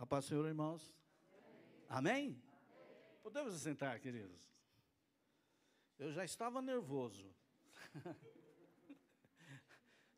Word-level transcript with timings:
A 0.00 0.06
paz 0.06 0.24
do 0.24 0.28
Senhor, 0.28 0.46
irmãos. 0.46 0.96
Amém? 1.86 2.28
Amém? 2.28 2.42
Podemos 3.22 3.52
sentar, 3.60 4.00
queridos? 4.00 4.50
Eu 5.98 6.10
já 6.10 6.24
estava 6.24 6.62
nervoso. 6.62 7.30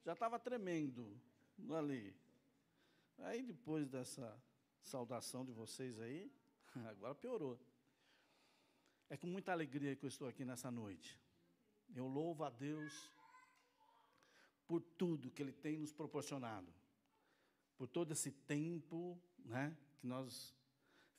já 0.04 0.12
estava 0.12 0.38
tremendo 0.38 1.20
ali. 1.76 2.16
Aí 3.18 3.42
depois 3.42 3.88
dessa 3.88 4.40
saudação 4.84 5.44
de 5.44 5.50
vocês 5.50 5.98
aí, 5.98 6.32
agora 6.88 7.16
piorou. 7.16 7.58
É 9.10 9.16
com 9.16 9.26
muita 9.26 9.50
alegria 9.50 9.96
que 9.96 10.04
eu 10.04 10.08
estou 10.08 10.28
aqui 10.28 10.44
nessa 10.44 10.70
noite. 10.70 11.20
Eu 11.92 12.06
louvo 12.06 12.44
a 12.44 12.50
Deus 12.50 13.10
por 14.64 14.80
tudo 14.80 15.28
que 15.28 15.42
Ele 15.42 15.52
tem 15.52 15.76
nos 15.76 15.92
proporcionado, 15.92 16.72
por 17.82 17.88
todo 17.88 18.12
esse 18.12 18.30
tempo, 18.30 19.20
né, 19.44 19.76
que 19.98 20.06
nós 20.06 20.54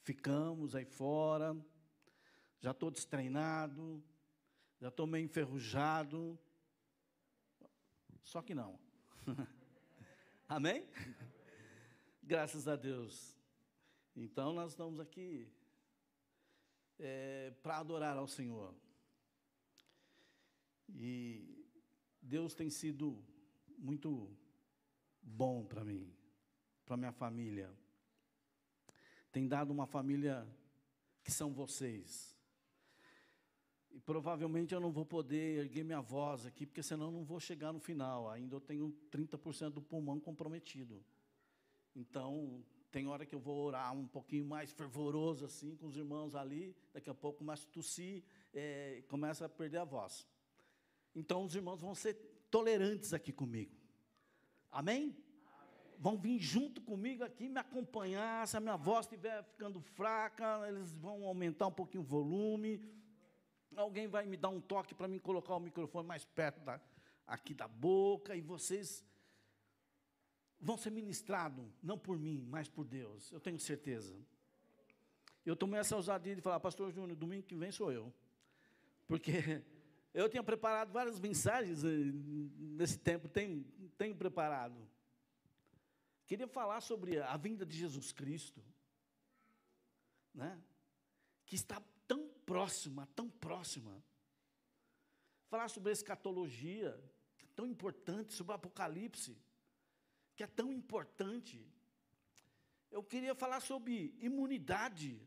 ficamos 0.01 0.73
aí 0.75 0.85
fora. 0.85 1.53
Já 2.61 2.71
estou 2.71 2.89
destreinado, 2.89 4.01
já 4.79 4.87
estou 4.87 5.05
meio 5.05 5.25
enferrujado. 5.25 6.39
Só 8.23 8.41
que 8.41 8.55
não. 8.55 8.79
Amém? 10.47 10.87
Graças 12.23 12.65
a 12.65 12.77
Deus. 12.77 13.37
Então 14.15 14.53
nós 14.53 14.71
estamos 14.71 15.01
aqui 15.01 15.51
é, 16.97 17.51
para 17.61 17.79
adorar 17.79 18.15
ao 18.15 18.25
Senhor. 18.25 18.73
E 20.87 21.67
Deus 22.21 22.55
tem 22.55 22.69
sido 22.69 23.21
muito 23.77 24.33
bom 25.21 25.65
para 25.65 25.83
mim, 25.83 26.22
para 26.85 26.97
minha 26.97 27.11
família. 27.11 27.71
Tem 29.31 29.47
dado 29.47 29.71
uma 29.71 29.85
família 29.85 30.47
que 31.23 31.31
são 31.31 31.53
vocês. 31.53 32.37
E 33.91 33.99
provavelmente 33.99 34.73
eu 34.73 34.79
não 34.79 34.91
vou 34.91 35.05
poder 35.05 35.59
erguer 35.59 35.83
minha 35.83 36.01
voz 36.01 36.45
aqui, 36.45 36.65
porque 36.65 36.81
senão 36.81 37.05
eu 37.05 37.11
não 37.11 37.23
vou 37.23 37.39
chegar 37.39 37.71
no 37.71 37.79
final. 37.79 38.29
Ainda 38.29 38.55
eu 38.55 38.61
tenho 38.61 38.95
30% 39.11 39.69
do 39.69 39.81
pulmão 39.81 40.19
comprometido. 40.19 41.03
Então, 41.95 42.65
tem 42.93 43.07
hora 43.07 43.25
que 43.25 43.33
eu 43.33 43.39
vou 43.39 43.65
orar 43.65 43.91
um 43.91 44.07
pouquinho 44.07 44.45
mais 44.45 44.71
fervoroso 44.71 45.45
assim 45.45 45.75
com 45.75 45.87
os 45.87 45.97
irmãos 45.97 46.35
ali, 46.35 46.75
daqui 46.93 47.09
a 47.09 47.13
pouco 47.13 47.39
começa 47.39 47.67
a 47.67 47.71
tossir, 47.71 48.23
é, 48.53 49.03
começa 49.07 49.45
a 49.45 49.49
perder 49.49 49.77
a 49.77 49.83
voz. 49.83 50.27
Então 51.15 51.43
os 51.43 51.55
irmãos 51.55 51.81
vão 51.81 51.95
ser 51.95 52.13
tolerantes 52.51 53.11
aqui 53.11 53.31
comigo. 53.31 53.75
Amém? 54.71 55.17
Vão 55.99 56.17
vir 56.17 56.39
junto 56.39 56.81
comigo 56.81 57.23
aqui 57.23 57.49
me 57.49 57.59
acompanhar. 57.59 58.47
Se 58.47 58.57
a 58.57 58.59
minha 58.59 58.75
voz 58.77 59.05
estiver 59.05 59.43
ficando 59.43 59.79
fraca, 59.79 60.67
eles 60.67 60.93
vão 60.93 61.25
aumentar 61.25 61.67
um 61.67 61.71
pouquinho 61.71 62.03
o 62.03 62.05
volume. 62.05 62.81
Alguém 63.75 64.07
vai 64.07 64.25
me 64.25 64.37
dar 64.37 64.49
um 64.49 64.61
toque 64.61 64.93
para 64.93 65.07
mim 65.07 65.19
colocar 65.19 65.55
o 65.55 65.59
microfone 65.59 66.07
mais 66.07 66.25
perto 66.25 66.59
da, 66.61 66.79
aqui 67.25 67.53
da 67.53 67.67
boca. 67.67 68.35
E 68.35 68.41
vocês 68.41 69.03
vão 70.59 70.77
ser 70.77 70.91
ministrados, 70.91 71.65
não 71.81 71.97
por 71.97 72.17
mim, 72.17 72.45
mas 72.49 72.69
por 72.69 72.85
Deus. 72.85 73.31
Eu 73.31 73.39
tenho 73.39 73.59
certeza. 73.59 74.15
Eu 75.45 75.55
tomei 75.55 75.79
essa 75.79 75.95
ousadia 75.95 76.35
de 76.35 76.41
falar, 76.41 76.59
Pastor 76.59 76.91
Júnior, 76.91 77.17
domingo 77.17 77.43
que 77.43 77.55
vem 77.55 77.71
sou 77.71 77.91
eu. 77.91 78.13
Porque 79.07 79.61
eu 80.13 80.29
tinha 80.29 80.41
preparado 80.41 80.91
várias 80.91 81.19
mensagens 81.19 81.83
eh, 81.83 81.87
nesse 82.57 82.97
tempo, 82.97 83.27
tenho, 83.27 83.65
tenho 83.97 84.15
preparado. 84.15 84.75
Queria 86.25 86.47
falar 86.47 86.81
sobre 86.81 87.19
a 87.19 87.35
vinda 87.37 87.65
de 87.65 87.77
Jesus 87.77 88.11
Cristo, 88.11 88.63
né? 90.33 90.61
que 91.45 91.55
está 91.55 91.81
tão 92.07 92.27
próxima, 92.45 93.07
tão 93.15 93.29
próxima. 93.29 94.03
Falar 95.47 95.67
sobre 95.69 95.89
a 95.89 95.93
escatologia, 95.93 96.99
que 97.37 97.45
é 97.45 97.49
tão 97.55 97.67
importante, 97.67 98.33
sobre 98.33 98.51
o 98.51 98.55
Apocalipse, 98.55 99.37
que 100.35 100.43
é 100.43 100.47
tão 100.47 100.71
importante. 100.71 101.63
Eu 102.89 103.03
queria 103.03 103.35
falar 103.35 103.59
sobre 103.59 104.15
imunidade, 104.19 105.21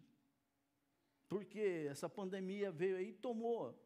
porque 1.28 1.86
essa 1.90 2.08
pandemia 2.08 2.72
veio 2.72 2.96
aí 2.96 3.10
e 3.10 3.14
tomou 3.14 3.85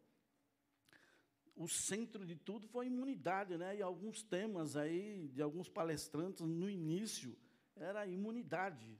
o 1.60 1.68
centro 1.68 2.24
de 2.24 2.34
tudo 2.34 2.66
foi 2.66 2.86
imunidade, 2.86 3.58
né? 3.58 3.76
E 3.76 3.82
alguns 3.82 4.22
temas 4.22 4.78
aí 4.78 5.28
de 5.28 5.42
alguns 5.42 5.68
palestrantes 5.68 6.40
no 6.46 6.70
início 6.70 7.36
era 7.76 8.06
imunidade. 8.06 8.98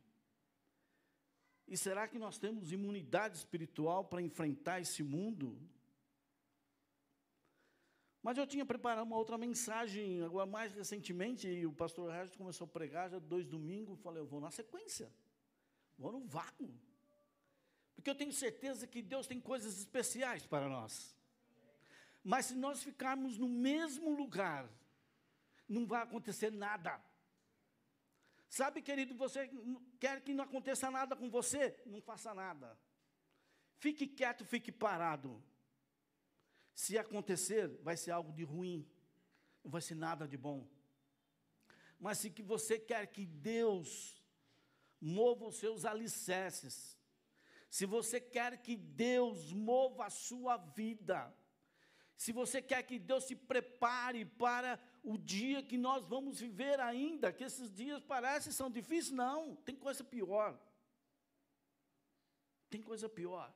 E 1.66 1.74
será 1.74 2.06
que 2.06 2.18
nós 2.18 2.38
temos 2.38 2.70
imunidade 2.70 3.38
espiritual 3.38 4.04
para 4.04 4.20
enfrentar 4.20 4.78
esse 4.78 5.02
mundo? 5.02 5.58
Mas 8.22 8.36
eu 8.36 8.46
tinha 8.46 8.66
preparado 8.66 9.06
uma 9.06 9.16
outra 9.16 9.38
mensagem, 9.38 10.22
agora 10.22 10.44
mais 10.44 10.74
recentemente, 10.74 11.48
e 11.48 11.66
o 11.66 11.72
pastor 11.72 12.12
Regis 12.12 12.36
começou 12.36 12.66
a 12.66 12.68
pregar 12.68 13.08
já 13.08 13.18
dois 13.18 13.46
domingos, 13.46 13.98
falei, 14.00 14.20
eu 14.20 14.26
vou 14.26 14.38
na 14.38 14.50
sequência, 14.50 15.10
vou 15.96 16.12
no 16.12 16.20
vácuo. 16.26 16.70
Porque 17.94 18.10
eu 18.10 18.14
tenho 18.14 18.34
certeza 18.34 18.86
que 18.86 19.00
Deus 19.00 19.26
tem 19.26 19.40
coisas 19.40 19.78
especiais 19.78 20.44
para 20.44 20.68
nós. 20.68 21.18
Mas 22.22 22.46
se 22.46 22.54
nós 22.54 22.82
ficarmos 22.82 23.38
no 23.38 23.48
mesmo 23.48 24.14
lugar, 24.14 24.68
não 25.68 25.86
vai 25.86 26.02
acontecer 26.02 26.50
nada. 26.52 27.00
Sabe, 28.48 28.82
querido, 28.82 29.14
você 29.14 29.48
quer 29.98 30.20
que 30.20 30.34
não 30.34 30.44
aconteça 30.44 30.90
nada 30.90 31.14
com 31.14 31.30
você? 31.30 31.80
Não 31.86 32.00
faça 32.00 32.34
nada. 32.34 32.76
Fique 33.78 34.06
quieto, 34.06 34.44
fique 34.44 34.72
parado. 34.72 35.42
Se 36.74 36.98
acontecer, 36.98 37.68
vai 37.82 37.96
ser 37.96 38.10
algo 38.10 38.32
de 38.32 38.42
ruim, 38.42 38.86
não 39.62 39.70
vai 39.70 39.80
ser 39.80 39.94
nada 39.94 40.26
de 40.26 40.36
bom. 40.36 40.68
Mas 41.98 42.18
se 42.18 42.30
que 42.30 42.42
você 42.42 42.78
quer 42.78 43.06
que 43.06 43.24
Deus 43.24 44.20
mova 45.00 45.46
os 45.46 45.56
seus 45.56 45.84
alicerces, 45.84 46.98
se 47.70 47.86
você 47.86 48.20
quer 48.20 48.60
que 48.60 48.76
Deus 48.76 49.52
mova 49.52 50.06
a 50.06 50.10
sua 50.10 50.56
vida, 50.56 51.32
se 52.20 52.32
você 52.32 52.60
quer 52.60 52.82
que 52.82 52.98
Deus 52.98 53.24
se 53.24 53.34
prepare 53.34 54.26
para 54.26 54.78
o 55.02 55.16
dia 55.16 55.62
que 55.62 55.78
nós 55.78 56.04
vamos 56.04 56.38
viver 56.38 56.78
ainda, 56.78 57.32
que 57.32 57.42
esses 57.42 57.72
dias 57.72 58.02
parecem 58.02 58.52
são 58.52 58.70
difíceis, 58.70 59.10
não, 59.10 59.56
tem 59.56 59.74
coisa 59.74 60.04
pior. 60.04 60.60
Tem 62.68 62.82
coisa 62.82 63.08
pior. 63.08 63.50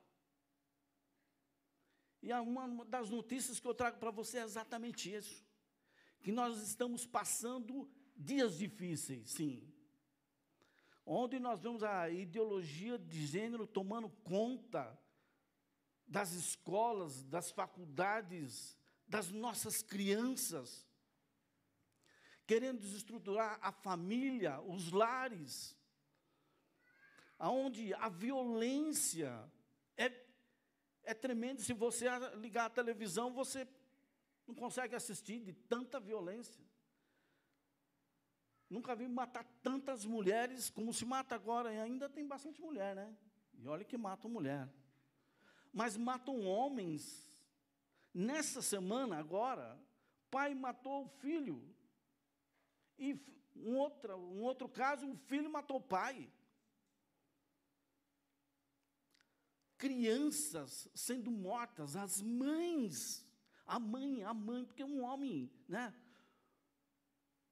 E 2.23 2.33
uma 2.33 2.83
das 2.85 3.11
notícias 3.11 3.59
que 3.59 3.67
eu 3.67 3.75
trago 3.75 3.99
para 3.99 4.09
você 4.09 4.39
é 4.39 4.43
exatamente 4.43 5.13
isso. 5.13 5.45
Que 6.23 6.31
nós 6.31 6.59
estamos 6.63 7.05
passando 7.05 7.87
dias 8.17 8.57
difíceis, 8.57 9.29
sim. 9.29 9.71
Onde 11.05 11.37
nós 11.37 11.61
vemos 11.61 11.83
a 11.83 12.09
ideologia 12.09 12.97
de 12.97 13.27
gênero 13.27 13.67
tomando 13.67 14.09
conta 14.09 14.99
das 16.07 16.33
escolas, 16.33 17.23
das 17.23 17.51
faculdades, 17.51 18.77
das 19.07 19.29
nossas 19.29 19.81
crianças, 19.81 20.87
querendo 22.45 22.79
desestruturar 22.79 23.59
a 23.61 23.71
família, 23.71 24.61
os 24.61 24.91
lares, 24.91 25.75
aonde 27.37 27.93
a 27.95 28.07
violência 28.07 29.51
é, 29.97 30.11
é 31.03 31.13
tremenda. 31.13 31.61
Se 31.61 31.73
você 31.73 32.05
ligar 32.35 32.65
a 32.65 32.69
televisão, 32.69 33.33
você 33.33 33.67
não 34.47 34.53
consegue 34.53 34.95
assistir 34.95 35.39
de 35.39 35.53
tanta 35.53 35.99
violência. 35.99 36.63
Nunca 38.69 38.95
vi 38.95 39.07
matar 39.07 39.43
tantas 39.61 40.05
mulheres 40.05 40.69
como 40.69 40.93
se 40.93 41.05
mata 41.05 41.35
agora, 41.35 41.73
e 41.73 41.79
ainda 41.79 42.09
tem 42.09 42.27
bastante 42.27 42.61
mulher, 42.61 42.95
né? 42.95 43.15
E 43.53 43.67
olha 43.67 43.85
que 43.85 43.97
matam 43.97 44.29
mulher 44.29 44.69
mas 45.75 45.97
matam 45.97 46.45
homens. 46.45 47.21
Nessa 48.13 48.61
semana, 48.61 49.17
agora, 49.17 49.77
pai 50.31 50.55
matou 50.55 51.03
o 51.03 51.09
filho. 51.09 51.61
E 52.97 53.19
um 53.53 53.75
outro, 53.75 54.15
um 54.15 54.41
outro 54.41 54.69
caso, 54.69 55.05
o 55.05 55.17
filho 55.17 55.49
matou 55.49 55.77
o 55.77 55.83
pai. 55.83 56.31
Crianças 59.77 60.87
sendo 60.95 61.29
mortas, 61.29 61.97
as 61.97 62.21
mães, 62.21 63.27
a 63.65 63.77
mãe, 63.77 64.23
a 64.23 64.33
mãe, 64.33 64.63
porque 64.63 64.83
um 64.83 65.03
homem, 65.03 65.51
né? 65.67 65.93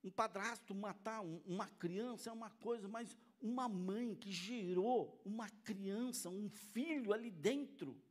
Um 0.01 0.09
padrasto 0.09 0.73
matar 0.73 1.19
uma 1.21 1.67
criança 1.67 2.29
é 2.29 2.33
uma 2.33 2.49
coisa, 2.49 2.87
mas 2.87 3.17
uma 3.41 3.67
mãe 3.67 4.15
que 4.15 4.31
gerou 4.31 5.21
uma 5.25 5.49
criança, 5.49 6.29
um 6.29 6.49
filho 6.49 7.11
ali 7.11 7.29
dentro, 7.29 8.01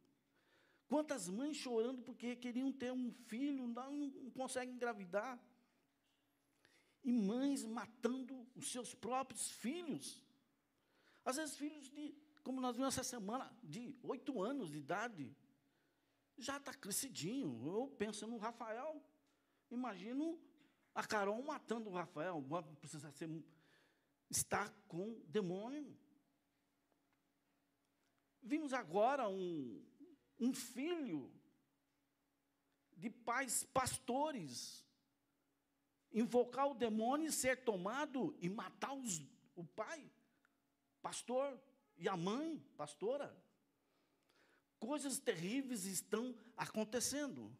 Quantas 0.93 1.27
mães 1.27 1.56
chorando 1.56 2.03
porque 2.03 2.37
queriam 2.37 2.71
ter 2.71 2.93
um 2.93 3.11
filho, 3.11 3.67
não, 3.67 3.91
não 3.93 4.31
conseguem 4.33 4.75
engravidar. 4.75 5.43
E 7.03 7.11
mães 7.11 7.65
matando 7.65 8.47
os 8.55 8.71
seus 8.71 8.94
próprios 8.94 9.50
filhos. 9.53 10.23
Às 11.25 11.37
vezes, 11.37 11.56
filhos 11.56 11.89
de, 11.89 12.15
como 12.43 12.61
nós 12.61 12.77
vimos 12.77 12.93
essa 12.93 13.03
semana, 13.03 13.50
de 13.62 13.97
oito 14.03 14.43
anos 14.43 14.71
de 14.71 14.77
idade, 14.77 15.35
já 16.37 16.59
está 16.59 16.75
crescidinho. 16.75 17.67
Eu 17.67 17.89
penso 17.97 18.27
no 18.27 18.37
Rafael, 18.37 19.03
imagino 19.71 20.39
a 20.94 21.06
Carol 21.06 21.43
matando 21.43 21.89
o 21.89 21.94
Rafael, 21.94 22.44
precisa 22.79 23.11
ser, 23.12 23.31
estar 24.29 24.71
com 24.87 25.19
demônio. 25.27 25.97
Vimos 28.43 28.75
agora 28.75 29.27
um, 29.27 29.83
um 30.43 30.53
filho 30.53 31.31
de 32.97 33.09
pais 33.09 33.62
pastores 33.62 34.85
invocar 36.12 36.67
o 36.69 36.75
demônio 36.75 37.29
e 37.29 37.33
ser 37.33 37.65
tomado 37.65 38.37
e 38.41 38.49
matar 38.49 38.93
os, 38.93 39.23
o 39.55 39.65
pai, 39.65 40.11
pastor, 41.00 41.59
e 41.97 42.09
a 42.09 42.17
mãe, 42.17 42.59
pastora. 42.77 43.33
Coisas 44.81 45.21
terríveis 45.21 45.85
estão 45.85 46.37
acontecendo. 46.56 47.56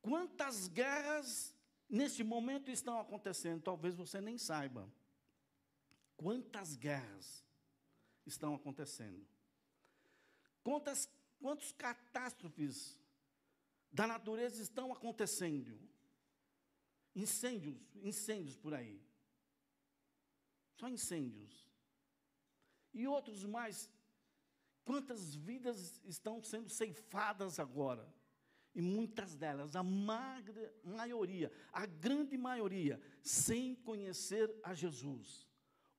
Quantas 0.00 0.68
guerras 0.68 1.54
nesse 1.88 2.24
momento 2.24 2.70
estão 2.70 2.98
acontecendo? 2.98 3.62
Talvez 3.62 3.94
você 3.94 4.18
nem 4.18 4.38
saiba. 4.38 4.90
Quantas 6.16 6.74
guerras 6.74 7.44
estão 8.24 8.54
acontecendo? 8.54 9.26
Quantas, 10.64 11.08
quantos 11.42 11.72
catástrofes 11.72 12.96
da 13.90 14.06
natureza 14.06 14.62
estão 14.62 14.92
acontecendo? 14.92 15.76
Incêndios, 17.14 17.76
incêndios 17.96 18.56
por 18.56 18.72
aí. 18.72 19.02
Só 20.78 20.88
incêndios. 20.88 21.68
E 22.94 23.06
outros 23.06 23.44
mais. 23.44 23.90
Quantas 24.84 25.34
vidas 25.34 26.00
estão 26.04 26.42
sendo 26.42 26.70
ceifadas 26.70 27.58
agora? 27.58 28.12
E 28.74 28.80
muitas 28.80 29.36
delas, 29.36 29.76
a 29.76 29.82
magra, 29.82 30.74
maioria, 30.82 31.52
a 31.72 31.84
grande 31.84 32.38
maioria, 32.38 33.00
sem 33.22 33.74
conhecer 33.74 34.50
a 34.62 34.72
Jesus. 34.72 35.46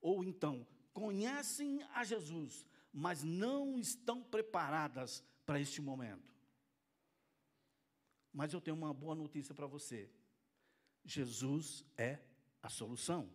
Ou 0.00 0.24
então, 0.24 0.66
conhecem 0.92 1.82
a 1.94 2.02
Jesus, 2.02 2.66
mas 2.92 3.22
não 3.22 3.78
estão 3.78 4.22
preparadas 4.22 5.22
para 5.44 5.60
este 5.60 5.80
momento. 5.80 6.32
Mas 8.32 8.52
eu 8.52 8.60
tenho 8.60 8.76
uma 8.76 8.92
boa 8.92 9.14
notícia 9.14 9.54
para 9.54 9.66
você. 9.66 10.10
Jesus 11.04 11.84
é 11.96 12.18
a 12.62 12.68
solução. 12.68 13.30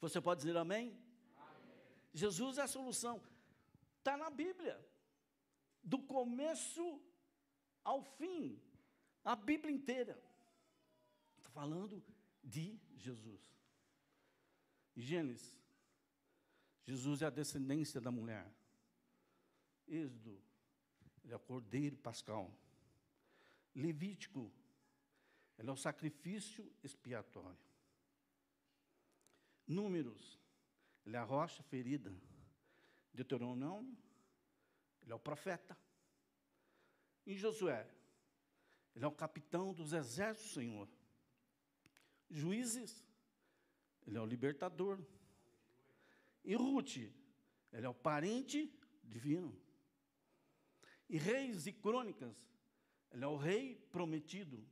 Você 0.00 0.20
pode 0.20 0.42
dizer 0.42 0.56
amém? 0.56 0.96
amém. 1.36 1.76
Jesus 2.14 2.58
é 2.58 2.62
a 2.62 2.68
solução. 2.68 3.20
Está 3.98 4.16
na 4.16 4.30
Bíblia. 4.30 4.78
Do 5.82 5.98
começo 5.98 7.02
ao 7.82 8.02
fim. 8.02 8.60
A 9.24 9.34
Bíblia 9.34 9.74
inteira. 9.74 10.22
Está 11.38 11.50
falando 11.50 12.04
de 12.44 12.78
Jesus. 12.96 13.40
Gênesis. 14.94 15.58
Jesus 16.84 17.22
é 17.22 17.26
a 17.26 17.30
descendência 17.30 18.00
da 18.00 18.10
mulher. 18.10 18.50
Êxodo. 19.86 20.47
Ele 21.28 21.34
é 21.34 21.36
o 21.36 21.40
cordeiro 21.40 21.94
pascal. 21.98 22.50
Levítico 23.74 24.50
ele 25.58 25.68
é 25.68 25.72
o 25.72 25.76
sacrifício 25.76 26.72
expiatório. 26.84 27.58
Números, 29.66 30.38
ele 31.04 31.16
é 31.16 31.18
a 31.18 31.24
rocha 31.24 31.62
ferida. 31.64 32.14
Deuteronômio, 33.12 33.96
ele 35.02 35.10
é 35.10 35.14
o 35.14 35.18
profeta. 35.18 35.76
Em 37.26 37.36
Josué, 37.36 37.86
ele 38.94 39.04
é 39.04 39.08
o 39.08 39.12
capitão 39.12 39.74
dos 39.74 39.92
exércitos 39.92 40.54
Senhor. 40.54 40.88
Juízes, 42.30 43.04
ele 44.06 44.16
é 44.16 44.20
o 44.20 44.26
libertador. 44.26 44.98
E 46.44 46.54
Ruth, 46.54 46.96
ele 46.96 47.84
é 47.84 47.88
o 47.88 47.94
parente 47.94 48.72
divino. 49.02 49.54
E 51.08 51.16
reis 51.16 51.66
e 51.66 51.72
crônicas, 51.72 52.36
ele 53.10 53.24
é 53.24 53.26
o 53.26 53.36
rei 53.36 53.76
prometido. 53.90 54.62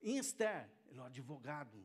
Em 0.00 0.18
Esther, 0.18 0.70
ele 0.86 0.98
é 0.98 1.02
o 1.02 1.06
advogado. 1.06 1.84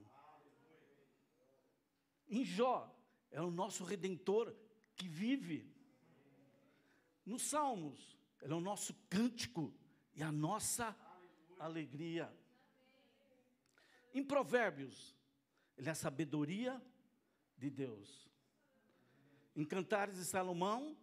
Em 2.30 2.44
Jó, 2.44 2.94
é 3.32 3.42
o 3.42 3.50
nosso 3.50 3.84
redentor 3.84 4.56
que 4.96 5.08
vive. 5.08 5.74
Nos 7.26 7.44
Salmos, 7.44 8.18
ele 8.42 8.54
é 8.54 8.56
o 8.56 8.62
nosso 8.62 8.94
cântico 9.10 9.74
e 10.14 10.22
a 10.22 10.32
nossa 10.32 10.96
alegria. 11.60 12.32
Em 14.14 14.24
Provérbios, 14.24 15.16
ele 15.78 15.90
é 15.90 15.92
a 15.92 15.96
sabedoria 15.96 16.82
de 17.58 17.70
Deus. 17.70 18.30
Em 19.56 19.66
Cantares 19.66 20.16
de 20.16 20.26
Salomão, 20.26 20.96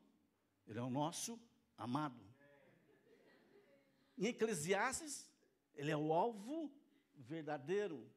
ele 0.66 0.78
é 0.78 0.82
o 0.82 0.90
nosso 0.90 1.40
amado. 1.76 2.20
Em 4.16 4.26
Eclesiastes, 4.26 5.30
ele 5.74 5.90
é 5.90 5.96
o 5.96 6.12
alvo 6.12 6.72
verdadeiro. 7.16 8.08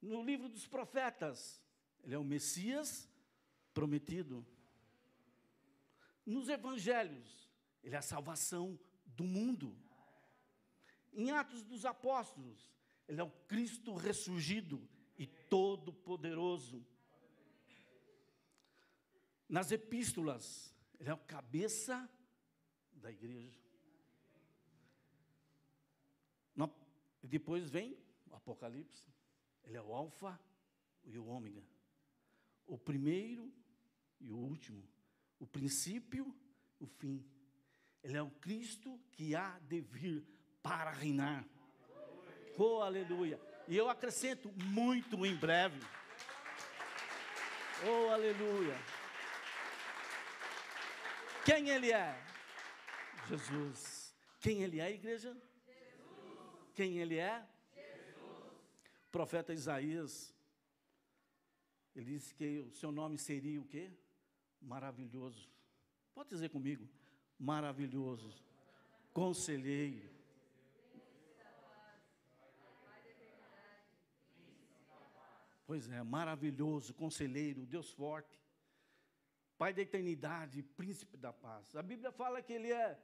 No 0.00 0.22
livro 0.22 0.48
dos 0.48 0.66
profetas, 0.66 1.62
ele 2.02 2.14
é 2.14 2.18
o 2.18 2.24
Messias 2.24 3.08
prometido. 3.72 4.46
Nos 6.24 6.48
evangelhos, 6.48 7.48
ele 7.82 7.94
é 7.94 7.98
a 7.98 8.02
salvação 8.02 8.78
do 9.06 9.24
mundo. 9.24 9.76
Em 11.12 11.30
Atos 11.30 11.62
dos 11.62 11.84
Apóstolos, 11.84 12.72
ele 13.06 13.20
é 13.20 13.24
o 13.24 13.30
Cristo 13.30 13.94
ressurgido 13.94 14.88
e 15.18 15.26
todo-poderoso. 15.26 16.84
Nas 19.48 19.70
epístolas, 19.70 20.73
ele 20.98 21.10
é 21.10 21.14
o 21.14 21.18
cabeça 21.18 22.08
da 22.92 23.10
igreja. 23.10 23.64
E 27.24 27.26
depois 27.26 27.70
vem 27.70 27.96
o 28.30 28.36
Apocalipse. 28.36 29.02
Ele 29.64 29.78
é 29.78 29.80
o 29.80 29.94
Alfa 29.94 30.38
e 31.04 31.18
o 31.18 31.26
Ômega. 31.26 31.64
O 32.66 32.76
primeiro 32.76 33.50
e 34.20 34.30
o 34.30 34.36
último. 34.36 34.86
O 35.40 35.46
princípio 35.46 36.36
e 36.78 36.84
o 36.84 36.86
fim. 36.86 37.24
Ele 38.02 38.18
é 38.18 38.22
o 38.22 38.30
Cristo 38.30 39.00
que 39.10 39.34
há 39.34 39.58
de 39.60 39.80
vir 39.80 40.22
para 40.62 40.90
reinar. 40.90 41.46
Oh, 42.58 42.82
aleluia. 42.82 43.40
E 43.66 43.74
eu 43.74 43.88
acrescento 43.88 44.52
muito 44.66 45.24
em 45.24 45.34
breve. 45.34 45.80
Oh, 47.86 48.10
aleluia. 48.10 48.76
Quem 51.44 51.68
ele 51.68 51.92
é? 51.92 52.18
Jesus. 53.28 54.14
Quem 54.40 54.62
ele 54.62 54.80
é, 54.80 54.90
igreja? 54.90 55.36
quem 56.74 56.98
ele 56.98 57.18
é? 57.18 57.46
Jesus. 57.74 58.52
O 59.08 59.10
profeta 59.12 59.52
Isaías, 59.52 60.34
ele 61.94 62.06
disse 62.12 62.34
que 62.34 62.60
o 62.60 62.70
seu 62.72 62.90
nome 62.90 63.18
seria 63.18 63.60
o 63.60 63.64
quê? 63.64 63.92
Maravilhoso. 64.60 65.48
Pode 66.14 66.30
dizer 66.30 66.48
comigo? 66.48 66.88
Maravilhoso. 67.38 68.42
Conselheiro. 69.12 70.14
Pois 75.66 75.88
é, 75.88 76.02
maravilhoso, 76.02 76.92
conselheiro, 76.92 77.64
Deus 77.64 77.90
forte, 77.90 78.38
Pai 79.64 79.72
da 79.72 79.80
eternidade, 79.80 80.62
príncipe 80.62 81.16
da 81.16 81.32
paz. 81.32 81.74
A 81.74 81.80
Bíblia 81.82 82.12
fala 82.12 82.42
que 82.42 82.52
ele 82.52 82.70
é 82.70 83.02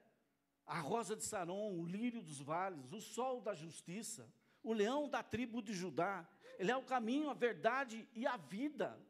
a 0.67 0.79
rosa 0.79 1.17
de 1.17 1.25
Saron, 1.25 1.73
o 1.73 1.87
lírio 1.87 2.21
dos 2.21 2.38
vales, 2.38 2.93
o 2.93 3.00
sol 3.00 3.40
da 3.40 3.55
justiça, 3.55 4.31
o 4.62 4.75
leão 4.75 5.09
da 5.09 5.23
tribo 5.23 5.62
de 5.62 5.73
Judá. 5.73 6.29
Ele 6.59 6.71
é 6.71 6.76
o 6.76 6.85
caminho, 6.85 7.31
a 7.31 7.33
verdade 7.33 8.07
e 8.12 8.26
a 8.26 8.37
vida. 8.37 9.02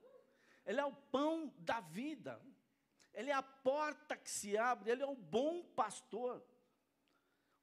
Ele 0.64 0.78
é 0.78 0.84
o 0.84 0.94
pão 0.94 1.52
da 1.58 1.80
vida. 1.80 2.40
Ele 3.12 3.30
é 3.30 3.34
a 3.34 3.42
porta 3.42 4.16
que 4.16 4.30
se 4.30 4.56
abre, 4.56 4.88
ele 4.88 5.02
é 5.02 5.08
o 5.08 5.16
bom 5.16 5.64
pastor. 5.74 6.40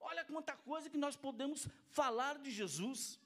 Olha 0.02 0.26
quanta 0.26 0.54
coisa 0.58 0.90
que 0.90 0.98
nós 0.98 1.16
podemos 1.16 1.66
falar 1.88 2.40
de 2.40 2.52
Jesus. 2.52 3.18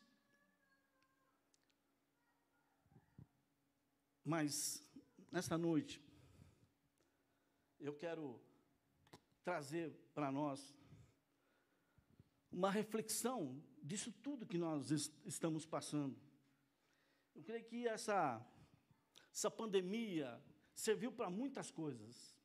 Mas, 4.24 4.88
nesta 5.32 5.58
noite, 5.58 6.11
eu 7.82 7.94
quero 7.94 8.40
trazer 9.44 9.92
para 10.14 10.32
nós 10.32 10.78
uma 12.52 12.70
reflexão 12.70 13.62
disso 13.82 14.12
tudo 14.12 14.46
que 14.46 14.58
nós 14.58 14.92
estamos 15.26 15.66
passando. 15.66 16.16
Eu 17.34 17.44
creio 17.44 17.66
que 17.66 17.88
essa 17.88 18.46
essa 19.34 19.50
pandemia 19.50 20.42
serviu 20.74 21.12
para 21.12 21.30
muitas 21.30 21.72
coisas. 21.72 22.38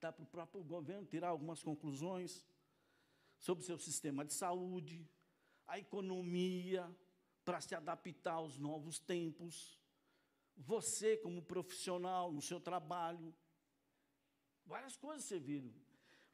Dá 0.00 0.12
para 0.12 0.24
o 0.24 0.26
próprio 0.26 0.62
governo 0.64 1.06
tirar 1.06 1.28
algumas 1.28 1.62
conclusões 1.62 2.44
sobre 3.38 3.62
o 3.62 3.66
seu 3.66 3.78
sistema 3.78 4.24
de 4.24 4.32
saúde, 4.32 5.08
a 5.66 5.78
economia, 5.78 6.94
para 7.44 7.60
se 7.60 7.74
adaptar 7.74 8.34
aos 8.34 8.58
novos 8.58 8.98
tempos. 8.98 9.78
Você, 10.56 11.16
como 11.18 11.42
profissional, 11.42 12.32
no 12.32 12.40
seu 12.40 12.60
trabalho. 12.60 13.34
Várias 14.66 14.96
coisas 14.96 15.24
serviram. 15.24 15.72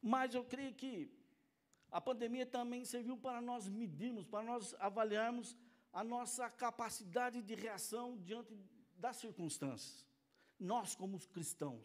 Mas 0.00 0.34
eu 0.34 0.44
creio 0.44 0.74
que 0.74 1.10
a 1.90 2.00
pandemia 2.00 2.46
também 2.46 2.84
serviu 2.84 3.16
para 3.16 3.40
nós 3.40 3.68
medirmos, 3.68 4.26
para 4.26 4.44
nós 4.44 4.74
avaliarmos 4.78 5.56
a 5.92 6.04
nossa 6.04 6.48
capacidade 6.48 7.42
de 7.42 7.54
reação 7.54 8.16
diante 8.18 8.56
das 8.96 9.16
circunstâncias. 9.16 10.06
Nós, 10.58 10.94
como 10.94 11.18
cristãos. 11.28 11.84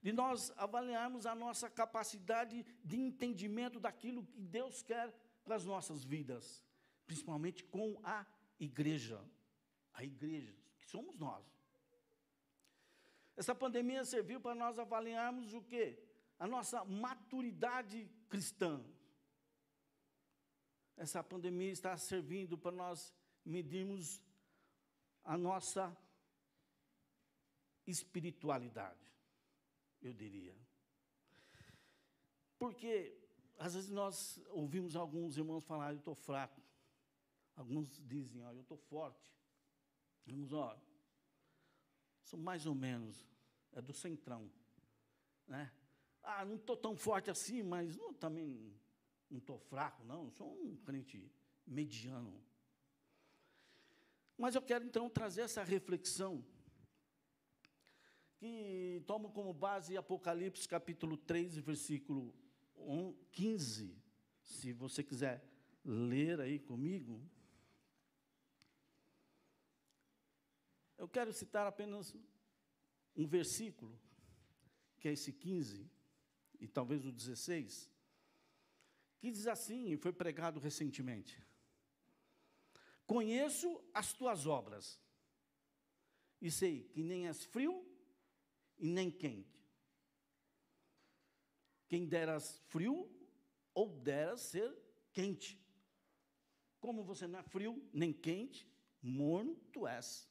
De 0.00 0.12
nós 0.12 0.52
avaliarmos 0.56 1.26
a 1.26 1.34
nossa 1.34 1.68
capacidade 1.68 2.64
de 2.84 2.96
entendimento 2.96 3.80
daquilo 3.80 4.24
que 4.24 4.40
Deus 4.40 4.82
quer 4.82 5.12
para 5.42 5.56
as 5.56 5.64
nossas 5.64 6.04
vidas, 6.04 6.64
principalmente 7.04 7.64
com 7.64 7.98
a 8.04 8.24
igreja. 8.60 9.20
A 9.92 10.04
igreja, 10.04 10.54
que 10.76 10.86
somos 10.86 11.18
nós. 11.18 11.57
Essa 13.38 13.54
pandemia 13.54 14.04
serviu 14.04 14.40
para 14.40 14.52
nós 14.52 14.80
avaliarmos 14.80 15.54
o 15.54 15.62
quê? 15.62 15.96
A 16.40 16.44
nossa 16.44 16.84
maturidade 16.84 18.10
cristã. 18.28 18.84
Essa 20.96 21.22
pandemia 21.22 21.70
está 21.70 21.96
servindo 21.96 22.58
para 22.58 22.72
nós 22.72 23.14
medirmos 23.44 24.20
a 25.22 25.38
nossa 25.38 25.96
espiritualidade, 27.86 29.06
eu 30.02 30.12
diria. 30.12 30.56
Porque, 32.58 33.16
às 33.56 33.74
vezes, 33.74 33.88
nós 33.88 34.42
ouvimos 34.48 34.96
alguns 34.96 35.36
irmãos 35.36 35.64
falar, 35.64 35.92
eu 35.92 35.98
estou 35.98 36.16
fraco. 36.16 36.60
Alguns 37.54 38.02
dizem, 38.04 38.44
ó, 38.44 38.50
eu 38.50 38.62
estou 38.62 38.76
forte. 38.76 39.32
Vamos, 40.26 40.52
ó, 40.52 40.76
são 42.28 42.38
mais 42.38 42.66
ou 42.66 42.74
menos, 42.74 43.26
é 43.72 43.80
do 43.80 43.92
centrão. 43.92 44.50
Né? 45.46 45.72
Ah, 46.22 46.44
não 46.44 46.56
estou 46.56 46.76
tão 46.76 46.94
forte 46.96 47.30
assim, 47.30 47.62
mas 47.62 47.96
não, 47.96 48.12
também 48.12 48.72
não 49.30 49.38
estou 49.38 49.58
fraco, 49.58 50.04
não, 50.04 50.30
sou 50.30 50.52
um 50.52 50.76
crente 50.76 51.30
mediano. 51.66 52.42
Mas 54.36 54.54
eu 54.54 54.62
quero 54.62 54.84
então 54.84 55.08
trazer 55.08 55.42
essa 55.42 55.64
reflexão, 55.64 56.44
que 58.36 59.02
tomo 59.06 59.30
como 59.32 59.52
base 59.52 59.96
Apocalipse 59.96 60.68
capítulo 60.68 61.16
3, 61.16 61.56
versículo 61.58 62.32
15. 63.32 63.96
Se 64.44 64.72
você 64.72 65.02
quiser 65.02 65.44
ler 65.84 66.40
aí 66.40 66.58
comigo. 66.58 67.20
Eu 70.98 71.08
quero 71.08 71.32
citar 71.32 71.66
apenas 71.66 72.14
um 73.16 73.26
versículo, 73.26 73.98
que 74.98 75.08
é 75.08 75.12
esse 75.12 75.32
15, 75.32 75.88
e 76.60 76.68
talvez 76.68 77.06
o 77.06 77.12
16 77.12 77.90
que 79.18 79.30
diz 79.30 79.46
assim, 79.46 79.90
e 79.90 79.96
foi 79.96 80.12
pregado 80.12 80.60
recentemente: 80.60 81.42
Conheço 83.06 83.82
as 83.92 84.12
tuas 84.12 84.46
obras, 84.46 85.00
e 86.40 86.50
sei 86.50 86.84
que 86.84 87.02
nem 87.02 87.26
és 87.26 87.44
frio 87.44 87.84
e 88.78 88.86
nem 88.88 89.10
quente. 89.10 89.66
Quem 91.88 92.06
deras 92.06 92.58
frio, 92.68 93.10
ou 93.74 93.88
deras 93.88 94.42
ser 94.42 94.76
quente. 95.12 95.60
Como 96.80 97.02
você 97.02 97.26
não 97.26 97.40
é 97.40 97.42
frio 97.42 97.88
nem 97.92 98.12
quente, 98.12 98.70
morno 99.02 99.56
tu 99.72 99.86
és. 99.86 100.28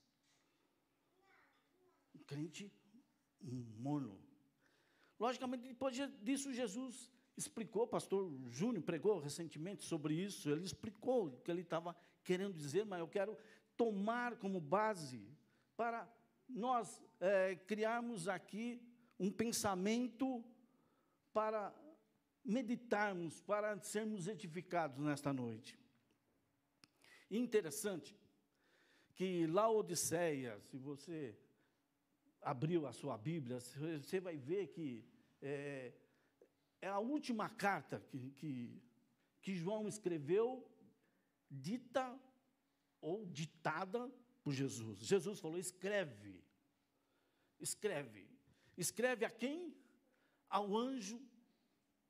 Crente 2.27 2.71
morno. 3.41 4.21
Logicamente, 5.19 5.67
depois 5.67 5.95
disso, 6.21 6.53
Jesus 6.53 7.11
explicou, 7.35 7.83
o 7.83 7.87
pastor 7.87 8.31
Júnior 8.49 8.83
pregou 8.83 9.19
recentemente 9.19 9.83
sobre 9.83 10.13
isso, 10.13 10.49
ele 10.49 10.63
explicou 10.63 11.27
o 11.27 11.41
que 11.41 11.49
ele 11.49 11.61
estava 11.61 11.95
querendo 12.23 12.53
dizer, 12.53 12.85
mas 12.85 12.99
eu 12.99 13.07
quero 13.07 13.37
tomar 13.75 14.37
como 14.37 14.59
base 14.59 15.27
para 15.75 16.11
nós 16.47 17.01
é, 17.19 17.55
criarmos 17.55 18.27
aqui 18.27 18.81
um 19.19 19.31
pensamento 19.31 20.43
para 21.33 21.73
meditarmos, 22.43 23.41
para 23.41 23.79
sermos 23.81 24.27
edificados 24.27 24.99
nesta 25.03 25.33
noite. 25.33 25.77
Interessante 27.29 28.17
que 29.13 29.45
Laodiceia, 29.47 30.59
se 30.61 30.77
você 30.77 31.37
abriu 32.47 32.87
a 32.87 32.93
sua 32.93 33.17
Bíblia, 33.17 33.59
você 33.59 34.21
vai 34.21 34.37
ver 34.37 34.67
que 34.67 35.03
é, 35.41 35.93
é 36.81 36.87
a 36.87 36.97
última 36.97 37.49
carta 37.49 37.99
que, 37.99 38.31
que, 38.31 38.81
que 39.41 39.53
João 39.53 39.85
escreveu, 39.85 40.65
dita 41.51 42.17
ou 43.01 43.25
ditada 43.25 44.09
por 44.41 44.53
Jesus. 44.53 44.99
Jesus 44.99 45.41
falou: 45.41 45.57
escreve, 45.57 46.41
escreve. 47.59 48.25
Escreve 48.77 49.25
a 49.25 49.29
quem? 49.29 49.75
Ao 50.49 50.77
anjo, 50.77 51.19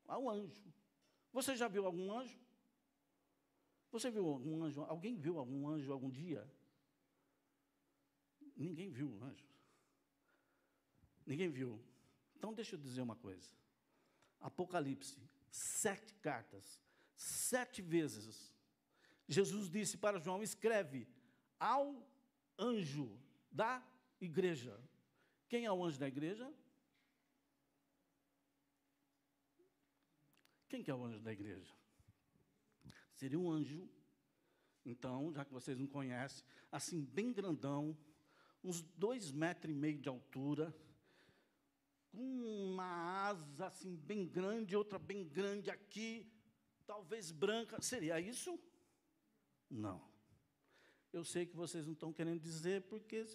ao 0.06 0.30
anjo. 0.30 0.72
Você 1.34 1.56
já 1.56 1.68
viu 1.68 1.86
algum 1.86 2.12
anjo? 2.12 2.40
Você 3.90 4.12
viu 4.12 4.28
algum 4.28 4.64
anjo? 4.64 4.84
Alguém 4.84 5.16
viu 5.16 5.40
algum 5.40 5.68
anjo 5.68 5.92
algum 5.92 6.12
dia? 6.12 6.48
Ninguém 8.56 8.92
viu 8.92 9.10
um 9.10 9.24
anjo. 9.24 9.57
Ninguém 11.28 11.50
viu. 11.50 11.80
Então 12.38 12.54
deixa 12.54 12.76
eu 12.76 12.80
dizer 12.80 13.02
uma 13.02 13.16
coisa. 13.16 13.52
Apocalipse, 14.40 15.22
sete 15.52 16.14
cartas, 16.16 16.82
sete 17.16 17.82
vezes. 17.82 18.56
Jesus 19.28 19.70
disse 19.70 19.98
para 19.98 20.20
João: 20.20 20.42
escreve 20.42 21.06
ao 21.60 22.08
anjo 22.58 23.20
da 23.52 23.86
igreja. 24.22 24.80
Quem 25.50 25.66
é 25.66 25.72
o 25.72 25.84
anjo 25.84 26.00
da 26.00 26.08
igreja? 26.08 26.52
Quem 30.70 30.82
que 30.82 30.92
é 30.92 30.96
o 30.96 31.04
anjo 31.04 31.20
da 31.20 31.34
igreja? 31.34 31.74
Seria 33.14 33.40
um 33.40 33.50
anjo, 33.50 33.90
então, 34.86 35.34
já 35.34 35.44
que 35.44 35.52
vocês 35.52 35.78
não 35.78 35.88
conhecem, 35.88 36.46
assim, 36.72 37.04
bem 37.04 37.34
grandão, 37.34 37.98
uns 38.64 38.82
dois 38.82 39.32
metros 39.32 39.72
e 39.72 39.76
meio 39.76 39.98
de 39.98 40.08
altura, 40.08 40.76
com 42.12 42.22
uma 42.22 43.28
asa 43.28 43.68
assim 43.68 43.96
bem 43.96 44.28
grande, 44.28 44.76
outra 44.76 44.98
bem 44.98 45.28
grande 45.28 45.70
aqui, 45.70 46.26
talvez 46.86 47.32
branca. 47.32 47.82
Seria 47.82 48.20
isso? 48.20 48.60
Não. 49.70 50.02
Eu 51.12 51.24
sei 51.24 51.46
que 51.46 51.56
vocês 51.56 51.86
não 51.86 51.94
estão 51.94 52.14
querendo 52.14 52.40
dizer 52.40 52.84
porque 52.84 53.26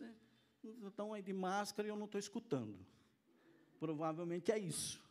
estão 0.62 1.12
aí 1.12 1.23
de 1.23 1.33
máscara 1.33 1.88
e 1.88 1.91
eu 1.91 1.97
não 1.97 2.07
estou 2.07 2.19
escutando. 2.19 2.79
Provavelmente 3.79 4.52
é 4.52 4.59
isso. 4.59 5.02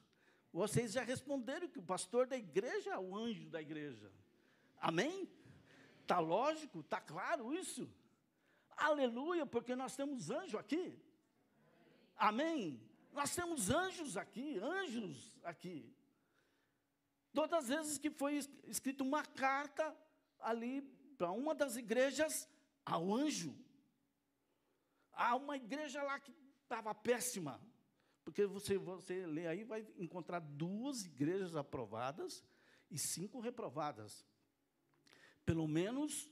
Vocês 0.53 0.91
já 0.91 1.03
responderam 1.03 1.67
que 1.67 1.79
o 1.79 1.83
pastor 1.83 2.27
da 2.27 2.37
igreja 2.37 2.91
é 2.91 2.99
o 2.99 3.15
anjo 3.15 3.49
da 3.49 3.61
igreja. 3.61 4.11
Amém? 4.77 5.29
Está 6.01 6.19
lógico? 6.19 6.81
Está 6.81 6.99
claro 6.99 7.53
isso? 7.53 7.89
Aleluia, 8.75 9.45
porque 9.45 9.75
nós 9.75 9.95
temos 9.95 10.29
anjo 10.29 10.57
aqui. 10.57 10.97
Amém? 12.17 12.81
Nós 13.11 13.35
temos 13.35 13.69
anjos 13.69 14.15
aqui, 14.17 14.57
anjos 14.59 15.37
aqui. 15.43 15.93
Todas 17.33 17.63
as 17.63 17.67
vezes 17.69 17.97
que 17.97 18.09
foi 18.09 18.39
escrita 18.67 19.03
uma 19.03 19.23
carta 19.23 19.95
ali 20.39 20.81
para 21.17 21.31
uma 21.31 21.53
das 21.53 21.75
igrejas 21.75 22.47
ao 22.85 23.13
anjo. 23.13 23.55
Há 25.13 25.35
uma 25.35 25.55
igreja 25.55 26.01
lá 26.01 26.19
que 26.19 26.33
estava 26.63 26.93
péssima. 26.95 27.61
Porque 28.23 28.45
você, 28.45 28.77
você 28.77 29.25
lê 29.25 29.47
aí, 29.47 29.63
vai 29.63 29.85
encontrar 29.97 30.39
duas 30.39 31.05
igrejas 31.05 31.55
aprovadas 31.55 32.43
e 32.89 32.97
cinco 32.97 33.39
reprovadas. 33.39 34.25
Pelo 35.45 35.67
menos, 35.67 36.29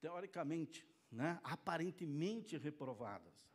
teoricamente, 0.00 0.86
né? 1.10 1.40
aparentemente 1.44 2.56
reprovadas. 2.56 3.51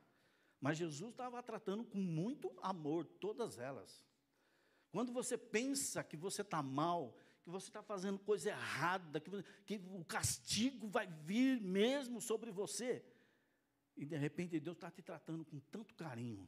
Mas 0.60 0.78
Jesus 0.78 1.12
estava 1.12 1.42
tratando 1.44 1.84
com 1.84 1.98
muito 1.98 2.52
amor 2.62 3.06
todas 3.06 3.58
elas. 3.58 4.04
Quando 4.92 5.12
você 5.12 5.38
pensa 5.38 6.04
que 6.04 6.18
você 6.18 6.42
está 6.42 6.64
mal, 6.64 7.16
que 7.44 7.50
você 7.50 7.68
está 7.68 7.84
fazendo 7.84 8.18
coisa 8.20 8.50
errada, 8.50 9.20
que, 9.20 9.44
que, 9.66 9.76
o 9.92 10.04
castigo 10.04 10.88
vai 10.88 11.08
vir 11.08 11.62
mesmo 11.62 12.20
sobre 12.20 12.52
você, 12.52 13.06
E 13.96 14.06
de 14.06 14.16
repente 14.16 14.60
Deus 14.60 14.78
está 14.78 14.92
te 14.92 15.02
tratando 15.02 15.44
com 15.44 15.60
tanto 15.60 15.96
carinho, 15.96 16.48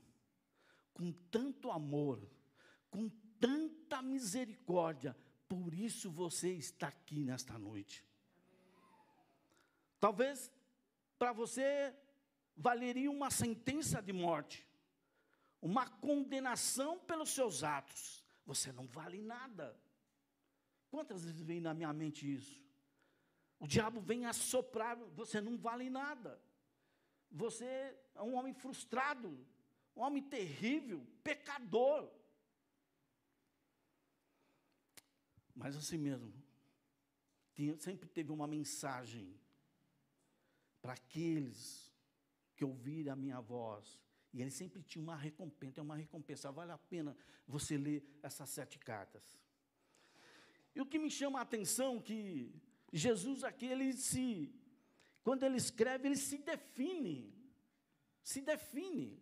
com 0.93 1.11
tanto 1.31 1.71
amor, 1.71 2.29
com 2.91 3.09
tanta 3.39 4.01
misericórdia. 4.01 5.15
Por 5.47 5.73
isso 5.73 6.11
você 6.11 6.53
está 6.53 6.89
aqui 6.89 7.23
nesta 7.23 7.57
noite. 7.57 8.05
Talvez 9.99 10.51
para 11.17 11.33
você 11.33 11.95
valeria 12.59 13.09
uma 13.09 13.31
sentença 13.31 14.01
de 14.01 14.11
morte, 14.11 14.67
uma 15.61 15.87
condenação 15.87 16.99
pelos 16.99 17.29
seus 17.29 17.63
atos. 17.63 18.23
Você 18.45 18.71
não 18.71 18.85
vale 18.85 19.21
nada. 19.21 19.79
Quantas 20.89 21.23
vezes 21.23 21.41
vem 21.41 21.61
na 21.61 21.73
minha 21.73 21.93
mente 21.93 22.31
isso? 22.31 22.61
O 23.59 23.65
diabo 23.65 24.01
vem 24.01 24.25
assoprar, 24.25 24.97
você 24.97 25.39
não 25.39 25.57
vale 25.57 25.89
nada. 25.89 26.41
Você 27.31 27.65
é 28.15 28.21
um 28.21 28.35
homem 28.35 28.53
frustrado, 28.53 29.29
um 29.95 30.01
homem 30.01 30.21
terrível, 30.21 31.05
pecador. 31.23 32.11
Mas 35.55 35.75
assim 35.75 35.97
mesmo, 35.97 36.33
tinha, 37.53 37.77
sempre 37.77 38.09
teve 38.09 38.31
uma 38.31 38.47
mensagem 38.47 39.39
para 40.81 40.93
aqueles 40.93 41.88
que 42.59 42.65
ouvirem 42.65 43.09
a 43.09 43.15
minha 43.15 43.39
voz. 43.39 43.97
E 44.33 44.41
ele 44.41 44.51
sempre 44.51 44.83
tinha 44.83 45.01
uma 45.01 45.15
recompensa, 45.15 45.79
é 45.79 45.81
uma 45.81 45.95
recompensa, 45.95 46.51
vale 46.51 46.73
a 46.73 46.77
pena 46.77 47.15
você 47.47 47.77
ler 47.77 48.03
essas 48.21 48.49
sete 48.49 48.77
cartas. 48.77 49.39
E 50.75 50.81
o 50.81 50.85
que 50.85 50.99
me 50.99 51.09
chama 51.09 51.39
a 51.39 51.43
atenção 51.43 52.01
que 52.01 52.53
Jesus 52.91 53.45
aqui, 53.45 53.65
ele 53.65 53.93
se, 53.93 54.53
quando 55.23 55.43
ele 55.43 55.55
escreve, 55.55 56.09
ele 56.09 56.17
se 56.17 56.37
define, 56.37 57.33
se 58.21 58.41
define, 58.41 59.17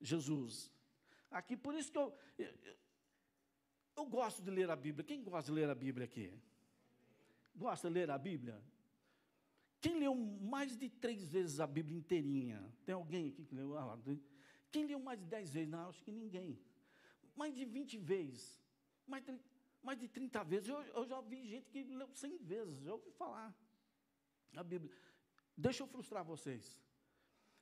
Jesus. 0.00 0.68
Aqui, 1.30 1.56
por 1.56 1.72
isso 1.72 1.92
que 1.92 1.98
eu, 1.98 2.12
eu, 2.36 2.52
eu 3.96 4.06
gosto 4.06 4.42
de 4.42 4.50
ler 4.50 4.68
a 4.70 4.76
Bíblia. 4.76 5.04
Quem 5.04 5.22
gosta 5.22 5.52
de 5.52 5.56
ler 5.60 5.70
a 5.70 5.74
Bíblia 5.74 6.06
aqui? 6.06 6.36
Gosta 7.54 7.86
de 7.86 7.94
ler 7.94 8.10
a 8.10 8.18
Bíblia? 8.18 8.60
Quem 9.86 10.00
leu 10.00 10.16
mais 10.16 10.76
de 10.76 10.88
três 10.88 11.28
vezes 11.28 11.60
a 11.60 11.66
Bíblia 11.66 11.96
inteirinha? 11.96 12.60
Tem 12.84 12.92
alguém 12.92 13.28
aqui 13.28 13.44
que 13.44 13.54
leu? 13.54 13.78
Ah, 13.78 13.96
quem 14.72 14.84
leu 14.84 14.98
mais 14.98 15.16
de 15.20 15.26
dez 15.26 15.52
vezes? 15.52 15.68
Não, 15.68 15.88
acho 15.88 16.02
que 16.02 16.10
ninguém. 16.10 16.58
Mais 17.36 17.54
de 17.54 17.64
vinte 17.64 17.96
vezes. 17.96 18.60
Mais 19.06 19.24
de, 19.24 19.38
mais 19.80 19.96
de 19.96 20.08
30 20.08 20.42
vezes. 20.42 20.68
Eu, 20.68 20.82
eu 20.82 21.06
já 21.06 21.20
vi 21.20 21.46
gente 21.46 21.70
que 21.70 21.84
leu 21.84 22.10
cem 22.14 22.36
vezes. 22.38 22.82
Já 22.82 22.94
ouvi 22.94 23.12
falar 23.12 23.56
a 24.56 24.64
Bíblia. 24.64 24.92
Deixa 25.56 25.84
eu 25.84 25.86
frustrar 25.86 26.24
vocês. 26.24 26.82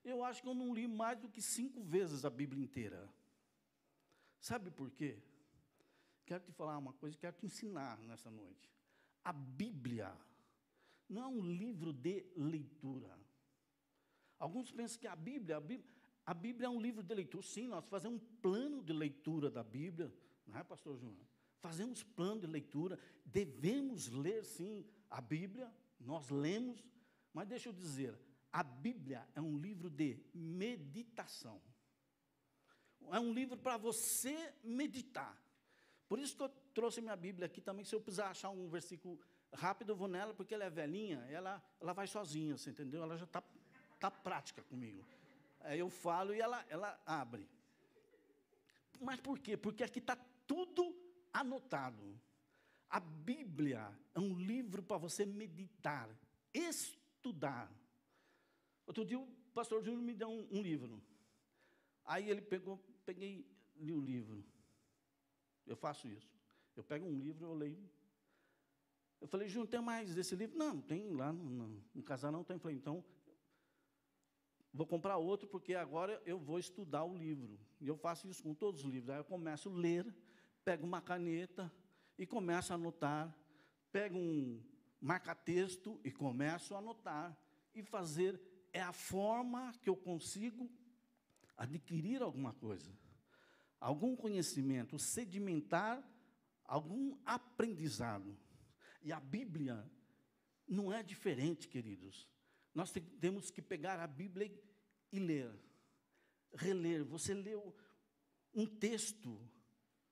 Eu 0.03 0.25
acho 0.25 0.41
que 0.41 0.49
eu 0.49 0.55
não 0.55 0.73
li 0.73 0.89
mais 0.89 1.19
do 1.19 1.29
que 1.29 1.43
cinco 1.43 1.83
vezes 1.83 2.25
a 2.25 2.31
Bíblia 2.31 2.65
inteira. 2.65 3.07
Sabe 4.41 4.71
por 4.71 4.91
quê? 4.91 5.23
Quero 6.25 6.43
te 6.43 6.53
falar 6.53 6.79
uma 6.79 6.95
coisa, 6.95 7.19
quero 7.19 7.37
te 7.37 7.45
ensinar 7.45 7.99
nessa 7.99 8.31
noite. 8.31 8.73
A 9.23 9.33
Bíblia 9.33 10.17
não 11.09 11.23
é 11.23 11.27
um 11.27 11.41
livro 11.41 11.93
de 11.93 12.27
leitura. 12.37 13.19
Alguns 14.39 14.71
pensam 14.71 14.99
que 14.99 15.07
a 15.07 15.17
Bíblia, 15.17 15.57
a 15.57 15.61
Bíblia, 15.61 15.91
a 16.27 16.35
Bíblia 16.35 16.67
é 16.67 16.71
um 16.71 16.81
livro 16.81 17.03
de 17.03 17.15
leitura. 17.15 17.43
Sim, 17.43 17.69
nós 17.69 17.85
fazemos 17.87 18.21
um 18.21 18.27
plano 18.41 18.83
de 18.83 18.93
leitura 18.93 19.51
da 19.51 19.63
Bíblia, 19.63 20.13
não 20.47 20.59
é, 20.59 20.65
pastor 20.65 20.97
Júnior? 20.97 21.27
Fazemos 21.61 22.03
plano 22.03 22.43
de 22.43 22.47
leitura, 22.47 22.99
devemos 23.25 24.09
ler, 24.09 24.45
sim, 24.45 24.85
a 25.11 25.21
Bíblia, 25.21 25.73
nós 26.01 26.29
lemos, 26.29 26.83
mas 27.33 27.49
deixa 27.49 27.69
eu 27.69 27.73
dizer, 27.73 28.19
a 28.53 28.63
Bíblia 28.63 29.27
é 29.35 29.41
um 29.41 29.59
livro 29.59 29.89
de 29.91 30.19
meditação. 30.35 31.61
É 33.13 33.21
um 33.21 33.33
livro 33.33 33.57
para 33.57 33.77
você 33.77 34.55
meditar. 34.63 35.43
Por 36.09 36.19
isso 36.19 36.37
que 36.37 36.43
eu 36.43 36.49
trouxe 36.73 37.01
minha 37.01 37.17
Bíblia 37.17 37.47
aqui 37.47 37.61
também, 37.61 37.85
se 37.85 37.95
eu 37.95 38.01
precisar 38.01 38.29
achar 38.29 38.51
um 38.51 38.69
versículo 38.69 39.19
rápido 39.55 39.95
vou 39.95 40.09
nela, 40.09 40.35
porque 40.35 40.55
ela 40.55 40.65
é 40.65 40.71
velhinha, 40.71 41.19
ela, 41.31 41.63
ela 41.81 41.93
vai 41.93 42.07
sozinha, 42.07 42.57
você 42.57 42.71
entendeu? 42.71 43.03
Ela 43.03 43.17
já 43.17 43.25
está 43.25 43.43
tá 43.99 44.11
prática 44.11 44.63
comigo. 44.63 45.05
Aí 45.61 45.79
eu 45.79 45.89
falo 45.89 46.35
e 46.35 46.41
ela, 46.41 46.65
ela 46.69 47.01
abre. 47.07 47.49
Mas 49.01 49.21
por 49.21 49.39
quê? 49.39 49.57
Porque 49.57 49.83
aqui 49.83 49.99
está 49.99 50.17
tudo 50.47 50.95
anotado. 51.33 52.21
A 52.89 53.01
Bíblia 53.01 53.91
é 54.15 54.21
um 54.21 54.39
livro 54.39 54.83
para 54.83 54.99
você 54.99 55.25
meditar, 55.25 56.09
estudar. 56.53 57.73
Outro 58.87 59.05
dia 59.05 59.19
o 59.19 59.27
pastor 59.53 59.83
Júnior 59.83 60.03
me 60.03 60.15
deu 60.15 60.29
um, 60.29 60.47
um 60.51 60.63
livro. 60.63 61.03
Aí 62.05 62.29
ele 62.29 62.43
pegou, 62.43 62.79
peguei, 63.05 63.47
li 63.77 63.93
o 63.93 64.01
livro. 64.01 64.45
Eu 65.67 65.77
faço 65.77 66.07
isso. 66.07 66.31
Eu 66.77 66.85
pego 66.85 67.07
um 67.07 67.19
livro, 67.19 67.47
eu 67.47 67.55
leio 67.55 67.89
eu 69.25 69.29
falei, 69.29 69.49
Júnior, 69.49 69.69
tem 69.69 69.81
mais 69.81 70.15
desse 70.15 70.37
livro? 70.37 70.59
Não, 70.59 70.83
tem 70.83 71.11
lá 71.11 71.33
no, 71.33 71.43
no, 71.43 71.83
no 71.95 72.03
casal 72.03 72.31
não 72.31 72.45
tem. 72.45 72.57
Eu 72.57 72.61
falei, 72.61 72.77
então, 72.77 73.03
vou 74.71 74.87
comprar 74.87 75.17
outro, 75.17 75.49
porque 75.49 75.75
agora 75.75 76.21
eu 76.27 76.39
vou 76.39 76.59
estudar 76.59 77.05
o 77.05 77.17
livro. 77.17 77.59
E 77.81 77.89
eu 77.89 77.97
faço 77.97 78.29
isso 78.29 78.43
com 78.43 78.53
todos 78.53 78.85
os 78.85 78.91
livros. 78.91 79.09
Aí 79.09 79.17
eu 79.17 79.25
começo 79.25 79.71
a 79.71 79.73
ler, 79.73 80.15
pego 80.63 80.85
uma 80.85 81.01
caneta 81.01 81.73
e 82.19 82.27
começo 82.27 82.71
a 82.71 82.75
anotar. 82.75 83.35
Pego 83.91 84.19
um 84.19 84.63
marca-texto 85.01 85.99
e 86.05 86.11
começo 86.11 86.75
a 86.75 86.79
anotar. 86.81 87.35
E 87.75 87.83
fazer 87.83 88.39
é 88.75 88.83
a 88.83 88.93
forma 88.93 89.73
que 89.81 89.89
eu 89.89 89.97
consigo 89.97 90.71
adquirir 91.57 92.21
alguma 92.21 92.53
coisa. 92.53 92.93
Algum 93.81 94.15
conhecimento, 94.15 94.99
sedimentar 94.99 96.07
algum 96.67 97.17
aprendizado. 97.25 98.37
E 99.05 99.13
a 99.13 99.21
Bíblia 99.21 99.89
não 100.67 100.91
é 100.91 101.03
diferente, 101.03 101.69
queridos. 101.69 102.27
Nós 102.75 102.91
temos 103.21 103.51
que 103.51 103.61
pegar 103.61 104.01
a 104.01 104.07
Bíblia 104.07 104.51
e 105.13 105.19
ler, 105.19 105.55
reler. 106.55 107.05
Você 107.05 107.35
leu 107.35 107.77
um 108.55 108.67
texto, 108.67 109.39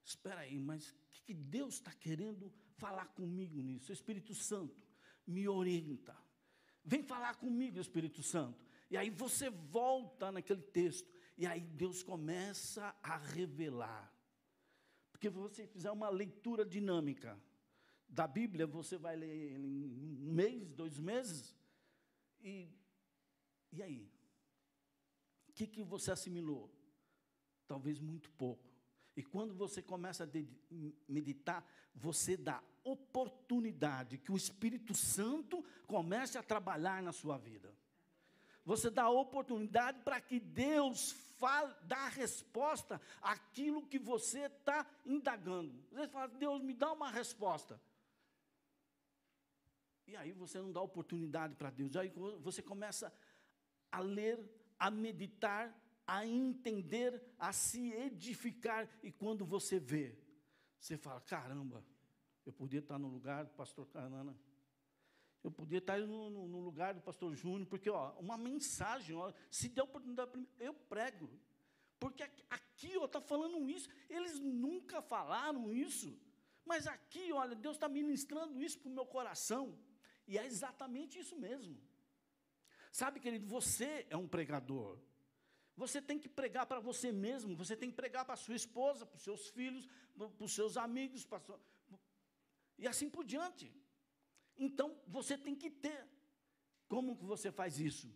espera 0.04 0.40
aí, 0.40 0.58
mas 0.58 0.90
o 0.90 1.22
que 1.24 1.32
Deus 1.32 1.74
está 1.74 1.92
querendo 1.92 2.52
falar 2.76 3.06
comigo 3.06 3.60
nisso? 3.60 3.90
O 3.90 3.94
Espírito 3.94 4.34
Santo 4.34 4.86
me 5.26 5.48
orienta. 5.48 6.16
Vem 6.84 7.02
falar 7.02 7.36
comigo, 7.36 7.80
Espírito 7.80 8.22
Santo. 8.22 8.64
E 8.90 8.96
aí 8.96 9.08
você 9.08 9.48
volta 9.48 10.30
naquele 10.30 10.62
texto, 10.62 11.10
e 11.38 11.46
aí 11.46 11.62
Deus 11.62 12.02
começa 12.02 12.94
a 13.02 13.16
revelar. 13.16 14.12
Porque 15.10 15.30
se 15.30 15.36
você 15.36 15.66
fizer 15.66 15.90
uma 15.90 16.10
leitura 16.10 16.64
dinâmica, 16.64 17.40
da 18.12 18.28
Bíblia, 18.28 18.66
você 18.66 18.98
vai 18.98 19.16
ler 19.16 19.58
em 19.58 19.64
um 19.64 20.32
mês, 20.32 20.70
dois 20.70 20.98
meses, 20.98 21.56
e, 22.42 22.68
e 23.72 23.82
aí? 23.82 24.12
O 25.48 25.52
que, 25.54 25.66
que 25.66 25.82
você 25.82 26.12
assimilou? 26.12 26.70
Talvez 27.66 27.98
muito 27.98 28.30
pouco. 28.32 28.70
E 29.16 29.22
quando 29.22 29.54
você 29.54 29.80
começa 29.80 30.24
a 30.24 30.28
meditar, 31.08 31.66
você 31.94 32.36
dá 32.36 32.62
oportunidade 32.84 34.18
que 34.18 34.30
o 34.30 34.36
Espírito 34.36 34.94
Santo 34.94 35.64
comece 35.86 36.36
a 36.36 36.42
trabalhar 36.42 37.02
na 37.02 37.12
sua 37.12 37.38
vida. 37.38 37.74
Você 38.64 38.90
dá 38.90 39.08
oportunidade 39.08 40.00
para 40.00 40.20
que 40.20 40.38
Deus 40.38 41.12
fale, 41.38 41.74
dá 41.82 42.08
resposta 42.08 43.00
àquilo 43.22 43.86
que 43.86 43.98
você 43.98 44.40
está 44.40 44.86
indagando. 45.04 45.74
Você 45.90 46.08
fala, 46.08 46.28
Deus, 46.28 46.62
me 46.62 46.74
dá 46.74 46.92
uma 46.92 47.10
resposta. 47.10 47.80
E 50.06 50.16
aí 50.16 50.32
você 50.32 50.58
não 50.60 50.72
dá 50.72 50.80
oportunidade 50.80 51.54
para 51.54 51.70
Deus. 51.70 51.96
Aí 51.96 52.12
você 52.40 52.62
começa 52.62 53.12
a 53.90 54.00
ler, 54.00 54.38
a 54.78 54.90
meditar, 54.90 55.76
a 56.06 56.26
entender, 56.26 57.22
a 57.38 57.52
se 57.52 57.92
edificar. 57.92 58.88
E 59.02 59.12
quando 59.12 59.44
você 59.44 59.78
vê, 59.78 60.18
você 60.78 60.96
fala: 60.96 61.20
caramba, 61.20 61.84
eu 62.44 62.52
podia 62.52 62.80
estar 62.80 62.98
no 62.98 63.08
lugar 63.08 63.44
do 63.44 63.52
pastor 63.52 63.86
Canana. 63.86 64.36
Eu 65.42 65.50
podia 65.50 65.78
estar 65.78 65.98
no, 65.98 66.30
no, 66.30 66.46
no 66.46 66.60
lugar 66.60 66.94
do 66.94 67.00
pastor 67.00 67.34
Júnior, 67.34 67.66
porque 67.66 67.90
ó, 67.90 68.12
uma 68.18 68.38
mensagem, 68.38 69.16
ó, 69.16 69.32
se 69.50 69.68
der 69.68 69.82
oportunidade 69.82 70.30
para 70.30 70.40
mim, 70.40 70.48
eu 70.60 70.72
prego. 70.72 71.28
Porque 71.98 72.22
aqui 72.22 72.96
está 72.96 73.20
falando 73.20 73.68
isso, 73.68 73.88
eles 74.08 74.38
nunca 74.38 75.02
falaram 75.02 75.72
isso. 75.72 76.16
Mas 76.64 76.86
aqui, 76.86 77.32
olha, 77.32 77.56
Deus 77.56 77.76
está 77.76 77.88
ministrando 77.88 78.62
isso 78.62 78.78
para 78.78 78.88
o 78.88 78.94
meu 78.94 79.06
coração. 79.06 79.78
E 80.26 80.38
é 80.38 80.44
exatamente 80.46 81.18
isso 81.18 81.36
mesmo. 81.36 81.76
Sabe, 82.90 83.20
querido, 83.20 83.46
você 83.46 84.06
é 84.10 84.16
um 84.16 84.28
pregador. 84.28 84.98
Você 85.76 86.02
tem 86.02 86.18
que 86.18 86.28
pregar 86.28 86.66
para 86.66 86.80
você 86.80 87.10
mesmo, 87.10 87.56
você 87.56 87.74
tem 87.74 87.90
que 87.90 87.96
pregar 87.96 88.24
para 88.24 88.36
sua 88.36 88.54
esposa, 88.54 89.06
para 89.06 89.16
os 89.16 89.22
seus 89.22 89.48
filhos, 89.48 89.88
para 90.16 90.44
os 90.44 90.52
seus 90.52 90.76
amigos, 90.76 91.26
sua... 91.46 91.60
e 92.78 92.86
assim 92.86 93.08
por 93.08 93.24
diante. 93.24 93.74
Então, 94.56 95.00
você 95.06 95.36
tem 95.38 95.54
que 95.54 95.70
ter. 95.70 96.06
Como 96.88 97.16
que 97.16 97.24
você 97.24 97.50
faz 97.50 97.80
isso? 97.80 98.14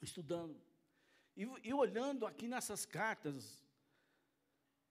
Estudando 0.00 0.62
E, 1.36 1.42
e 1.64 1.74
olhando 1.74 2.24
aqui 2.24 2.46
nessas 2.46 2.86
cartas 2.86 3.66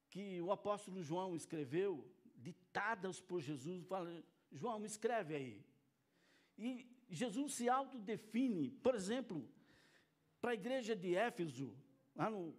que 0.10 0.42
o 0.42 0.52
apóstolo 0.52 1.02
João 1.02 1.36
escreveu, 1.36 2.10
ditadas 2.36 3.22
por 3.22 3.40
Jesus, 3.42 3.86
fala, 3.86 4.24
João, 4.52 4.86
escreve 4.86 5.36
aí. 5.36 5.66
E 6.58 6.90
Jesus 7.10 7.54
se 7.54 7.70
autodefine, 7.70 8.72
por 8.72 8.96
exemplo, 8.96 9.48
para 10.42 10.52
a 10.52 10.56
igreja 10.56 10.96
de 10.96 11.16
Éfeso, 11.16 11.76
lá 12.16 12.30
no 12.30 12.56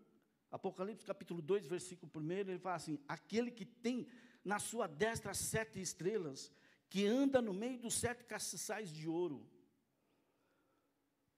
Apocalipse 0.50 1.04
capítulo 1.04 1.42
2, 1.42 1.66
versículo 1.66 2.11
1, 2.14 2.32
ele 2.32 2.58
fala 2.58 2.76
assim: 2.76 2.98
aquele 3.06 3.50
que 3.50 3.64
tem 3.64 4.06
na 4.44 4.58
sua 4.58 4.87
destra 4.87 5.34
sete 5.34 5.80
estrelas, 5.80 6.50
que 6.88 7.06
anda 7.06 7.42
no 7.42 7.52
meio 7.52 7.78
dos 7.78 7.94
sete 7.94 8.24
castiçais 8.24 8.90
de 8.90 9.08
ouro. 9.08 9.46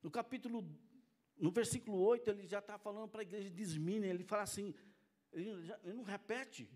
No 0.03 0.11
capítulo, 0.11 0.65
no 1.37 1.51
versículo 1.51 1.99
8, 1.99 2.31
ele 2.31 2.47
já 2.47 2.61
está 2.61 2.79
falando 2.79 3.09
para 3.09 3.21
a 3.21 3.23
igreja 3.23 3.51
de 3.51 3.63
Esmina, 3.63 4.07
ele 4.07 4.23
fala 4.23 4.43
assim, 4.43 4.75
ele, 5.33 5.65
já, 5.65 5.79
ele, 5.83 5.95
não 5.95 6.05
repete 6.05 6.71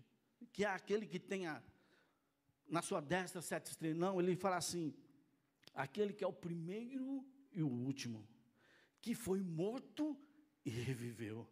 que 0.51 0.63
é 0.63 0.67
aquele 0.67 1.07
que 1.07 1.19
tem 1.19 1.47
a, 1.47 1.63
na 2.67 2.81
sua 2.81 3.01
destra 3.01 3.41
sete 3.41 3.67
estrelas, 3.67 3.97
não, 3.97 4.19
ele 4.19 4.35
fala 4.35 4.57
assim, 4.57 4.93
aquele 5.75 6.13
que 6.13 6.23
é 6.23 6.27
o 6.27 6.33
primeiro 6.33 7.25
e 7.51 7.61
o 7.61 7.67
último, 7.67 8.27
que 9.01 9.13
foi 9.13 9.41
morto 9.41 10.17
e 10.65 10.69
reviveu. 10.69 11.47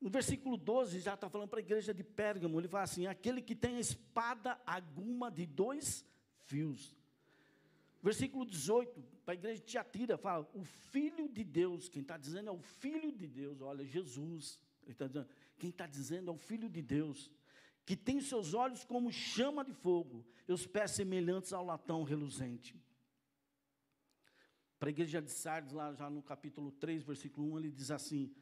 No 0.00 0.08
versículo 0.08 0.56
12, 0.56 1.00
já 1.00 1.14
está 1.14 1.28
falando 1.28 1.48
para 1.48 1.58
a 1.58 1.62
igreja 1.62 1.92
de 1.92 2.02
Pérgamo, 2.02 2.58
ele 2.58 2.68
fala 2.68 2.84
assim: 2.84 3.06
aquele 3.06 3.42
que 3.42 3.54
tem 3.54 3.76
a 3.76 3.80
espada 3.80 4.60
alguma 4.64 5.30
de 5.30 5.44
dois 5.44 6.04
fios. 6.44 6.96
Versículo 8.02 8.46
18, 8.46 9.02
para 9.24 9.34
a 9.34 9.34
igreja 9.34 9.60
de 9.60 9.66
Tiatira, 9.66 10.16
fala: 10.16 10.48
o 10.54 10.64
Filho 10.64 11.28
de 11.28 11.44
Deus, 11.44 11.88
quem 11.88 12.00
está 12.00 12.16
dizendo 12.16 12.48
é 12.48 12.52
o 12.52 12.60
Filho 12.60 13.12
de 13.12 13.26
Deus, 13.26 13.60
olha, 13.60 13.84
Jesus. 13.84 14.58
Ele 14.82 14.92
está 14.92 15.06
dizendo, 15.06 15.28
quem 15.58 15.70
está 15.70 15.86
dizendo 15.86 16.30
é 16.30 16.34
o 16.34 16.38
Filho 16.38 16.68
de 16.68 16.80
Deus, 16.80 17.30
que 17.84 17.96
tem 17.96 18.20
seus 18.20 18.54
olhos 18.54 18.84
como 18.84 19.12
chama 19.12 19.64
de 19.64 19.72
fogo, 19.72 20.24
e 20.46 20.52
os 20.52 20.66
pés 20.66 20.92
semelhantes 20.92 21.52
ao 21.52 21.64
latão 21.64 22.02
reluzente. 22.02 22.78
Para 24.78 24.88
a 24.88 24.90
igreja 24.90 25.20
de 25.20 25.30
Sardes, 25.30 25.72
lá 25.72 25.92
já 25.92 26.08
no 26.08 26.22
capítulo 26.22 26.72
3, 26.72 27.02
versículo 27.02 27.52
1, 27.52 27.58
ele 27.58 27.70
diz 27.70 27.90
assim: 27.90 28.34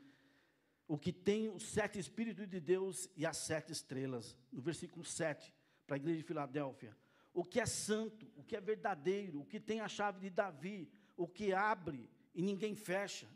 o 0.89 0.97
que 0.97 1.13
tem 1.13 1.51
os 1.51 1.65
sete 1.65 1.99
Espíritos 1.99 2.49
de 2.49 2.59
Deus 2.59 3.11
e 3.15 3.27
as 3.27 3.37
sete 3.37 3.71
estrelas. 3.71 4.35
No 4.51 4.63
versículo 4.63 5.05
7, 5.05 5.53
para 5.87 5.97
a 5.97 5.99
igreja 5.99 6.17
de 6.17 6.25
Filadélfia. 6.25 6.97
O 7.35 7.45
que 7.45 7.61
é 7.61 7.67
santo, 7.67 8.27
o 8.35 8.43
que 8.43 8.57
é 8.57 8.61
verdadeiro, 8.61 9.41
o 9.41 9.45
que 9.45 9.61
tem 9.61 9.81
a 9.81 9.89
chave 9.89 10.19
de 10.19 10.31
Davi, 10.31 10.91
o 11.15 11.29
que 11.29 11.53
abre 11.53 12.11
e 12.35 12.41
ninguém 12.41 12.75
fecha. 12.75 13.29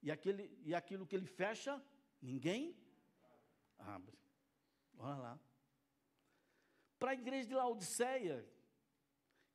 E, 0.00 0.10
aquele, 0.10 0.56
e 0.64 0.74
aquilo 0.74 1.04
que 1.04 1.16
ele 1.16 1.26
fecha, 1.26 1.82
ninguém 2.22 2.76
abre. 3.78 4.16
Olha 4.98 5.16
lá. 5.16 5.40
Para 6.98 7.12
a 7.12 7.14
igreja 7.14 7.48
de 7.48 7.54
Laodiceia, 7.54 8.46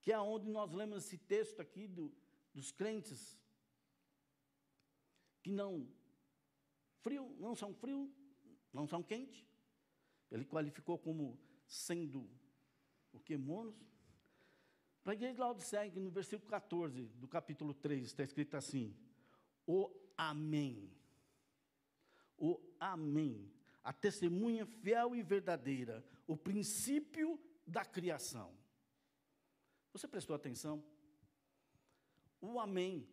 que 0.01 0.11
é 0.11 0.19
onde 0.19 0.49
nós 0.49 0.71
lemos 0.71 1.05
esse 1.05 1.17
texto 1.17 1.61
aqui 1.61 1.87
do, 1.87 2.13
dos 2.53 2.71
crentes, 2.71 3.37
que 5.41 5.51
não 5.51 5.87
frio, 7.01 7.35
não 7.39 7.55
são 7.55 7.73
frio, 7.73 8.11
não 8.71 8.87
são 8.87 9.03
quente. 9.03 9.45
Ele 10.31 10.45
qualificou 10.45 10.97
como 10.97 11.37
sendo 11.67 12.29
o 13.11 13.19
que 13.19 13.37
mornos. 13.37 13.75
Para 15.03 15.11
a 15.11 15.15
igreja 15.15 15.33
de 15.33 15.39
Laodiceia, 15.41 15.91
no 15.95 16.09
versículo 16.09 16.49
14 16.49 17.07
do 17.15 17.27
capítulo 17.27 17.73
3, 17.73 18.05
está 18.05 18.23
escrito 18.23 18.55
assim: 18.55 18.95
O 19.67 19.93
Amém. 20.17 20.89
O 22.37 22.59
Amém. 22.79 23.51
A 23.83 23.91
testemunha 23.91 24.65
fiel 24.65 25.15
e 25.15 25.21
verdadeira, 25.21 26.03
o 26.25 26.37
princípio 26.37 27.39
da 27.67 27.83
criação. 27.83 28.53
Você 29.91 30.07
prestou 30.07 30.35
atenção? 30.35 30.83
O 32.39 32.59
Amém. 32.59 33.07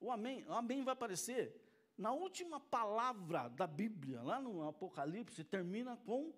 O 0.00 0.10
Amém, 0.10 0.46
o 0.46 0.52
Amém 0.52 0.82
vai 0.82 0.92
aparecer 0.92 1.64
na 1.96 2.12
última 2.12 2.58
palavra 2.58 3.48
da 3.48 3.66
Bíblia, 3.66 4.20
lá 4.22 4.40
no 4.40 4.66
Apocalipse, 4.68 5.44
termina 5.44 5.96
com 5.98 6.32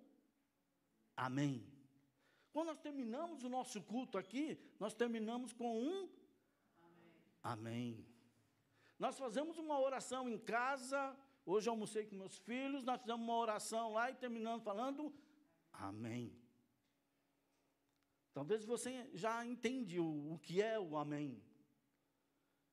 Amém. 1.15 1.67
Quando 2.53 2.67
nós 2.67 2.77
terminamos 2.77 3.43
o 3.43 3.49
nosso 3.49 3.81
culto 3.81 4.17
aqui, 4.17 4.59
nós 4.79 4.93
terminamos 4.93 5.53
com 5.53 5.81
um 5.81 6.09
Amém. 7.43 7.95
Amém. 7.95 8.07
Nós 8.99 9.17
fazemos 9.17 9.57
uma 9.57 9.79
oração 9.79 10.29
em 10.29 10.37
casa. 10.37 11.15
Hoje 11.47 11.67
eu 11.67 11.73
almocei 11.73 12.05
com 12.05 12.15
meus 12.15 12.37
filhos, 12.37 12.83
nós 12.83 13.01
fizemos 13.01 13.23
uma 13.23 13.37
oração 13.37 13.93
lá 13.93 14.11
e 14.11 14.15
terminamos 14.15 14.63
falando 14.63 15.11
Amém. 15.73 16.37
Talvez 18.33 18.63
você 18.63 19.09
já 19.13 19.43
entende 19.43 19.99
o, 19.99 20.33
o 20.33 20.37
que 20.37 20.61
é 20.61 20.79
o 20.79 20.95
Amém 20.95 21.41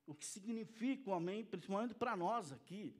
o 0.07 0.15
que 0.15 0.25
significa 0.25 1.11
o 1.11 1.15
amém, 1.15 1.45
principalmente 1.45 1.95
para 1.95 2.17
nós 2.17 2.53
aqui. 2.53 2.95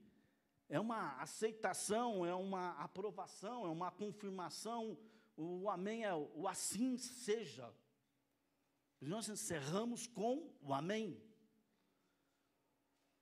É 0.67 0.79
uma 0.79 1.15
aceitação, 1.21 2.25
é 2.25 2.33
uma 2.33 2.71
aprovação, 2.71 3.65
é 3.65 3.69
uma 3.69 3.91
confirmação. 3.91 4.97
O 5.37 5.69
amém 5.69 6.03
é 6.03 6.13
o 6.13 6.47
assim 6.47 6.97
seja. 6.97 7.71
Nós 8.99 9.29
encerramos 9.29 10.07
com 10.07 10.51
o 10.61 10.73
amém. 10.73 11.21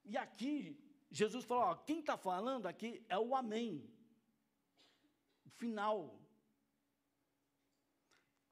E 0.05 0.17
aqui, 0.17 0.77
Jesus 1.13 1.45
falou: 1.45 1.65
ó, 1.65 1.75
quem 1.75 1.99
está 1.99 2.17
falando 2.17 2.65
aqui 2.65 3.05
é 3.07 3.17
o 3.19 3.35
amém. 3.35 3.87
O 5.45 5.49
final. 5.51 6.19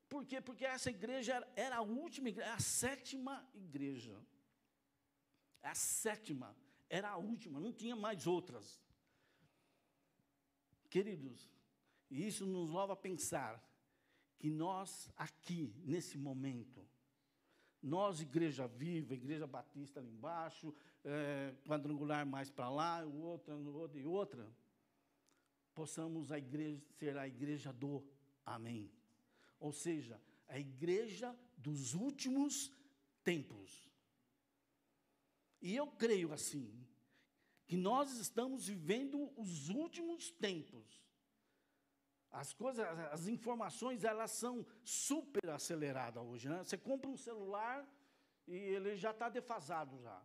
Por 0.08 0.26
quê? 0.26 0.40
Porque 0.40 0.64
essa 0.64 0.92
igreja 0.92 1.46
era, 1.56 1.78
a 1.78 1.82
última 1.82 2.30
igreja, 2.30 2.54
a 2.54 2.60
sétima 2.60 3.50
igreja. 3.56 4.16
A 5.64 5.74
sétima 5.74 6.56
era 6.88 7.10
a 7.10 7.18
última, 7.18 7.60
não 7.60 7.74
tinha 7.74 7.96
mais 7.96 8.28
outras. 8.28 8.80
Queridos, 10.88 11.50
isso 12.12 12.46
nos 12.46 12.70
leva 12.70 12.94
a 12.94 12.96
pensar 12.96 13.64
que 14.38 14.52
nós 14.52 15.10
aqui, 15.16 15.74
nesse 15.84 16.18
momento, 16.18 16.81
nós, 17.82 18.22
Igreja 18.22 18.68
Viva, 18.68 19.14
Igreja 19.14 19.48
Batista 19.48 20.00
ali 20.00 20.10
embaixo, 20.12 20.74
é, 21.04 21.54
quadrangular 21.66 22.26
mais 22.26 22.50
para 22.50 22.70
lá, 22.70 23.04
outra, 23.04 23.56
outra 23.56 24.00
e 24.00 24.06
outra, 24.06 24.48
possamos 25.74 26.32
a 26.32 26.38
igreja, 26.38 26.82
ser 27.00 27.18
a 27.18 27.28
igreja 27.28 27.74
do 27.74 28.04
Amém. 28.46 28.92
Ou 29.60 29.72
seja, 29.72 30.22
a 30.48 30.60
igreja 30.60 31.36
dos 31.58 31.94
últimos 31.94 32.72
tempos. 33.24 33.90
E 35.62 35.76
eu 35.76 35.88
creio 35.88 36.34
assim, 36.34 36.86
que 37.68 37.78
nós 37.78 38.18
estamos 38.18 38.68
vivendo 38.68 39.32
os 39.38 39.70
últimos 39.70 40.30
tempos. 40.32 41.02
As 42.32 42.54
coisas, 42.54 42.86
as 43.12 43.28
informações, 43.28 44.04
elas 44.04 44.32
são 44.32 44.66
super 44.84 45.50
aceleradas 45.50 46.24
hoje, 46.24 46.48
né? 46.48 46.64
Você 46.64 46.78
compra 46.78 47.10
um 47.10 47.18
celular 47.18 47.86
e 48.48 48.56
ele 48.56 48.96
já 48.96 49.12
está 49.12 49.28
defasado 49.28 50.00
já. 50.02 50.22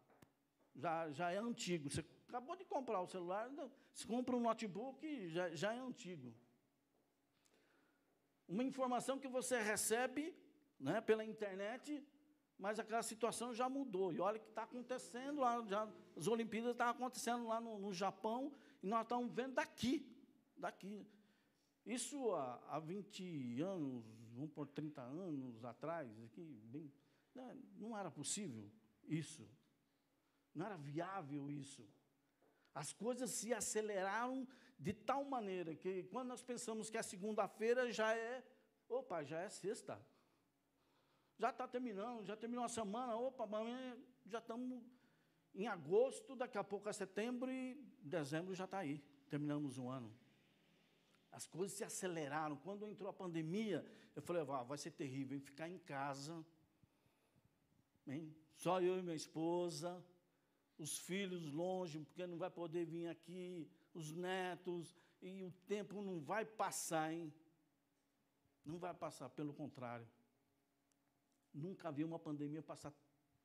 já. 0.74 1.10
Já 1.10 1.32
é 1.32 1.38
antigo. 1.38 1.90
Você 1.90 2.04
acabou 2.28 2.56
de 2.56 2.64
comprar 2.64 3.00
o 3.00 3.08
celular, 3.08 3.50
você 3.92 4.06
compra 4.06 4.36
um 4.36 4.40
notebook, 4.40 5.28
já, 5.28 5.50
já 5.54 5.74
é 5.74 5.78
antigo. 5.78 6.32
Uma 8.48 8.62
informação 8.62 9.18
que 9.18 9.26
você 9.26 9.60
recebe 9.60 10.34
né, 10.78 11.00
pela 11.00 11.24
internet, 11.24 12.06
mas 12.58 12.78
aquela 12.78 13.02
situação 13.02 13.52
já 13.52 13.68
mudou. 13.68 14.12
E 14.12 14.20
olha 14.20 14.36
o 14.36 14.40
que 14.40 14.48
está 14.48 14.62
acontecendo 14.62 15.40
lá, 15.40 15.64
já, 15.66 15.88
as 16.16 16.28
Olimpíadas 16.28 16.72
estavam 16.72 16.94
acontecendo 16.94 17.46
lá 17.48 17.60
no, 17.60 17.78
no, 17.78 17.92
Japão, 17.92 18.52
e 18.82 18.86
nós 18.86 19.02
estamos 19.02 19.32
vendo 19.32 19.54
daqui, 19.54 20.06
daqui. 20.56 21.06
Isso 21.86 22.34
há, 22.34 22.60
há 22.68 22.80
20 22.80 23.62
anos, 23.62 24.04
vamos 24.34 24.50
por 24.50 24.66
30 24.66 25.00
anos 25.00 25.64
atrás, 25.64 26.10
aqui, 26.24 26.42
bem, 26.64 26.92
né, 27.32 27.56
não 27.78 27.96
era 27.96 28.10
possível 28.10 28.68
isso. 29.04 29.48
Não 30.52 30.66
era 30.66 30.76
viável 30.76 31.50
isso. 31.50 31.86
As 32.74 32.92
coisas 32.92 33.30
se 33.30 33.54
aceleraram 33.54 34.46
de 34.78 34.92
tal 34.92 35.24
maneira 35.24 35.74
que 35.74 36.02
quando 36.04 36.28
nós 36.28 36.42
pensamos 36.42 36.90
que 36.90 36.98
a 36.98 37.02
segunda-feira 37.02 37.90
já 37.92 38.14
é, 38.14 38.44
opa, 38.88 39.22
já 39.22 39.40
é 39.40 39.48
sexta. 39.48 40.04
Já 41.38 41.50
está 41.50 41.68
terminando, 41.68 42.24
já 42.24 42.36
terminou 42.36 42.64
a 42.64 42.68
semana, 42.68 43.16
opa, 43.16 43.44
amanhã 43.44 43.96
já 44.24 44.38
estamos 44.38 44.82
em 45.54 45.66
agosto, 45.66 46.34
daqui 46.34 46.58
a 46.58 46.64
pouco 46.64 46.88
é 46.88 46.92
setembro 46.92 47.50
e 47.50 47.74
dezembro 48.00 48.54
já 48.54 48.64
está 48.64 48.78
aí. 48.78 48.98
Terminamos 49.28 49.78
um 49.78 49.88
ano. 49.88 50.25
As 51.36 51.46
coisas 51.46 51.76
se 51.76 51.84
aceleraram. 51.84 52.56
Quando 52.56 52.88
entrou 52.88 53.10
a 53.10 53.12
pandemia, 53.12 53.84
eu 54.14 54.22
falei, 54.22 54.42
ah, 54.48 54.62
vai 54.62 54.78
ser 54.78 54.92
terrível, 54.92 55.38
ficar 55.38 55.68
em 55.68 55.78
casa. 55.78 56.34
Hein? 58.06 58.34
Só 58.54 58.80
eu 58.80 58.98
e 58.98 59.02
minha 59.02 59.14
esposa. 59.14 60.02
os 60.78 60.96
filhos 60.98 61.44
longe, 61.52 61.98
porque 61.98 62.26
não 62.26 62.38
vai 62.38 62.50
poder 62.50 62.86
vir 62.86 63.08
aqui, 63.08 63.70
os 63.92 64.12
netos, 64.12 64.94
e 65.20 65.42
o 65.42 65.50
tempo 65.66 66.00
não 66.02 66.20
vai 66.20 66.44
passar, 66.44 67.12
hein? 67.12 67.32
Não 68.64 68.78
vai 68.78 68.94
passar, 68.94 69.28
pelo 69.28 69.52
contrário. 69.52 70.06
Nunca 71.52 71.90
vi 71.90 72.04
uma 72.04 72.18
pandemia 72.18 72.62
passar 72.62 72.92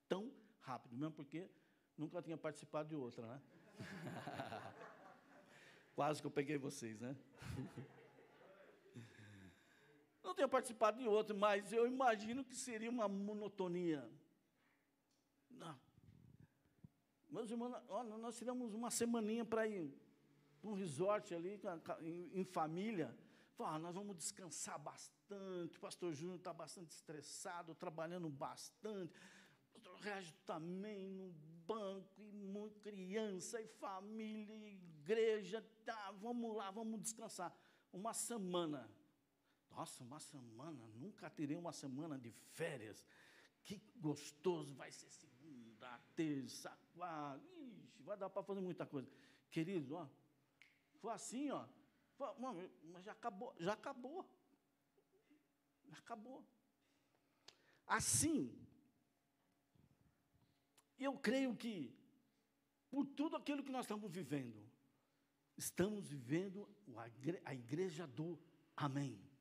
tão 0.08 0.32
rápido, 0.60 0.96
mesmo 0.96 1.14
porque 1.14 1.50
nunca 1.98 2.22
tinha 2.22 2.38
participado 2.38 2.90
de 2.90 2.96
outra, 2.96 3.26
né? 3.28 3.42
Quase 6.02 6.20
que 6.20 6.26
eu 6.26 6.32
peguei 6.32 6.58
vocês, 6.58 7.00
né? 7.00 7.16
Não 10.24 10.34
tenho 10.34 10.50
participado 10.50 10.98
de 10.98 11.08
outro, 11.08 11.38
mas 11.38 11.72
eu 11.72 11.86
imagino 11.86 12.44
que 12.44 12.56
seria 12.56 12.90
uma 12.90 13.08
monotonia. 13.08 14.10
Não. 15.52 15.80
Meus 17.30 17.52
irmãos, 17.52 17.80
nós 18.20 18.36
tivemos 18.36 18.74
uma 18.74 18.90
semaninha 18.90 19.46
para 19.46 19.68
ir 19.68 19.94
para 20.60 20.72
um 20.72 20.74
resort 20.74 21.36
ali, 21.36 21.62
em, 22.34 22.44
família. 22.46 23.16
Ah, 23.60 23.78
nós 23.78 23.94
vamos 23.94 24.18
descansar 24.18 24.80
bastante. 24.80 25.78
O 25.78 25.82
pastor 25.82 26.16
Júnior 26.16 26.38
está 26.38 26.52
bastante 26.52 26.90
estressado, 26.90 27.76
trabalhando 27.76 28.28
bastante. 28.28 29.14
Também 30.46 31.10
no 31.10 31.30
banco, 31.66 32.22
e 32.22 32.32
muito 32.32 32.80
criança, 32.80 33.62
e 33.62 33.68
família, 33.68 34.56
e 34.56 34.74
igreja. 34.74 35.66
Tá, 35.86 36.12
vamos 36.12 36.56
lá, 36.56 36.72
vamos 36.72 37.02
descansar. 37.02 37.56
Uma 37.92 38.14
semana. 38.14 38.90
Nossa, 39.70 40.04
uma 40.04 40.20
semana, 40.20 40.86
nunca 40.96 41.30
terei 41.30 41.56
uma 41.56 41.72
semana 41.72 42.18
de 42.18 42.32
férias. 42.32 43.06
Que 43.64 43.82
gostoso 43.96 44.74
vai 44.76 44.92
ser 44.92 45.10
segunda, 45.12 46.00
terça, 46.16 46.78
quarta. 46.94 47.42
Ixi, 47.54 48.04
vai 48.04 48.18
dar 48.18 48.30
para 48.30 48.44
fazer 48.44 48.62
muita 48.62 48.86
coisa. 48.86 49.10
Querido, 49.50 49.96
ó, 49.96 50.08
foi 51.00 51.12
assim, 51.14 51.50
ó. 51.52 51.66
Foi, 52.16 52.28
mas 52.84 53.06
já 53.06 53.14
acabou, 53.14 53.56
já 53.60 53.74
acabou. 53.74 54.30
Já 55.90 55.98
acabou. 55.98 56.44
Assim, 57.88 58.56
eu 61.04 61.18
creio 61.18 61.56
que, 61.56 61.94
por 62.90 63.06
tudo 63.06 63.36
aquilo 63.36 63.64
que 63.64 63.72
nós 63.72 63.86
estamos 63.86 64.12
vivendo, 64.12 64.70
estamos 65.58 66.08
vivendo 66.08 66.68
a 67.46 67.54
igreja 67.54 68.08
do 68.08 68.40
Amém 68.76 69.32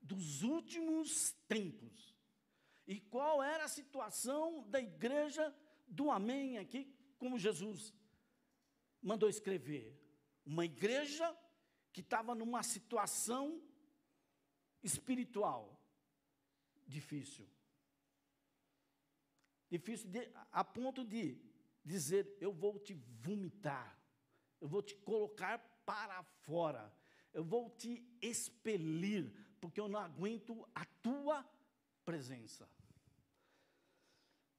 dos 0.00 0.42
últimos 0.42 1.32
tempos. 1.46 2.16
E 2.86 3.00
qual 3.00 3.42
era 3.42 3.64
a 3.64 3.68
situação 3.68 4.66
da 4.68 4.80
igreja 4.80 5.54
do 5.86 6.10
Amém 6.10 6.58
aqui, 6.58 6.90
como 7.18 7.38
Jesus 7.38 7.92
mandou 9.02 9.28
escrever? 9.28 9.94
Uma 10.44 10.64
igreja 10.64 11.36
que 11.92 12.00
estava 12.00 12.34
numa 12.34 12.62
situação 12.62 13.62
espiritual 14.82 15.78
difícil. 16.86 17.46
Difícil 19.70 20.08
de, 20.08 20.30
a 20.50 20.64
ponto 20.64 21.04
de 21.04 21.38
dizer: 21.84 22.36
Eu 22.40 22.52
vou 22.52 22.78
te 22.78 22.94
vomitar, 22.94 23.98
eu 24.60 24.68
vou 24.68 24.82
te 24.82 24.94
colocar 24.96 25.58
para 25.84 26.22
fora, 26.22 26.92
eu 27.32 27.44
vou 27.44 27.70
te 27.70 28.06
expelir, 28.20 29.32
porque 29.60 29.80
eu 29.80 29.88
não 29.88 30.00
aguento 30.00 30.68
a 30.74 30.84
tua 30.84 31.44
presença. 32.04 32.68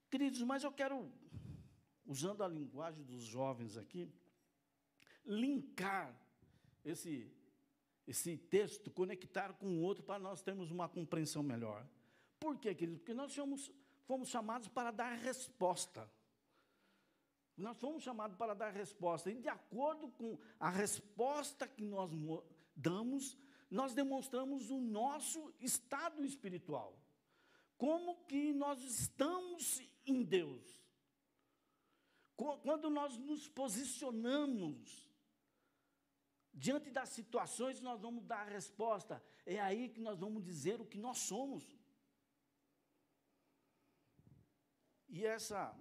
Queridos, 0.09 0.41
mas 0.41 0.63
eu 0.63 0.71
quero, 0.71 1.11
usando 2.05 2.43
a 2.43 2.47
linguagem 2.47 3.03
dos 3.03 3.23
jovens 3.23 3.77
aqui, 3.77 4.11
linkar 5.25 6.15
esse, 6.83 7.31
esse 8.07 8.37
texto, 8.37 8.89
conectar 8.89 9.53
com 9.53 9.67
o 9.67 9.81
outro, 9.81 10.03
para 10.03 10.17
nós 10.17 10.41
termos 10.41 10.71
uma 10.71 10.89
compreensão 10.89 11.43
melhor. 11.43 11.87
Por 12.39 12.57
quê, 12.57 12.73
queridos? 12.73 12.99
Porque 13.01 13.13
nós 13.13 13.35
fomos, 13.35 13.71
fomos 14.09 14.29
chamados 14.29 14.67
para 14.67 14.89
dar 14.89 15.13
resposta. 15.19 16.11
Nós 17.55 17.77
fomos 17.77 18.01
chamados 18.01 18.35
para 18.35 18.55
dar 18.55 18.71
resposta. 18.71 19.29
E 19.29 19.39
de 19.39 19.47
acordo 19.47 20.09
com 20.09 20.35
a 20.59 20.67
resposta 20.67 21.67
que 21.67 21.83
nós 21.83 22.09
damos, 22.75 23.37
nós 23.69 23.93
demonstramos 23.93 24.71
o 24.71 24.79
nosso 24.79 25.53
estado 25.59 26.25
espiritual. 26.25 26.99
Como 27.77 28.25
que 28.25 28.51
nós 28.51 28.81
estamos 28.81 29.79
em 30.07 30.23
Deus. 30.23 30.65
Quando 32.35 32.89
nós 32.89 33.15
nos 33.15 33.47
posicionamos 33.47 35.07
diante 36.51 36.89
das 36.89 37.09
situações, 37.09 37.79
nós 37.79 38.01
vamos 38.01 38.25
dar 38.25 38.47
a 38.47 38.49
resposta. 38.49 39.23
É 39.45 39.59
aí 39.59 39.87
que 39.87 40.01
nós 40.01 40.17
vamos 40.17 40.43
dizer 40.43 40.81
o 40.81 40.85
que 40.85 40.97
nós 40.97 41.19
somos. 41.19 41.78
E 45.09 45.25
essa 45.25 45.75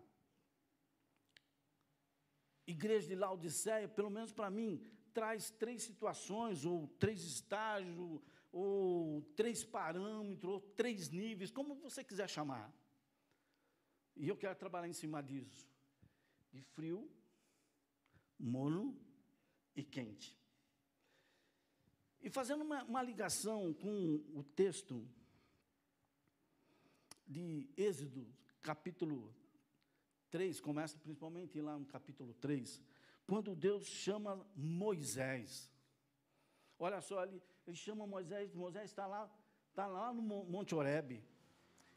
igreja 2.66 3.08
de 3.08 3.14
Laodiceia, 3.14 3.88
pelo 3.88 4.10
menos 4.10 4.32
para 4.32 4.50
mim, 4.50 4.82
traz 5.12 5.50
três 5.50 5.82
situações, 5.82 6.64
ou 6.64 6.88
três 6.98 7.22
estágios, 7.22 8.20
ou 8.50 9.22
três 9.36 9.64
parâmetros, 9.64 10.52
ou 10.52 10.60
três 10.60 11.10
níveis, 11.10 11.50
como 11.50 11.74
você 11.74 12.02
quiser 12.02 12.28
chamar. 12.28 12.72
E 14.16 14.28
eu 14.28 14.36
quero 14.36 14.56
trabalhar 14.56 14.88
em 14.88 14.92
cima 14.92 15.22
disso. 15.22 15.66
De 16.50 16.62
frio, 16.62 17.10
mono 18.38 18.98
e 19.76 19.84
quente. 19.84 20.36
E 22.20 22.30
fazendo 22.30 22.62
uma, 22.62 22.82
uma 22.84 23.02
ligação 23.02 23.72
com 23.74 24.16
o 24.34 24.42
texto 24.42 25.08
de 27.26 27.68
Êxodo, 27.76 28.26
capítulo 28.68 29.34
3, 30.30 30.60
começa 30.60 30.94
principalmente 30.98 31.58
lá 31.58 31.78
no 31.78 31.86
capítulo 31.86 32.34
3, 32.34 32.82
quando 33.26 33.56
Deus 33.56 33.86
chama 33.86 34.46
Moisés. 34.54 35.72
Olha 36.78 37.00
só, 37.00 37.24
ele, 37.24 37.42
ele 37.66 37.76
chama 37.78 38.06
Moisés, 38.06 38.54
Moisés 38.54 38.90
está 38.90 39.06
lá, 39.06 39.22
está 39.70 39.86
lá 39.86 40.12
no 40.12 40.20
Monte 40.20 40.74
Oreb. 40.74 41.24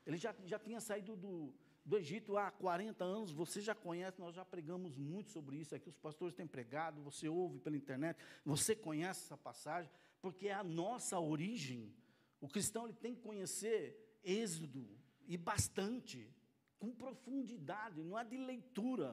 Ele 0.05 0.17
já, 0.17 0.33
já 0.45 0.57
tinha 0.57 0.79
saído 0.79 1.13
do, 1.17 1.53
do 1.83 1.97
Egito 1.97 2.37
há 2.37 2.49
40 2.49 3.03
anos, 3.03 3.33
você 3.33 3.59
já 3.59 3.75
conhece, 3.75 4.21
nós 4.21 4.33
já 4.33 4.45
pregamos 4.45 4.95
muito 4.95 5.29
sobre 5.29 5.57
isso 5.57 5.75
aqui, 5.75 5.89
os 5.89 5.97
pastores 5.97 6.33
têm 6.33 6.47
pregado, 6.47 7.01
você 7.01 7.27
ouve 7.27 7.59
pela 7.59 7.75
internet, 7.75 8.17
você 8.45 8.73
conhece 8.73 9.25
essa 9.25 9.37
passagem, 9.37 9.91
porque 10.21 10.47
é 10.47 10.53
a 10.53 10.63
nossa 10.63 11.19
origem. 11.19 11.93
O 12.39 12.47
cristão 12.47 12.85
ele 12.85 12.95
tem 12.95 13.13
que 13.13 13.21
conhecer 13.21 14.21
Êxodo, 14.23 14.87
e 15.27 15.35
bastante, 15.35 16.33
com 16.81 16.91
profundidade, 16.91 18.03
não 18.03 18.17
é 18.17 18.23
de 18.25 18.37
leitura. 18.37 19.09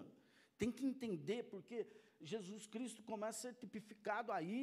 Tem 0.56 0.72
que 0.72 0.86
entender, 0.86 1.40
porque 1.52 1.86
Jesus 2.20 2.66
Cristo 2.66 3.02
começa 3.02 3.38
a 3.38 3.52
ser 3.52 3.58
tipificado 3.58 4.32
aí, 4.32 4.60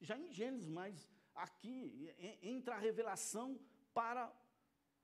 já 0.00 0.18
em 0.18 0.30
Gênesis, 0.32 0.68
mas 0.68 1.08
aqui 1.44 2.12
entra 2.42 2.74
a 2.74 2.78
revelação 2.78 3.46
para 3.98 4.22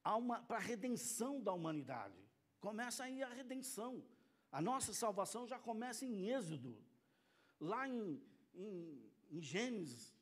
a, 0.03 0.16
uma, 0.16 0.43
para 0.43 0.57
a 0.57 0.66
redenção 0.73 1.40
da 1.40 1.53
humanidade. 1.53 2.19
Começa 2.59 3.05
aí 3.05 3.23
a 3.23 3.29
redenção. 3.29 4.05
A 4.51 4.61
nossa 4.61 4.93
salvação 4.93 5.47
já 5.47 5.59
começa 5.59 6.05
em 6.05 6.29
Êxodo. 6.29 6.77
Lá 7.61 7.88
em, 7.88 8.21
em, 8.53 9.11
em 9.31 9.40
Gênesis, 9.40 10.12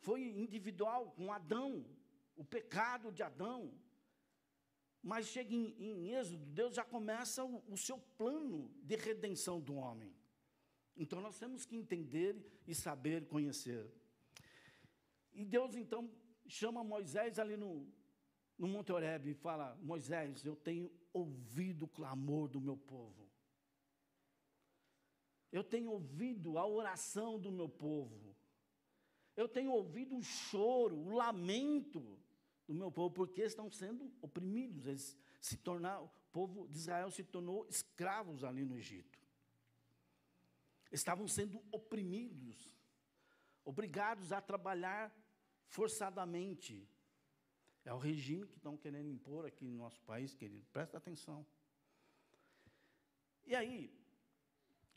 foi 0.00 0.20
individual 0.36 1.12
com 1.12 1.32
Adão, 1.32 1.86
o 2.34 2.44
pecado 2.44 3.12
de 3.12 3.22
Adão. 3.22 3.72
Mas 5.06 5.28
chega 5.28 5.54
em, 5.54 5.72
em 5.78 6.14
Êxodo, 6.14 6.44
Deus 6.46 6.74
já 6.74 6.84
começa 6.84 7.44
o, 7.44 7.62
o 7.68 7.76
seu 7.76 7.96
plano 8.18 8.68
de 8.82 8.96
redenção 8.96 9.60
do 9.60 9.76
homem. 9.76 10.12
Então 10.96 11.20
nós 11.20 11.38
temos 11.38 11.64
que 11.64 11.76
entender 11.76 12.34
e 12.66 12.74
saber 12.74 13.28
conhecer. 13.28 13.88
E 15.32 15.44
Deus 15.44 15.76
então 15.76 16.10
chama 16.48 16.82
Moisés 16.82 17.38
ali 17.38 17.56
no, 17.56 17.86
no 18.58 18.66
Monte 18.66 18.90
Oreb 18.90 19.30
e 19.30 19.34
fala: 19.34 19.76
Moisés, 19.80 20.44
eu 20.44 20.56
tenho 20.56 20.90
ouvido 21.12 21.84
o 21.84 21.88
clamor 21.88 22.48
do 22.48 22.60
meu 22.60 22.76
povo. 22.76 23.30
Eu 25.52 25.62
tenho 25.62 25.92
ouvido 25.92 26.58
a 26.58 26.66
oração 26.66 27.38
do 27.38 27.52
meu 27.52 27.68
povo. 27.68 28.34
Eu 29.36 29.48
tenho 29.48 29.70
ouvido 29.70 30.16
o 30.16 30.22
choro, 30.24 30.96
o 30.96 31.14
lamento 31.14 32.18
do 32.66 32.74
meu 32.74 32.90
povo, 32.90 33.14
porque 33.14 33.42
estão 33.42 33.70
sendo 33.70 34.12
oprimidos. 34.20 34.86
Eles 34.86 35.16
se 35.40 35.56
o 35.56 36.08
povo 36.32 36.68
de 36.68 36.78
Israel 36.78 37.10
se 37.10 37.22
tornou 37.22 37.66
escravos 37.68 38.42
ali 38.42 38.64
no 38.64 38.76
Egito 38.76 39.16
estavam 40.90 41.26
sendo 41.26 41.62
oprimidos, 41.70 42.74
obrigados 43.64 44.32
a 44.32 44.40
trabalhar 44.40 45.14
forçadamente. 45.66 46.88
É 47.84 47.92
o 47.92 47.98
regime 47.98 48.46
que 48.46 48.56
estão 48.56 48.76
querendo 48.76 49.08
impor 49.08 49.46
aqui 49.46 49.64
no 49.64 49.76
nosso 49.76 50.00
país, 50.02 50.34
querido, 50.34 50.66
presta 50.72 50.96
atenção. 50.96 51.46
E 53.44 53.54
aí, 53.54 53.92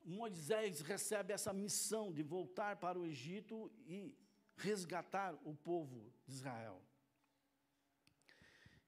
Moisés 0.03 0.81
recebe 0.81 1.33
essa 1.33 1.53
missão 1.53 2.11
de 2.11 2.23
voltar 2.23 2.77
para 2.77 2.97
o 2.97 3.05
Egito 3.05 3.71
e 3.85 4.17
resgatar 4.55 5.35
o 5.43 5.53
povo 5.53 6.11
de 6.25 6.33
Israel. 6.33 6.81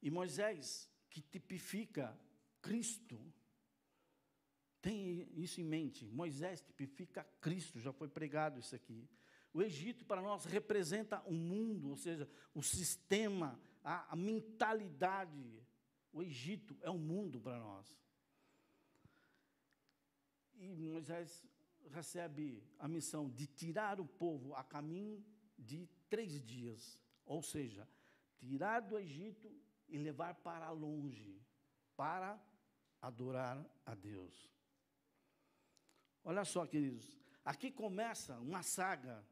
E 0.01 0.09
Moisés, 0.09 0.89
que 1.09 1.21
tipifica 1.21 2.17
Cristo, 2.61 3.19
tem 4.81 5.27
isso 5.35 5.61
em 5.61 5.63
mente. 5.63 6.07
Moisés 6.07 6.61
tipifica 6.61 7.23
Cristo, 7.39 7.79
já 7.79 7.93
foi 7.93 8.07
pregado 8.07 8.59
isso 8.59 8.75
aqui. 8.75 9.07
O 9.53 9.61
Egito 9.61 10.05
para 10.05 10.21
nós 10.21 10.45
representa 10.45 11.21
o 11.25 11.33
mundo, 11.33 11.89
ou 11.89 11.97
seja, 11.97 12.27
o 12.53 12.63
sistema, 12.63 13.59
a, 13.83 14.13
a 14.13 14.15
mentalidade. 14.15 15.61
O 16.11 16.23
Egito 16.23 16.77
é 16.81 16.89
o 16.89 16.97
mundo 16.97 17.39
para 17.39 17.59
nós. 17.59 17.99
E 20.55 20.87
Moisés 20.87 21.45
recebe 21.89 22.63
a 22.79 22.87
missão 22.87 23.29
de 23.29 23.45
tirar 23.45 23.99
o 23.99 24.05
povo 24.05 24.55
a 24.55 24.63
caminho 24.63 25.23
de 25.57 25.87
três 26.09 26.41
dias, 26.43 26.99
ou 27.25 27.41
seja, 27.41 27.87
tirar 28.37 28.79
do 28.81 28.97
Egito 28.97 29.51
e 29.91 29.97
levar 29.97 30.33
para 30.35 30.71
longe, 30.71 31.39
para 31.95 32.41
adorar 33.01 33.63
a 33.85 33.93
Deus. 33.93 34.49
Olha 36.23 36.45
só, 36.45 36.65
queridos, 36.65 37.19
aqui 37.43 37.71
começa 37.71 38.39
uma 38.39 38.63
saga, 38.63 39.23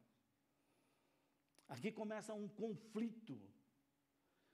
aqui 1.67 1.91
começa 1.91 2.33
um 2.33 2.47
conflito, 2.47 3.39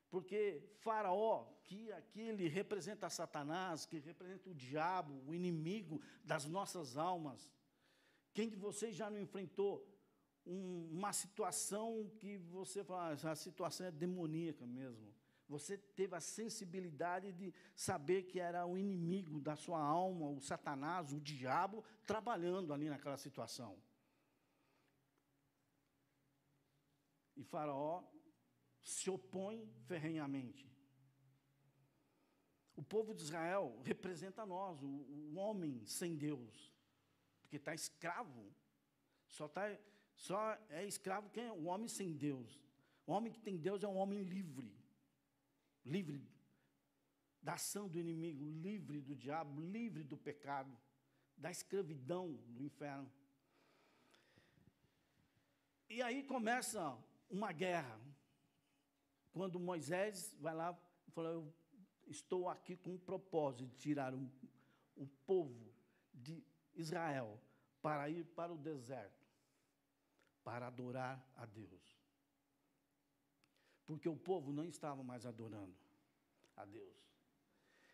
porque 0.10 0.62
Faraó, 0.82 1.46
que 1.64 1.92
aqui 1.94 2.22
ele 2.22 2.48
representa 2.48 3.10
Satanás, 3.10 3.86
que 3.86 3.98
representa 3.98 4.50
o 4.50 4.54
diabo, 4.54 5.24
o 5.28 5.34
inimigo 5.34 6.02
das 6.24 6.46
nossas 6.46 6.96
almas, 6.96 7.52
quem 8.34 8.50
de 8.50 8.56
vocês 8.56 8.96
já 8.96 9.10
não 9.10 9.20
enfrentou 9.20 9.90
um, 10.46 10.90
uma 10.92 11.12
situação 11.14 12.10
que 12.20 12.38
você 12.38 12.84
fala, 12.84 13.18
ah, 13.24 13.32
a 13.32 13.36
situação 13.36 13.88
é 13.88 13.92
demoníaca 13.92 14.68
mesmo? 14.68 15.14
Você 15.48 15.78
teve 15.78 16.16
a 16.16 16.20
sensibilidade 16.20 17.32
de 17.32 17.54
saber 17.76 18.24
que 18.24 18.40
era 18.40 18.66
o 18.66 18.78
inimigo 18.78 19.40
da 19.40 19.56
sua 19.56 19.80
alma, 19.80 20.28
o 20.28 20.42
Satanás, 20.42 21.14
o 21.14 21.20
diabo, 21.20 21.84
trabalhando 22.06 22.74
ali 22.74 22.90
naquela 22.90 23.18
situação. 23.18 23.78
E 27.36 27.44
Faraó 27.44 28.04
se 28.82 29.10
opõe 29.10 29.72
ferrenhamente. 29.86 30.74
O 32.76 32.84
povo 32.84 33.14
de 33.14 33.22
Israel 33.22 33.80
representa 33.84 34.46
nós, 34.46 34.82
o, 34.82 34.88
o 34.88 35.36
homem 35.36 35.86
sem 35.86 36.16
Deus, 36.16 36.74
porque 37.42 37.58
está 37.58 37.74
escravo. 37.74 38.52
Só, 39.28 39.48
tá, 39.48 39.78
só 40.16 40.58
é 40.70 40.86
escravo 40.86 41.30
quem 41.30 41.46
é 41.46 41.52
o 41.52 41.66
homem 41.66 41.88
sem 41.88 42.14
Deus. 42.14 42.60
O 43.06 43.12
homem 43.12 43.32
que 43.32 43.40
tem 43.40 43.58
Deus 43.58 43.84
é 43.84 43.88
um 43.88 43.98
homem 43.98 44.24
livre 44.24 44.85
livre 45.86 46.28
da 47.42 47.54
ação 47.54 47.88
do 47.88 48.00
inimigo, 48.00 48.44
livre 48.44 49.00
do 49.00 49.16
diabo, 49.16 49.62
livre 49.62 50.04
do 50.04 50.18
pecado, 50.18 50.76
da 51.38 51.52
escravidão 51.52 52.34
do 52.48 52.64
inferno. 52.64 53.12
E 55.88 56.02
aí 56.02 56.24
começa 56.24 56.98
uma 57.30 57.52
guerra. 57.52 58.00
Quando 59.32 59.60
Moisés 59.60 60.36
vai 60.40 60.56
lá 60.56 60.76
e 61.08 61.12
fala: 61.12 61.30
Eu 61.30 61.54
estou 62.08 62.50
aqui 62.50 62.76
com 62.76 62.92
um 62.96 62.98
propósito 62.98 63.68
de 63.68 63.76
tirar 63.76 64.14
o, 64.14 64.32
o 64.96 65.06
povo 65.26 65.72
de 66.12 66.44
Israel 66.74 67.40
para 67.82 68.10
ir 68.10 68.26
para 68.26 68.52
o 68.52 68.58
deserto, 68.58 69.28
para 70.44 70.66
adorar 70.66 71.24
a 71.36 71.46
Deus 71.46 71.95
porque 73.86 74.10
o 74.10 74.16
povo 74.16 74.52
não 74.52 74.66
estava 74.66 75.04
mais 75.04 75.26
adorando 75.26 75.76
a 76.56 76.66
Deus. 76.66 76.96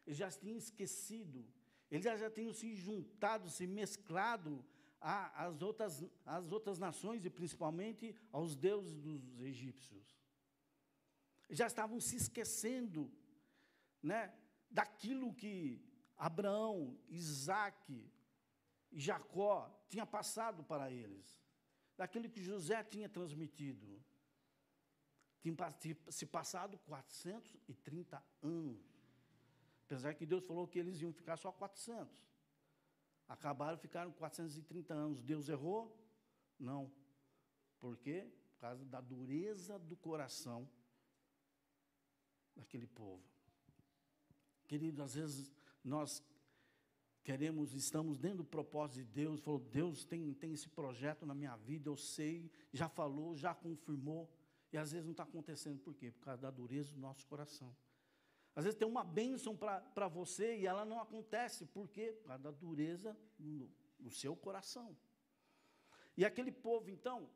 Eles 0.06 0.18
já 0.18 0.30
tinham 0.32 0.58
esquecido, 0.58 1.46
eles 1.90 2.04
já, 2.04 2.30
tinham 2.30 2.54
se 2.54 2.76
juntado, 2.76 3.50
se 3.50 3.68
mesclado 3.68 4.66
às 5.00 5.62
outras, 5.62 6.04
às 6.26 6.52
outras 6.52 6.80
nações 6.80 7.26
e 7.26 7.30
principalmente 7.30 8.16
aos 8.32 8.56
deuses 8.56 9.00
dos 9.00 9.40
egípcios. 9.42 10.20
Já 11.50 11.68
estavam 11.68 12.00
se 12.00 12.16
esquecendo 12.16 13.12
né, 14.02 14.34
daquilo 14.70 15.34
que 15.34 15.84
Abraão, 16.18 16.98
Isaac 17.10 18.10
e 18.92 19.00
Jacó 19.00 19.70
tinham 19.90 20.08
passado 20.08 20.64
para 20.64 20.92
eles, 20.92 21.44
daquilo 21.98 22.30
que 22.30 22.42
José 22.42 22.84
tinha 22.84 23.10
transmitido. 23.10 24.02
Tinha 25.42 25.56
se 26.10 26.26
passado 26.26 26.78
430 26.80 28.24
anos. 28.42 28.80
Apesar 29.86 30.14
que 30.14 30.26
Deus 30.26 30.46
falou 30.46 30.68
que 30.68 30.80
eles 30.80 31.02
iam 31.02 31.12
ficar 31.12 31.38
só 31.38 31.52
400. 31.52 32.16
Acabaram, 33.28 33.78
ficaram 33.78 34.12
430 34.12 34.94
anos. 34.94 35.22
Deus 35.22 35.50
errou? 35.50 35.98
Não. 36.60 36.92
Por 37.80 37.98
quê? 37.98 38.32
Por 38.52 38.60
causa 38.60 38.86
da 38.86 39.02
dureza 39.02 39.80
do 39.80 39.96
coração 39.96 40.70
daquele 42.56 42.88
povo. 42.88 43.24
Querido, 44.68 45.02
às 45.02 45.16
vezes 45.16 45.52
nós 45.84 46.24
queremos, 47.24 47.74
estamos 47.74 48.18
dentro 48.18 48.40
do 48.40 48.46
propósito 48.46 49.06
de 49.06 49.12
Deus, 49.12 49.42
falou, 49.42 49.60
Deus 49.60 50.06
tem, 50.06 50.34
tem 50.34 50.54
esse 50.54 50.70
projeto 50.70 51.26
na 51.26 51.34
minha 51.34 51.56
vida, 51.56 51.90
eu 51.90 51.98
sei, 51.98 52.52
já 52.72 52.88
falou, 52.88 53.36
já 53.36 53.54
confirmou. 53.54 54.30
E 54.72 54.78
às 54.78 54.92
vezes 54.92 55.06
não 55.06 55.12
está 55.12 55.24
acontecendo, 55.24 55.80
por 55.80 55.94
quê? 55.94 56.12
Por 56.12 56.22
causa 56.22 56.42
da 56.42 56.52
dureza 56.52 56.94
do 56.94 57.00
nosso 57.00 57.26
coração. 57.28 57.76
Às 58.56 58.66
vezes 58.66 58.78
tem 58.78 58.88
uma 58.88 59.04
bênção 59.04 59.56
para 59.56 60.08
você 60.08 60.58
e 60.58 60.66
ela 60.66 60.84
não 60.86 61.00
acontece, 61.00 61.66
por 61.66 61.90
quê? 61.90 62.14
Por 62.14 62.28
causa 62.28 62.44
da 62.44 62.52
dureza 62.52 63.18
no, 63.40 63.70
no 64.00 64.12
seu 64.12 64.36
coração. 64.36 64.96
E 66.18 66.26
aquele 66.26 66.52
povo, 66.52 66.90
então, 66.90 67.30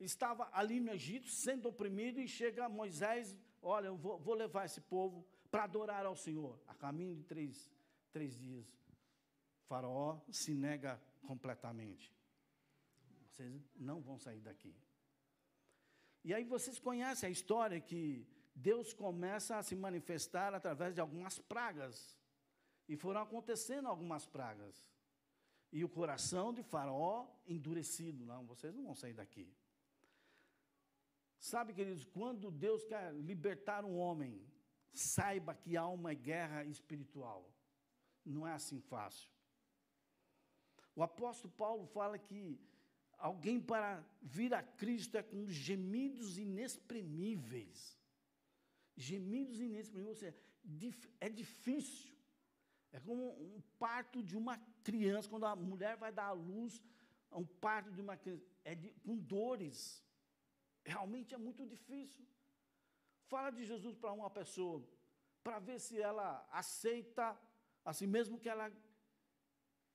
estava 0.00 0.48
ali 0.52 0.80
no 0.80 0.90
Egito, 0.92 1.28
sendo 1.28 1.68
oprimido, 1.68 2.20
e 2.20 2.26
chega 2.26 2.68
Moisés, 2.68 3.36
olha, 3.60 3.86
eu 3.86 3.96
vou, 3.96 4.18
vou 4.18 4.34
levar 4.34 4.64
esse 4.64 4.80
povo 4.80 5.26
para 5.50 5.64
adorar 5.64 6.06
ao 6.06 6.16
Senhor, 6.16 6.58
a 6.66 6.74
caminho 6.74 7.14
de 7.14 7.24
três, 7.24 7.70
três 8.10 8.36
dias. 8.38 8.66
faraó 9.66 10.20
se 10.30 10.54
nega 10.54 11.00
completamente. 11.26 12.14
Vocês 13.26 13.70
não 13.76 14.00
vão 14.00 14.18
sair 14.18 14.40
daqui. 14.40 14.74
E 16.24 16.32
aí 16.32 16.44
vocês 16.44 16.78
conhecem 16.78 17.28
a 17.28 17.32
história 17.32 17.80
que 17.80 18.26
Deus 18.54 18.92
começa 18.92 19.56
a 19.56 19.62
se 19.62 19.74
manifestar 19.74 20.54
através 20.54 20.94
de 20.94 21.00
algumas 21.00 21.38
pragas. 21.38 22.18
E 22.88 22.96
foram 22.96 23.20
acontecendo 23.22 23.88
algumas 23.88 24.26
pragas. 24.26 24.86
E 25.72 25.82
o 25.84 25.88
coração 25.88 26.52
de 26.52 26.62
Faraó 26.62 27.26
endurecido. 27.46 28.24
Não, 28.24 28.46
vocês 28.46 28.74
não 28.74 28.84
vão 28.84 28.94
sair 28.94 29.14
daqui. 29.14 29.52
Sabe, 31.38 31.72
queridos, 31.72 32.04
quando 32.04 32.50
Deus 32.50 32.84
quer 32.84 33.12
libertar 33.14 33.84
um 33.84 33.96
homem, 33.98 34.46
saiba 34.92 35.54
que 35.54 35.76
há 35.76 35.86
uma 35.88 36.14
guerra 36.14 36.64
espiritual. 36.64 37.50
Não 38.24 38.46
é 38.46 38.52
assim 38.52 38.80
fácil. 38.80 39.28
O 40.94 41.02
apóstolo 41.02 41.52
Paulo 41.54 41.86
fala 41.86 42.18
que 42.18 42.60
Alguém 43.22 43.60
para 43.60 44.04
vir 44.20 44.52
a 44.52 44.60
Cristo 44.64 45.16
é 45.16 45.22
com 45.22 45.48
gemidos 45.48 46.38
inexprimíveis. 46.38 47.96
Gemidos 48.96 49.60
inexprimíveis, 49.60 50.16
ou 50.16 50.20
seja, 50.20 50.36
é 51.20 51.28
difícil. 51.28 52.12
É 52.90 52.98
como 52.98 53.24
um 53.40 53.60
parto 53.78 54.24
de 54.24 54.36
uma 54.36 54.58
criança, 54.82 55.28
quando 55.28 55.46
a 55.46 55.54
mulher 55.54 55.96
vai 55.96 56.10
dar 56.10 56.26
à 56.26 56.32
luz, 56.32 56.82
um 57.30 57.46
parto 57.46 57.92
de 57.92 58.00
uma 58.00 58.16
criança, 58.16 58.42
é 58.64 58.74
de, 58.74 58.90
com 59.04 59.16
dores. 59.16 60.04
Realmente 60.84 61.32
é 61.32 61.38
muito 61.38 61.64
difícil. 61.64 62.26
Fala 63.28 63.50
de 63.50 63.64
Jesus 63.64 63.96
para 63.96 64.12
uma 64.12 64.30
pessoa, 64.30 64.84
para 65.44 65.60
ver 65.60 65.78
se 65.78 65.96
ela 66.00 66.44
aceita, 66.50 67.38
assim 67.84 68.08
mesmo 68.08 68.40
que 68.40 68.48
ela 68.48 68.68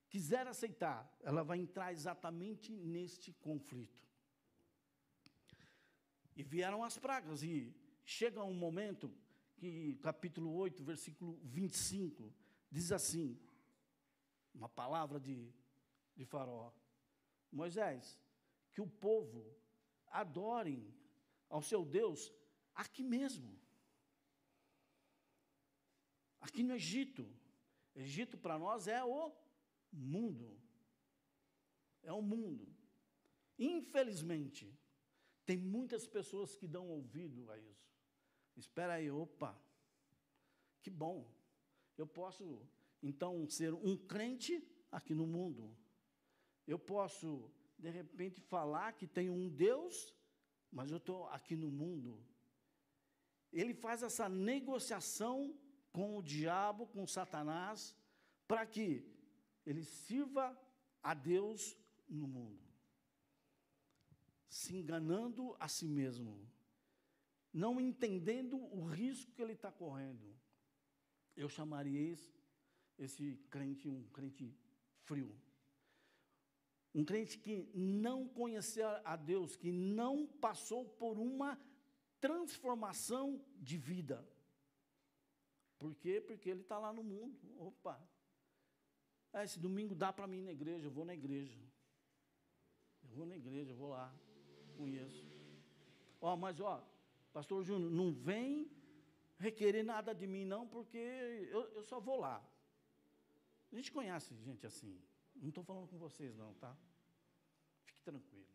quiser 0.09 0.47
aceitar, 0.47 1.11
ela 1.21 1.43
vai 1.43 1.59
entrar 1.59 1.91
exatamente 1.91 2.71
neste 2.71 3.33
conflito. 3.33 4.07
E 6.35 6.43
vieram 6.43 6.83
as 6.83 6.97
pragas, 6.97 7.43
e 7.43 7.75
chega 8.05 8.43
um 8.43 8.53
momento 8.53 9.11
que, 9.55 9.95
capítulo 10.01 10.53
8, 10.53 10.83
versículo 10.83 11.39
25, 11.43 12.33
diz 12.71 12.91
assim: 12.91 13.39
uma 14.53 14.69
palavra 14.69 15.19
de, 15.19 15.51
de 16.15 16.25
Faraó: 16.25 16.71
Moisés, 17.51 18.19
que 18.71 18.81
o 18.81 18.87
povo 18.87 19.55
adorem 20.07 20.93
ao 21.49 21.61
seu 21.61 21.83
Deus 21.83 22.31
aqui 22.75 23.03
mesmo, 23.03 23.59
aqui 26.39 26.63
no 26.63 26.73
Egito. 26.75 27.27
Egito 27.95 28.37
para 28.37 28.59
nós 28.59 28.87
é 28.87 29.03
o 29.03 29.31
mundo. 29.91 30.59
é 32.03 32.13
o 32.13 32.21
mundo. 32.21 32.65
Infelizmente, 33.59 34.73
tem 35.45 35.57
muitas 35.57 36.07
pessoas 36.07 36.55
que 36.55 36.67
dão 36.67 36.87
ouvido 36.87 37.49
a 37.51 37.57
isso. 37.57 37.91
Espera 38.55 38.93
aí, 38.93 39.09
opa, 39.11 39.59
que 40.81 40.89
bom. 40.89 41.29
Eu 41.97 42.07
posso, 42.07 42.65
então, 43.01 43.47
ser 43.49 43.73
um 43.73 43.97
crente 43.97 44.63
aqui 44.91 45.13
no 45.13 45.27
mundo. 45.27 45.75
Eu 46.65 46.77
posso, 46.77 47.51
de 47.77 47.89
repente, 47.89 48.39
falar 48.41 48.93
que 48.93 49.07
tem 49.07 49.29
um 49.29 49.49
Deus, 49.49 50.13
mas 50.71 50.91
eu 50.91 50.97
estou 50.97 51.27
aqui 51.29 51.55
no 51.55 51.71
mundo. 51.71 52.23
Ele 53.51 53.73
faz 53.73 54.03
essa 54.03 54.29
negociação 54.29 55.57
com 55.91 56.17
o 56.17 56.21
diabo, 56.21 56.87
com 56.87 57.07
Satanás, 57.07 57.95
para 58.47 58.65
que 58.65 59.16
ele 59.69 59.83
sirva 59.83 60.57
a 61.03 61.13
Deus 61.13 61.77
no 62.09 62.27
mundo 62.27 62.67
se 64.49 64.75
enganando 64.75 65.55
a 65.59 65.67
si 65.67 65.87
mesmo, 65.87 66.39
não 67.53 67.79
entendendo 67.79 68.57
o 68.57 68.85
risco 68.85 69.31
que 69.33 69.41
ele 69.41 69.53
está 69.53 69.71
correndo. 69.71 70.35
Eu 71.35 71.49
chamaria 71.49 72.11
esse, 72.11 72.33
esse 72.97 73.35
crente 73.49 73.87
um 73.87 74.03
crente 74.09 74.55
frio. 75.03 75.35
Um 76.93 77.05
crente 77.05 77.37
que 77.37 77.69
não 77.75 78.27
conheceu 78.27 78.87
a 79.03 79.15
Deus, 79.15 79.55
que 79.55 79.71
não 79.71 80.25
passou 80.25 80.85
por 80.85 81.19
uma 81.19 81.59
transformação 82.19 83.45
de 83.59 83.77
vida. 83.77 84.27
Por 85.77 85.93
quê? 85.93 86.19
Porque 86.19 86.49
ele 86.49 86.61
está 86.61 86.79
lá 86.79 86.91
no 86.91 87.03
mundo. 87.03 87.37
Opa! 87.59 88.01
Ah, 89.37 89.43
esse 89.43 89.59
domingo 89.59 89.93
dá 90.03 90.11
para 90.11 90.27
mim 90.31 90.39
ir 90.39 90.47
na 90.49 90.51
igreja, 90.51 90.87
eu 90.87 90.91
vou 90.91 91.05
na 91.05 91.13
igreja. 91.13 91.59
Eu 93.03 93.09
vou 93.17 93.25
na 93.25 93.35
igreja, 93.35 93.71
eu 93.71 93.75
vou 93.75 93.89
lá 93.89 94.07
conheço. 94.77 95.25
Ó, 96.21 96.35
mas 96.35 96.59
ó, 96.59 96.75
pastor 97.33 97.63
Júnior, 97.63 97.91
não 97.91 98.13
vem 98.13 98.71
requerer 99.37 99.83
nada 99.83 100.13
de 100.13 100.27
mim, 100.27 100.45
não, 100.45 100.67
porque 100.67 100.97
eu, 100.97 101.61
eu 101.77 101.83
só 101.83 101.99
vou 101.99 102.19
lá. 102.19 102.37
A 103.71 103.75
gente 103.75 103.91
conhece 103.91 104.35
gente 104.35 104.65
assim. 104.65 104.99
Não 105.35 105.49
estou 105.49 105.63
falando 105.63 105.87
com 105.87 105.97
vocês, 105.97 106.35
não, 106.35 106.53
tá? 106.55 106.75
Fique 107.85 108.01
tranquilo. 108.01 108.47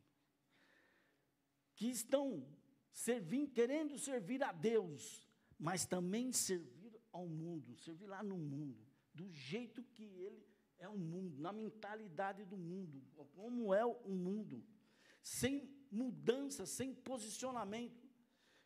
Que 1.76 1.88
estão 1.88 2.46
servindo, 2.92 3.50
querendo 3.50 3.98
servir 3.98 4.42
a 4.42 4.52
Deus, 4.52 5.28
mas 5.58 5.84
também 5.84 6.32
servir 6.32 7.00
ao 7.12 7.26
mundo, 7.26 7.76
servir 7.76 8.06
lá 8.06 8.22
no 8.22 8.36
mundo, 8.36 8.80
do 9.14 9.30
jeito 9.30 9.82
que 9.82 10.02
ele 10.02 10.51
é 10.82 10.88
o 10.88 10.98
mundo, 10.98 11.40
na 11.40 11.52
mentalidade 11.52 12.44
do 12.44 12.56
mundo, 12.56 13.00
como 13.36 13.72
é 13.72 13.84
o 13.84 14.10
mundo 14.10 14.64
sem 15.22 15.70
mudança, 15.90 16.66
sem 16.66 16.92
posicionamento. 16.92 18.10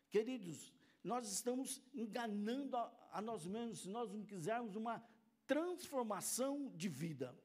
Queridos, 0.09 0.73
nós 1.03 1.31
estamos 1.31 1.79
enganando 1.93 2.75
a, 2.75 3.09
a 3.11 3.21
nós 3.21 3.45
mesmos 3.45 3.81
se 3.81 3.89
nós 3.89 4.11
não 4.11 4.25
quisermos 4.25 4.75
uma 4.75 5.03
transformação 5.45 6.71
de 6.75 6.89
vida. 6.89 7.37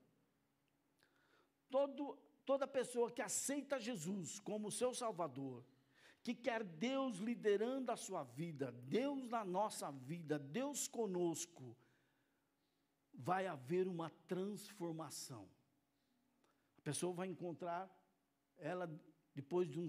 Todo, 1.69 2.19
toda 2.47 2.67
pessoa 2.67 3.11
que 3.11 3.21
aceita 3.21 3.79
Jesus 3.79 4.41
como 4.41 4.73
seu 4.73 4.95
Salvador, 4.95 5.63
que 6.23 6.35
quer 6.35 6.65
Deus 6.65 7.19
liderando 7.19 7.93
a 7.93 7.97
sua 7.97 8.25
vida, 8.25 8.73
Deus 8.73 9.29
na 9.29 9.45
nossa 9.45 9.91
vida, 9.91 10.39
Deus 10.39 10.89
conosco, 10.89 11.77
vai 13.13 13.47
haver 13.47 13.87
uma 13.87 14.11
transformação. 14.27 15.49
A 16.79 16.81
pessoa 16.83 17.13
vai 17.13 17.29
encontrar 17.29 17.91
ela, 18.59 18.91
depois 19.35 19.69
de 19.69 19.81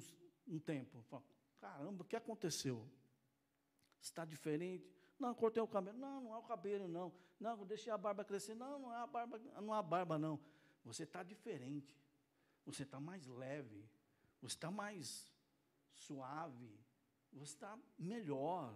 um 0.47 0.59
tempo, 0.59 1.01
fala, 1.03 1.23
caramba, 1.59 2.03
o 2.03 2.05
que 2.05 2.15
aconteceu? 2.15 2.87
Está 4.01 4.25
diferente? 4.25 4.91
Não, 5.19 5.33
cortei 5.33 5.61
o 5.61 5.67
cabelo. 5.67 5.97
Não, 5.97 6.21
não 6.21 6.33
é 6.33 6.37
o 6.37 6.43
cabelo, 6.43 6.87
não. 6.87 7.13
Não, 7.39 7.65
deixei 7.65 7.91
a 7.91 7.97
barba 7.97 8.25
crescer. 8.25 8.53
Não, 8.55 8.77
não 8.79 8.93
é 8.93 8.97
a 8.97 9.07
barba, 9.07 9.39
não 9.39 9.73
é 9.73 9.77
a 9.77 9.81
barba, 9.81 10.17
não. 10.17 10.39
Você 10.83 11.03
está 11.03 11.23
diferente. 11.23 11.97
Você 12.65 12.83
está 12.83 12.99
mais 12.99 13.25
leve. 13.27 13.87
Você 14.41 14.55
está 14.55 14.69
mais 14.69 15.31
suave. 15.93 16.77
Você 17.31 17.53
está 17.53 17.79
melhor. 17.97 18.73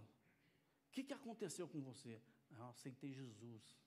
O 0.88 0.92
que, 0.92 1.04
que 1.04 1.14
aconteceu 1.14 1.68
com 1.68 1.82
você? 1.82 2.22
Ah, 2.52 2.60
eu 2.60 2.70
aceitei 2.70 3.12
Jesus. 3.12 3.78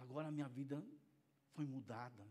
Agora 0.00 0.28
a 0.28 0.32
minha 0.32 0.48
vida 0.48 0.82
foi 1.52 1.66
mudada. 1.66 2.26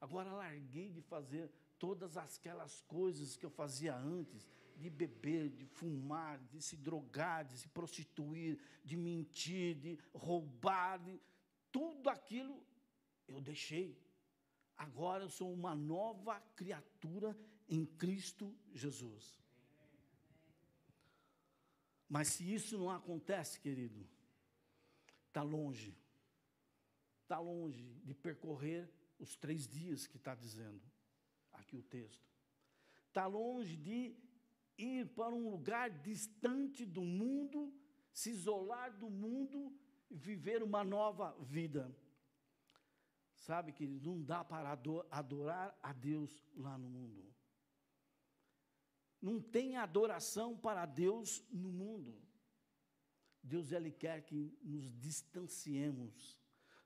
Agora 0.00 0.32
larguei 0.32 0.90
de 0.90 1.00
fazer 1.00 1.50
todas 1.78 2.16
aquelas 2.16 2.80
coisas 2.82 3.36
que 3.36 3.44
eu 3.44 3.50
fazia 3.50 3.96
antes, 3.96 4.46
de 4.76 4.88
beber, 4.88 5.48
de 5.50 5.64
fumar, 5.64 6.38
de 6.38 6.62
se 6.62 6.76
drogar, 6.76 7.44
de 7.44 7.58
se 7.58 7.68
prostituir, 7.68 8.60
de 8.84 8.96
mentir, 8.96 9.74
de 9.74 9.98
roubar, 10.14 10.98
de, 10.98 11.20
tudo 11.72 12.08
aquilo 12.08 12.62
eu 13.26 13.40
deixei. 13.40 13.98
Agora 14.76 15.24
eu 15.24 15.28
sou 15.28 15.52
uma 15.52 15.74
nova 15.74 16.40
criatura 16.54 17.36
em 17.68 17.84
Cristo 17.84 18.54
Jesus. 18.72 19.38
Mas 22.08 22.28
se 22.28 22.54
isso 22.54 22.78
não 22.78 22.90
acontece, 22.90 23.60
querido, 23.60 24.06
está 25.26 25.42
longe, 25.42 25.94
está 27.28 27.38
longe 27.38 28.00
de 28.02 28.14
percorrer 28.14 28.90
os 29.18 29.36
três 29.36 29.68
dias 29.68 30.06
que 30.06 30.16
está 30.16 30.34
dizendo 30.34 30.80
aqui 31.52 31.76
o 31.76 31.82
texto. 31.82 32.26
Está 33.06 33.26
longe 33.26 33.76
de 33.76 34.16
ir 34.78 35.06
para 35.08 35.34
um 35.34 35.50
lugar 35.50 35.90
distante 35.90 36.86
do 36.86 37.02
mundo, 37.02 37.70
se 38.14 38.30
isolar 38.30 38.96
do 38.96 39.10
mundo 39.10 39.78
e 40.10 40.16
viver 40.16 40.62
uma 40.62 40.82
nova 40.82 41.36
vida. 41.42 41.94
Sabe 43.34 43.72
que 43.72 43.86
não 43.86 44.22
dá 44.22 44.42
para 44.42 44.72
adorar 45.10 45.78
a 45.82 45.92
Deus 45.92 46.42
lá 46.56 46.78
no 46.78 46.88
mundo. 46.88 47.22
Não 49.20 49.38
tem 49.38 49.76
adoração 49.76 50.56
para 50.56 50.86
Deus 50.86 51.44
no 51.50 51.70
mundo. 51.70 52.16
Deus 53.42 53.70
ele 53.70 53.92
quer 53.92 54.22
que 54.22 54.56
nos 54.62 54.90
distanciemos, 54.98 56.38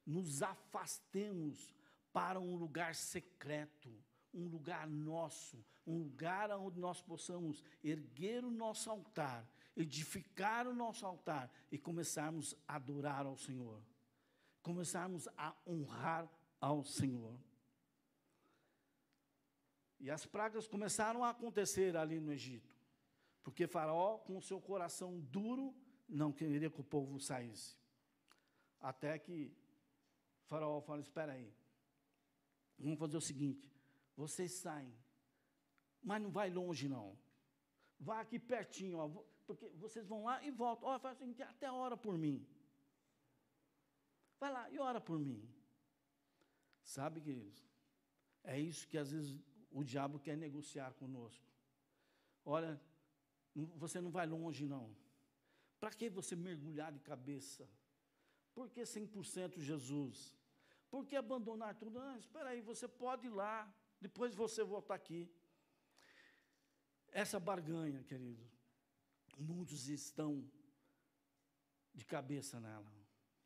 nos 0.07 0.43
afastemos 0.43 1.75
para 2.13 2.39
um 2.41 2.57
lugar 2.57 2.95
secreto, 2.95 3.93
um 4.35 4.47
lugar 4.49 4.87
nosso, 4.87 5.65
um 5.87 5.99
lugar 5.99 6.51
onde 6.51 6.79
nós 6.79 7.01
possamos 7.01 7.63
erguer 7.83 8.45
o 8.45 8.51
nosso 8.51 8.91
altar, 8.91 9.49
edificar 9.77 10.67
o 10.67 10.75
nosso 10.75 11.07
altar 11.07 11.51
e 11.71 11.79
começarmos 11.79 12.55
a 12.67 12.77
adorar 12.77 13.27
ao 13.27 13.37
Senhor, 13.37 13.83
começarmos 14.63 15.29
a 15.37 15.55
honrar 15.67 16.29
ao 16.61 16.85
Senhor. 16.85 17.39
E 19.99 20.11
as 20.11 20.27
pragas 20.27 20.67
começaram 20.67 21.25
a 21.25 21.31
acontecer 21.31 21.97
ali 21.97 22.19
no 22.19 22.33
Egito, 22.33 22.77
porque 23.43 23.67
Faraó, 23.67 24.19
com 24.19 24.41
seu 24.41 24.61
coração 24.61 25.21
duro, 25.21 25.75
não 26.09 26.33
queria 26.33 26.71
que 26.71 26.81
o 26.81 26.85
povo 26.85 27.19
saísse. 27.21 27.77
Até 28.81 29.19
que 29.19 29.57
Faraó 30.47 30.81
fala: 30.81 31.01
Espera 31.01 31.33
aí, 31.33 31.53
Vamos 32.83 32.99
fazer 32.99 33.17
o 33.17 33.21
seguinte: 33.21 33.71
vocês 34.17 34.53
saem, 34.53 34.93
mas 36.03 36.21
não 36.21 36.31
vai 36.31 36.51
longe 36.51 36.89
não. 36.89 37.17
Vá 37.99 38.21
aqui 38.21 38.39
pertinho, 38.39 38.99
ó, 38.99 39.09
porque 39.47 39.69
vocês 39.77 40.07
vão 40.07 40.25
lá 40.25 40.43
e 40.43 40.51
voltam. 40.51 40.89
Ó, 40.89 40.99
faz 40.99 41.17
o 41.17 41.21
seguinte, 41.21 41.43
até 41.43 41.71
ora 41.71 41.97
por 41.97 42.19
mim. 42.19 42.45
Vai 44.41 44.53
lá 44.53 44.69
e 44.71 44.79
ora 44.79 45.01
por 45.01 45.19
mim. 45.19 45.49
Sabe, 46.83 47.21
queridos? 47.21 47.65
É 48.43 48.59
isso 48.59 48.89
que 48.89 48.99
às 48.99 49.13
vezes 49.13 49.39
o 49.71 49.85
diabo 49.85 50.19
quer 50.19 50.37
negociar 50.37 50.93
conosco. 50.95 51.47
Olha, 52.45 52.81
você 53.55 54.01
não 54.01 54.11
vai 54.11 54.27
longe 54.27 54.67
não. 54.67 54.97
Para 55.79 55.91
que 55.91 56.11
você 56.11 56.35
mergulhar 56.35 56.93
de 56.93 56.99
cabeça? 56.99 57.69
Por 58.55 58.69
que 58.69 58.83
100% 58.83 59.61
Jesus? 59.61 60.37
Por 60.91 61.07
que 61.07 61.17
abandonar 61.17 61.75
tudo? 61.75 61.99
Não, 61.99 62.17
espera 62.17 62.51
aí, 62.51 62.61
você 62.61 62.87
pode 62.87 63.27
ir 63.27 63.31
lá, 63.31 63.73
depois 64.01 64.35
você 64.35 64.63
voltar 64.63 64.95
aqui. 64.95 65.31
Essa 67.11 67.41
barganha, 67.41 68.03
querido, 68.03 68.45
muitos 69.39 69.89
estão 69.89 70.51
de 71.95 72.05
cabeça 72.05 72.61
nela, 72.61 72.93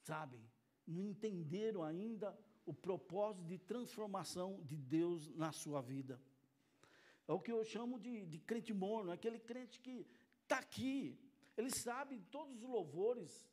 sabem? 0.02 0.44
Não 0.86 1.02
entenderam 1.02 1.82
ainda 1.82 2.36
o 2.64 2.74
propósito 2.74 3.44
de 3.44 3.58
transformação 3.58 4.62
de 4.64 4.76
Deus 4.76 5.28
na 5.34 5.52
sua 5.52 5.80
vida. 5.80 6.20
É 7.28 7.32
o 7.32 7.40
que 7.40 7.52
eu 7.52 7.64
chamo 7.64 7.98
de, 7.98 8.26
de 8.26 8.38
crente 8.38 8.72
morno, 8.72 9.10
aquele 9.10 9.38
crente 9.38 9.80
que 9.80 10.06
está 10.42 10.58
aqui, 10.58 11.18
ele 11.56 11.70
sabe 11.70 12.20
todos 12.30 12.62
os 12.62 12.68
louvores, 12.68 13.44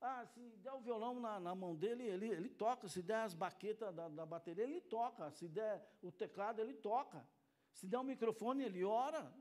Ah, 0.00 0.24
se 0.26 0.40
der 0.58 0.72
o 0.72 0.80
violão 0.80 1.18
na, 1.18 1.40
na 1.40 1.54
mão 1.54 1.74
dele, 1.74 2.04
ele, 2.04 2.28
ele 2.28 2.48
toca. 2.48 2.88
Se 2.88 3.02
der 3.02 3.22
as 3.22 3.34
baquetas 3.34 3.94
da, 3.94 4.08
da 4.08 4.24
bateria, 4.24 4.64
ele 4.64 4.80
toca. 4.80 5.30
Se 5.32 5.48
der 5.48 5.84
o 6.02 6.12
teclado, 6.12 6.60
ele 6.60 6.74
toca. 6.74 7.26
Se 7.72 7.86
der 7.86 7.98
o 7.98 8.04
microfone, 8.04 8.64
ele 8.64 8.84
ora. 8.84 9.32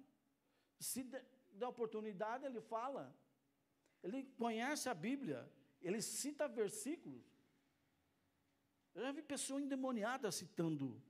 Se 0.79 1.03
der, 1.03 1.23
der 1.53 1.67
oportunidade, 1.67 2.45
ele 2.45 2.61
fala. 2.61 3.15
Ele 4.03 4.23
conhece 4.37 4.89
a 4.89 4.93
Bíblia. 4.93 5.51
Ele 5.81 6.01
cita 6.01 6.47
versículos. 6.47 7.23
Eu 8.95 9.03
já 9.03 9.11
vi 9.11 9.21
pessoa 9.21 9.61
endemoniada 9.61 10.31
citando 10.31 11.01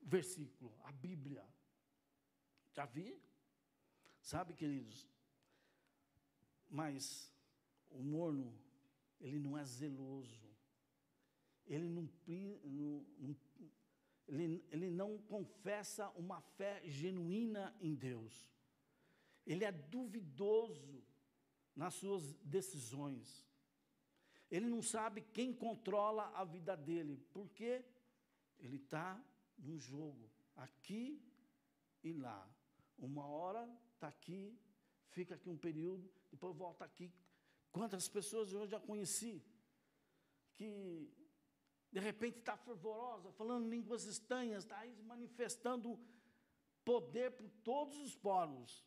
versículo, 0.00 0.74
a 0.84 0.92
Bíblia. 0.92 1.46
Já 2.72 2.86
vi? 2.86 3.22
Sabe, 4.20 4.54
queridos? 4.54 5.08
Mas 6.68 7.31
o 7.94 8.02
morno, 8.02 8.52
ele 9.20 9.38
não 9.38 9.56
é 9.56 9.64
zeloso. 9.64 10.50
Ele 11.66 11.88
não, 11.88 12.08
não, 12.64 13.06
ele, 14.28 14.64
ele 14.70 14.90
não 14.90 15.18
confessa 15.18 16.08
uma 16.10 16.40
fé 16.40 16.82
genuína 16.84 17.74
em 17.80 17.94
Deus. 17.94 18.50
Ele 19.46 19.64
é 19.64 19.72
duvidoso 19.72 21.02
nas 21.74 21.94
suas 21.94 22.34
decisões. 22.42 23.46
Ele 24.50 24.66
não 24.66 24.82
sabe 24.82 25.22
quem 25.22 25.54
controla 25.54 26.30
a 26.34 26.44
vida 26.44 26.76
dele, 26.76 27.16
porque 27.32 27.84
ele 28.58 28.76
está 28.76 29.22
num 29.58 29.78
jogo, 29.78 30.30
aqui 30.56 31.22
e 32.02 32.12
lá. 32.12 32.48
Uma 32.98 33.26
hora 33.26 33.68
está 33.94 34.08
aqui, 34.08 34.58
fica 35.08 35.34
aqui 35.34 35.48
um 35.48 35.56
período, 35.56 36.10
depois 36.30 36.54
volta 36.56 36.84
aqui. 36.84 37.12
Quantas 37.72 38.06
pessoas 38.06 38.52
eu 38.52 38.66
já 38.66 38.78
conheci 38.78 39.42
que 40.52 41.10
de 41.90 42.00
repente 42.00 42.38
está 42.38 42.56
fervorosa, 42.56 43.32
falando 43.32 43.68
línguas 43.68 44.04
estranhas, 44.04 44.64
está 44.64 44.84
manifestando 45.04 45.98
poder 46.84 47.32
por 47.32 47.48
todos 47.64 47.98
os 47.98 48.14
poros. 48.14 48.86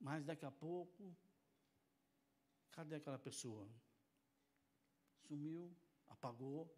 Mas 0.00 0.24
daqui 0.24 0.44
a 0.44 0.50
pouco, 0.50 1.16
cadê 2.72 2.96
aquela 2.96 3.18
pessoa? 3.18 3.68
Sumiu, 5.26 5.72
apagou. 6.08 6.74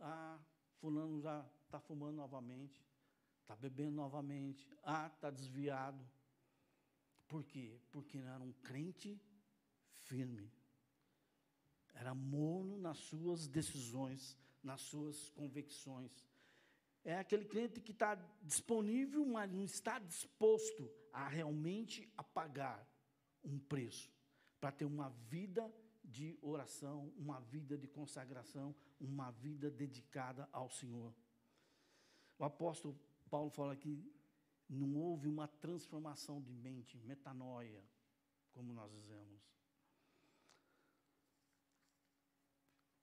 Ah, 0.00 0.40
fulano 0.80 1.20
já 1.20 1.48
está 1.64 1.78
fumando 1.78 2.16
novamente, 2.16 2.84
está 3.42 3.54
bebendo 3.54 3.92
novamente. 3.92 4.68
Ah, 4.82 5.08
está 5.14 5.30
desviado. 5.30 6.04
Por 7.26 7.44
quê? 7.44 7.80
Porque 7.90 8.20
não 8.20 8.28
era 8.28 8.42
um 8.42 8.52
crente 8.52 9.20
firme. 10.08 10.50
Era 11.94 12.14
morno 12.14 12.78
nas 12.78 12.98
suas 12.98 13.46
decisões, 13.46 14.36
nas 14.62 14.80
suas 14.80 15.30
convicções. 15.30 16.12
É 17.04 17.18
aquele 17.18 17.44
crente 17.44 17.80
que 17.80 17.92
está 17.92 18.14
disponível, 18.42 19.24
mas 19.24 19.50
não 19.50 19.64
está 19.64 19.98
disposto 19.98 20.90
a 21.12 21.28
realmente 21.28 22.12
a 22.16 22.22
pagar 22.22 22.86
um 23.42 23.58
preço 23.58 24.12
para 24.60 24.72
ter 24.72 24.84
uma 24.84 25.08
vida 25.08 25.72
de 26.04 26.38
oração, 26.42 27.12
uma 27.16 27.40
vida 27.40 27.76
de 27.76 27.86
consagração, 27.86 28.74
uma 29.00 29.30
vida 29.30 29.70
dedicada 29.70 30.48
ao 30.52 30.70
Senhor. 30.70 31.14
O 32.38 32.44
apóstolo 32.44 32.98
Paulo 33.28 33.50
fala 33.50 33.76
que 33.76 34.04
não 34.68 34.96
houve 34.96 35.28
uma 35.28 35.48
transformação 35.48 36.40
de 36.40 36.52
mente, 36.52 36.98
metanoia, 36.98 37.82
como 38.52 38.72
nós 38.72 38.92
dizemos. 38.92 39.57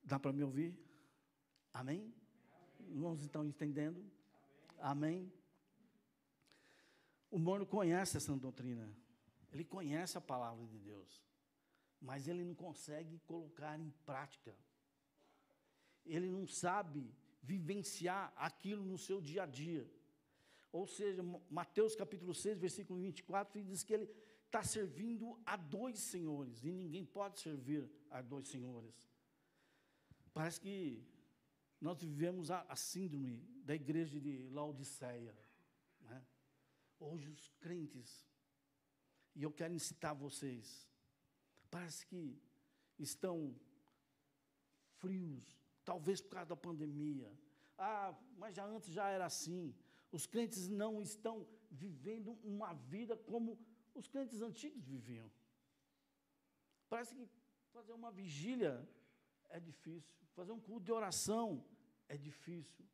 Dá 0.06 0.20
para 0.20 0.32
me 0.32 0.44
ouvir? 0.44 0.78
Amém? 1.74 2.14
Irmãos 2.88 3.20
estão 3.20 3.44
entendendo? 3.44 3.98
Amém. 4.78 5.18
Amém? 5.18 5.32
O 7.28 7.38
morno 7.38 7.66
conhece 7.66 8.16
essa 8.16 8.34
doutrina. 8.36 8.88
Ele 9.52 9.64
conhece 9.64 10.16
a 10.16 10.20
palavra 10.20 10.64
de 10.64 10.78
Deus. 10.78 11.26
Mas 12.00 12.28
ele 12.28 12.44
não 12.44 12.54
consegue 12.54 13.18
colocar 13.26 13.78
em 13.78 13.90
prática. 14.04 14.56
Ele 16.04 16.30
não 16.30 16.46
sabe 16.46 17.12
vivenciar 17.42 18.32
aquilo 18.36 18.84
no 18.84 18.96
seu 18.96 19.20
dia 19.20 19.42
a 19.42 19.46
dia. 19.46 19.90
Ou 20.70 20.86
seja, 20.86 21.22
Mateus 21.50 21.96
capítulo 21.96 22.32
6, 22.32 22.58
versículo 22.58 23.00
24, 23.00 23.62
diz 23.64 23.82
que 23.82 23.92
ele 23.92 24.08
está 24.44 24.62
servindo 24.62 25.40
a 25.44 25.56
dois 25.56 25.98
senhores, 25.98 26.64
e 26.64 26.70
ninguém 26.70 27.04
pode 27.04 27.40
servir 27.40 27.90
a 28.10 28.22
dois 28.22 28.46
senhores. 28.48 28.94
Parece 30.36 30.60
que 30.60 31.02
nós 31.80 31.98
vivemos 31.98 32.50
a, 32.50 32.60
a 32.68 32.76
síndrome 32.76 33.38
da 33.64 33.74
igreja 33.74 34.20
de 34.20 34.46
Laodiceia. 34.50 35.34
Né? 36.02 36.22
Hoje 37.00 37.30
os 37.30 37.48
crentes, 37.58 38.28
e 39.34 39.42
eu 39.42 39.50
quero 39.50 39.72
incitar 39.72 40.14
vocês, 40.14 40.86
parece 41.70 42.04
que 42.04 42.38
estão 42.98 43.58
frios, 44.98 45.56
talvez 45.86 46.20
por 46.20 46.32
causa 46.32 46.50
da 46.50 46.56
pandemia. 46.68 47.32
Ah, 47.78 48.14
mas 48.36 48.56
já 48.56 48.66
antes 48.66 48.92
já 48.92 49.08
era 49.08 49.24
assim. 49.24 49.74
Os 50.12 50.26
crentes 50.26 50.68
não 50.68 51.00
estão 51.00 51.48
vivendo 51.70 52.32
uma 52.44 52.74
vida 52.74 53.16
como 53.16 53.58
os 53.94 54.06
crentes 54.06 54.42
antigos 54.42 54.84
viviam. 54.84 55.32
Parece 56.90 57.14
que 57.14 57.26
fazer 57.72 57.94
uma 57.94 58.12
vigília 58.12 58.86
é 59.50 59.60
difícil, 59.60 60.14
fazer 60.34 60.52
um 60.52 60.60
culto 60.60 60.84
de 60.84 60.92
oração 60.92 61.64
é 62.08 62.16
difícil. 62.16 62.84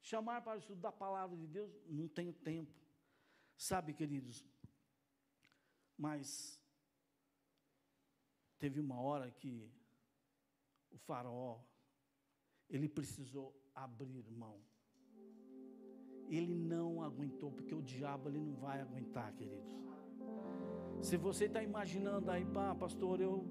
Chamar 0.00 0.42
para 0.42 0.56
o 0.56 0.58
estudo 0.58 0.80
da 0.80 0.90
palavra 0.90 1.36
de 1.36 1.46
Deus, 1.46 1.70
não 1.86 2.08
tenho 2.08 2.32
tempo. 2.32 2.74
Sabe, 3.56 3.92
queridos, 3.92 4.46
mas 5.96 6.58
teve 8.58 8.80
uma 8.80 8.98
hora 8.98 9.30
que 9.30 9.70
o 10.90 10.96
faraó, 10.96 11.62
ele 12.68 12.88
precisou 12.88 13.54
abrir 13.74 14.30
mão 14.30 14.64
ele 16.36 16.54
não 16.54 17.02
aguentou, 17.02 17.50
porque 17.50 17.74
o 17.74 17.82
diabo 17.82 18.28
ele 18.28 18.38
não 18.38 18.54
vai 18.54 18.80
aguentar, 18.80 19.32
queridos. 19.34 19.76
Se 21.02 21.16
você 21.16 21.46
está 21.46 21.62
imaginando 21.62 22.30
aí, 22.30 22.44
pá, 22.44 22.74
pastor, 22.74 23.20
eu, 23.20 23.44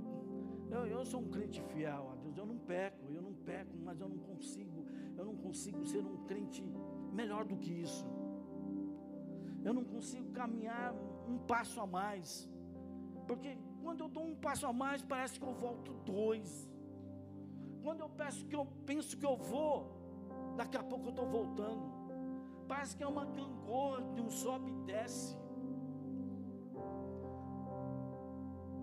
eu, 0.72 0.86
eu 0.88 1.06
sou 1.06 1.22
um 1.22 1.30
crente 1.30 1.62
fiel 1.62 2.10
a 2.10 2.16
eu 2.40 2.46
não 2.46 2.58
peco, 2.58 3.06
eu 3.18 3.22
não 3.22 3.34
peco, 3.34 3.76
mas 3.86 4.00
eu 4.00 4.10
não 4.14 4.18
consigo, 4.18 4.86
eu 5.18 5.26
não 5.26 5.36
consigo 5.36 5.86
ser 5.86 6.04
um 6.06 6.18
crente 6.30 6.64
melhor 7.12 7.44
do 7.46 7.58
que 7.58 7.72
isso. 7.72 8.06
Eu 9.64 9.74
não 9.74 9.84
consigo 9.84 10.32
caminhar 10.32 10.94
um 11.28 11.38
passo 11.38 11.82
a 11.82 11.86
mais, 11.86 12.50
porque 13.28 13.58
quando 13.84 14.04
eu 14.06 14.10
dou 14.10 14.26
um 14.32 14.36
passo 14.36 14.66
a 14.66 14.74
mais, 14.74 15.02
parece 15.02 15.40
que 15.40 15.46
eu 15.46 15.54
volto 15.54 15.94
dois. 16.06 16.70
Quando 17.84 18.02
eu 18.02 18.10
peço 18.10 18.46
que 18.46 18.56
eu 18.56 18.66
penso 18.86 19.18
que 19.18 19.26
eu 19.26 19.38
vou, 19.38 19.76
daqui 20.56 20.78
a 20.78 20.84
pouco 20.84 21.06
eu 21.08 21.10
estou 21.10 21.28
voltando. 21.28 21.86
Parece 22.68 22.96
que 22.96 23.04
é 23.04 23.08
uma 23.08 23.26
gangorra 23.26 24.02
de 24.14 24.22
um 24.22 24.30
sobe 24.30 24.72
e 24.72 24.76
desce. 24.92 25.38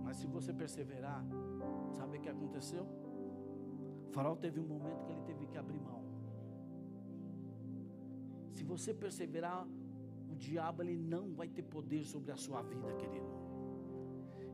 Mas 0.05 0.17
se 0.19 0.27
você 0.27 0.53
perseverar, 0.53 1.25
sabe 1.93 2.19
o 2.19 2.21
que 2.21 2.29
aconteceu? 2.29 2.87
Farol 4.17 4.35
teve 4.35 4.59
um 4.59 4.67
momento 4.67 5.05
que 5.05 5.13
ele 5.13 5.25
teve 5.27 5.47
que 5.47 5.59
abrir 5.59 5.79
mão. 5.79 6.03
Se 8.55 8.65
você 8.65 8.95
perseverar, 8.95 9.69
o 10.31 10.35
diabo 10.35 10.83
ele 10.83 10.97
não 10.97 11.35
vai 11.35 11.49
ter 11.49 11.63
poder 11.63 12.03
sobre 12.07 12.33
a 12.33 12.37
sua 12.37 12.63
vida, 12.63 12.95
querido. 12.95 13.31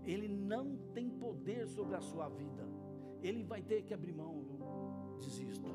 Ele 0.05 0.27
não 0.27 0.77
tem 0.93 1.09
poder 1.09 1.69
sobre 1.69 1.95
a 1.95 2.01
sua 2.01 2.29
vida. 2.29 2.67
Ele 3.23 3.45
vai 3.45 3.63
ter 3.63 3.83
que 3.85 3.95
abrir 3.95 4.13
mão. 4.13 4.45
Eu 4.51 5.19
desisto. 5.21 5.71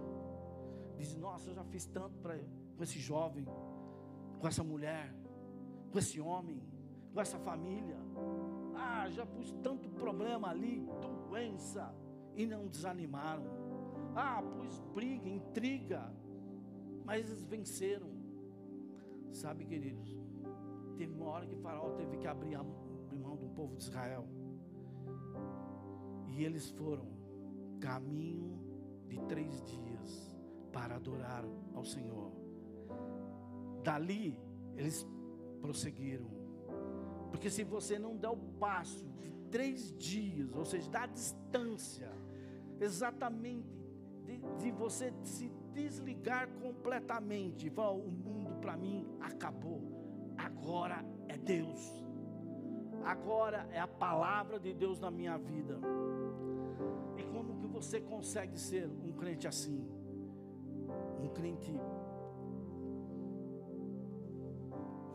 Diz, 0.97 1.15
nossa, 1.15 1.49
eu 1.49 1.55
já 1.55 1.63
fiz 1.63 1.85
tanto 1.85 2.19
para 2.19 2.38
com 2.75 2.83
esse 2.83 2.99
jovem, 2.99 3.45
com 4.38 4.47
essa 4.49 4.65
mulher, 4.65 5.15
com 5.93 5.97
esse 5.97 6.19
homem, 6.19 6.61
com 7.13 7.21
essa 7.21 7.39
família. 7.39 7.97
Ah, 8.75 9.09
já 9.09 9.25
pus 9.25 9.53
tanto 9.63 9.88
problema 9.91 10.49
ali, 10.49 10.85
doença, 11.29 11.95
e 12.35 12.45
não 12.45 12.67
desanimaram. 12.67 13.57
Ah, 14.20 14.41
pus 14.41 14.80
briga, 14.95 15.30
intriga, 15.30 16.11
mas 17.05 17.30
eles 17.30 17.43
venceram. 17.43 18.09
Sabe, 19.32 19.63
queridos, 19.63 20.18
teve 20.97 21.13
uma 21.13 21.28
hora 21.28 21.45
que 21.45 21.55
Faraó 21.57 21.91
teve 21.91 22.18
que 22.18 22.26
abrir 22.26 22.55
a 22.55 22.63
mão 22.63 23.36
do 23.36 23.47
povo 23.49 23.76
de 23.76 23.84
Israel. 23.84 24.28
E 26.26 26.43
eles 26.43 26.72
foram 26.72 27.05
caminho 27.80 28.59
de 29.07 29.20
três 29.28 29.61
dias 29.61 30.36
para 30.74 30.95
adorar 30.95 31.45
ao 31.76 31.86
Senhor. 31.86 32.32
Dali, 33.84 34.41
eles 34.76 35.05
prosseguiram. 35.61 36.26
Porque 37.30 37.51
se 37.51 37.63
você 37.63 37.99
não 37.99 38.18
der 38.18 38.30
o 38.30 38.38
passo 38.59 39.07
de 39.11 39.32
três 39.51 39.95
dias, 39.95 40.55
ou 40.55 40.65
seja, 40.65 40.89
da 40.89 41.05
distância, 41.05 42.11
exatamente 42.80 43.86
de, 44.28 44.38
de 44.57 44.71
você 44.71 45.13
se 45.23 45.49
desligar 45.73 46.49
completamente, 46.61 47.69
falar, 47.69 47.93
o 47.93 48.11
mundo 48.11 48.55
para 48.59 48.75
mim 48.75 49.07
acabou, 49.21 49.82
agora 50.38 51.03
é 51.30 51.38
Deus, 51.38 52.05
agora 53.05 53.67
é 53.71 53.80
a 53.80 53.88
palavra 53.88 54.59
de 54.59 54.73
Deus 54.73 54.99
na 54.99 55.09
minha 55.09 55.38
vida. 55.38 55.80
E 57.15 57.23
como 57.23 57.55
que 57.57 57.67
você 57.67 58.01
consegue 58.01 58.59
ser 58.59 58.88
um 58.88 59.13
crente 59.13 59.47
assim? 59.47 59.88
Um 61.21 61.30
crente 61.30 61.73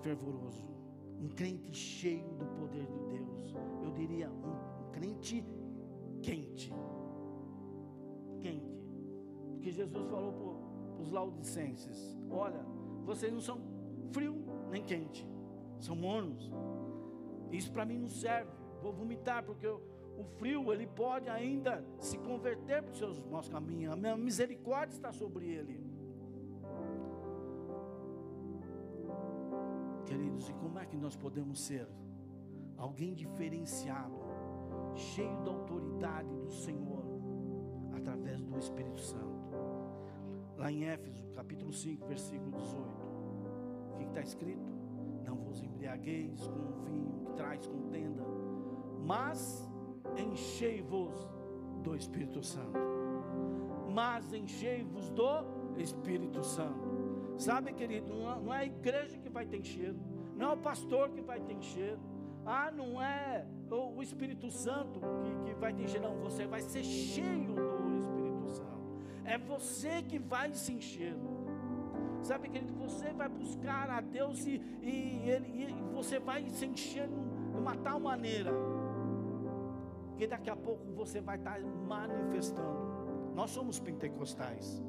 fervoroso, 0.01 0.67
um 1.21 1.29
crente 1.29 1.75
cheio 1.75 2.29
do 2.35 2.47
poder 2.47 2.87
de 2.87 2.99
Deus. 3.19 3.55
Eu 3.83 3.93
diria 3.93 4.31
um 4.31 4.91
crente 4.91 5.45
quente. 6.23 6.73
Quente. 8.41 8.72
Porque 9.63 9.71
Jesus 9.71 10.11
falou 10.11 10.33
para 10.33 11.03
os 11.05 11.13
laudicenses: 11.13 12.19
Olha, 12.29 12.67
vocês 13.05 13.33
não 13.33 13.41
são 13.41 13.61
frio 14.11 14.45
nem 14.69 14.83
quente, 14.83 15.25
são 15.79 15.95
mornos. 15.95 16.51
Isso 17.49 17.71
para 17.71 17.85
mim 17.85 17.97
não 17.97 18.09
serve. 18.09 18.51
Vou 18.83 18.93
vomitar, 18.93 19.45
porque 19.45 19.65
eu, 19.65 19.81
o 20.19 20.25
frio 20.25 20.73
ele 20.73 20.85
pode 20.85 21.29
ainda 21.29 21.85
se 22.01 22.19
converter 22.19 22.83
para 22.83 22.91
os 22.91 22.99
seus 22.99 23.25
maus 23.27 23.49
caminhos. 23.49 23.93
A 23.93 23.97
minha 23.97 24.17
misericórdia 24.17 24.97
está 24.97 25.13
sobre 25.13 25.47
ele. 25.47 25.81
Queridos, 30.05 30.49
e 30.49 30.55
como 30.55 30.77
é 30.81 30.87
que 30.87 30.97
nós 30.97 31.15
podemos 31.15 31.61
ser 31.61 31.87
alguém 32.77 33.15
diferenciado, 33.15 34.19
cheio 34.97 35.41
da 35.45 35.53
autoridade 35.53 36.35
do 36.35 36.51
Senhor, 36.51 37.05
através 37.95 38.43
do 38.43 38.59
Espírito 38.59 38.99
Santo? 39.01 39.32
Lá 40.63 40.71
em 40.71 40.85
Éfeso, 40.85 41.27
capítulo 41.35 41.73
5, 41.73 42.07
versículo 42.07 42.53
18, 42.53 42.79
o 42.79 43.97
que 43.97 44.05
está 44.05 44.21
escrito? 44.21 44.73
Não 45.25 45.35
vos 45.35 45.61
embriagueis 45.61 46.47
com 46.47 46.61
o 46.61 46.85
vinho 46.85 47.19
que 47.27 47.33
traz 47.33 47.67
contenda, 47.67 48.23
mas 49.01 49.69
enchei-vos 50.17 51.29
do 51.83 51.97
Espírito 51.97 52.45
Santo. 52.45 52.79
Mas 53.93 54.33
enchei-vos 54.33 55.11
do 55.11 55.45
Espírito 55.77 56.45
Santo. 56.45 57.35
Sabe, 57.37 57.73
querido, 57.73 58.15
não 58.15 58.55
é 58.55 58.59
a 58.59 58.65
igreja 58.65 59.19
que 59.19 59.29
vai 59.29 59.45
te 59.45 59.57
encher, 59.57 59.97
não 60.37 60.51
é 60.51 60.53
o 60.55 60.59
pastor 60.59 61.11
que 61.11 61.23
vai 61.23 61.41
te 61.41 61.53
encher, 61.53 61.99
ah, 62.47 62.71
não 62.71 63.03
é 63.03 63.45
o 63.69 64.01
Espírito 64.01 64.49
Santo 64.49 65.01
que, 65.25 65.51
que 65.51 65.59
vai 65.59 65.73
te 65.73 65.83
encher, 65.83 66.01
não, 66.01 66.21
você 66.21 66.47
vai 66.47 66.61
ser 66.61 66.85
cheio 66.85 67.53
do 67.53 67.72
é 67.72 67.72
você 69.53 70.03
que 70.03 70.19
vai 70.19 70.53
se 70.55 70.73
encher. 70.73 71.15
Sabe, 72.23 72.49
querido, 72.49 72.73
você 72.75 73.13
vai 73.13 73.29
buscar 73.29 73.91
a 73.91 74.01
Deus 74.01 74.47
e, 74.47 74.61
e, 74.81 75.29
ele, 75.29 75.49
e 75.49 75.95
você 75.95 76.19
vai 76.19 76.49
se 76.49 76.67
encher 76.67 77.09
de 77.09 77.59
uma 77.59 77.77
tal 77.77 77.99
maneira 78.01 78.53
que 80.17 80.27
daqui 80.27 80.49
a 80.49 80.57
pouco 80.57 80.93
você 80.93 81.21
vai 81.21 81.37
estar 81.37 81.61
manifestando. 81.61 83.33
Nós 83.35 83.51
somos 83.51 83.79
pentecostais. 83.79 84.83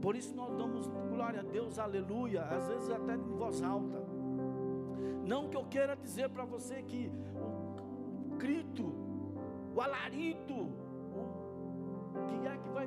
Por 0.00 0.16
isso 0.16 0.34
nós 0.34 0.56
damos 0.56 0.86
glória 0.86 1.40
a 1.40 1.42
Deus, 1.42 1.78
aleluia, 1.78 2.42
às 2.42 2.66
vezes 2.68 2.90
até 2.90 3.14
em 3.14 3.36
voz 3.36 3.62
alta. 3.62 4.02
Não 5.26 5.48
que 5.48 5.56
eu 5.56 5.64
queira 5.64 5.94
dizer 5.94 6.28
para 6.30 6.44
você 6.44 6.82
que 6.82 7.12
o 8.32 8.36
grito, 8.36 8.92
o 9.74 9.80
alarido, 9.80 10.54
o 10.54 12.26
que 12.26 12.46
é 12.48 12.56
que 12.56 12.68
vai 12.70 12.86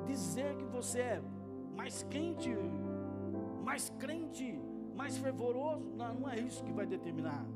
dizer 0.00 0.56
que 0.56 0.64
você 0.64 1.00
é 1.00 1.22
mais 1.76 2.02
quente, 2.04 2.50
mais 3.64 3.90
crente, 3.98 4.60
mais 4.96 5.16
fervoroso? 5.16 5.90
Não, 5.96 6.14
não 6.14 6.28
é 6.28 6.38
isso 6.38 6.64
que 6.64 6.72
vai 6.72 6.86
determinar. 6.86 7.46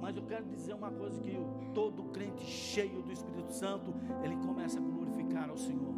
Mas 0.00 0.16
eu 0.16 0.24
quero 0.24 0.44
dizer 0.46 0.74
uma 0.74 0.90
coisa 0.90 1.20
que 1.20 1.36
todo 1.72 2.04
crente 2.04 2.44
cheio 2.44 3.02
do 3.02 3.12
Espírito 3.12 3.52
Santo, 3.52 3.94
ele 4.22 4.36
começa 4.36 4.78
a 4.78 4.82
glorificar 4.82 5.48
ao 5.48 5.56
Senhor 5.56 5.94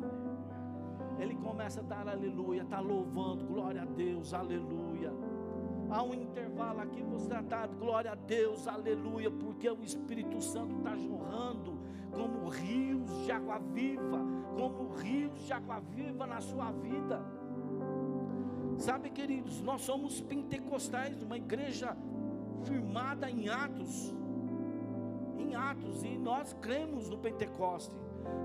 ele 1.18 1.34
começa 1.36 1.80
a 1.80 1.82
dar 1.82 2.08
aleluia, 2.08 2.62
está 2.62 2.80
louvando, 2.80 3.44
glória 3.46 3.82
a 3.82 3.84
Deus, 3.84 4.34
aleluia. 4.34 5.12
Há 5.88 6.02
um 6.02 6.14
intervalo 6.14 6.80
aqui, 6.80 7.02
você 7.02 7.32
está, 7.32 7.66
glória 7.66 8.12
a 8.12 8.14
Deus, 8.14 8.66
aleluia, 8.66 9.30
porque 9.30 9.68
o 9.70 9.82
Espírito 9.82 10.40
Santo 10.42 10.76
está 10.76 10.96
jorrando 10.96 11.78
como 12.12 12.48
rios 12.48 13.24
de 13.24 13.30
água 13.30 13.58
viva, 13.58 14.20
como 14.56 14.94
rios 14.94 15.46
de 15.46 15.52
água 15.52 15.78
viva 15.80 16.26
na 16.26 16.40
sua 16.40 16.72
vida. 16.72 17.20
Sabe, 18.78 19.10
queridos, 19.10 19.60
nós 19.60 19.82
somos 19.82 20.20
pentecostais, 20.22 21.22
uma 21.22 21.36
igreja 21.36 21.96
firmada 22.64 23.30
em 23.30 23.48
Atos, 23.48 24.14
em 25.38 25.54
Atos, 25.54 26.02
e 26.02 26.16
nós 26.16 26.54
cremos 26.54 27.08
no 27.08 27.18
Pentecoste. 27.18 27.94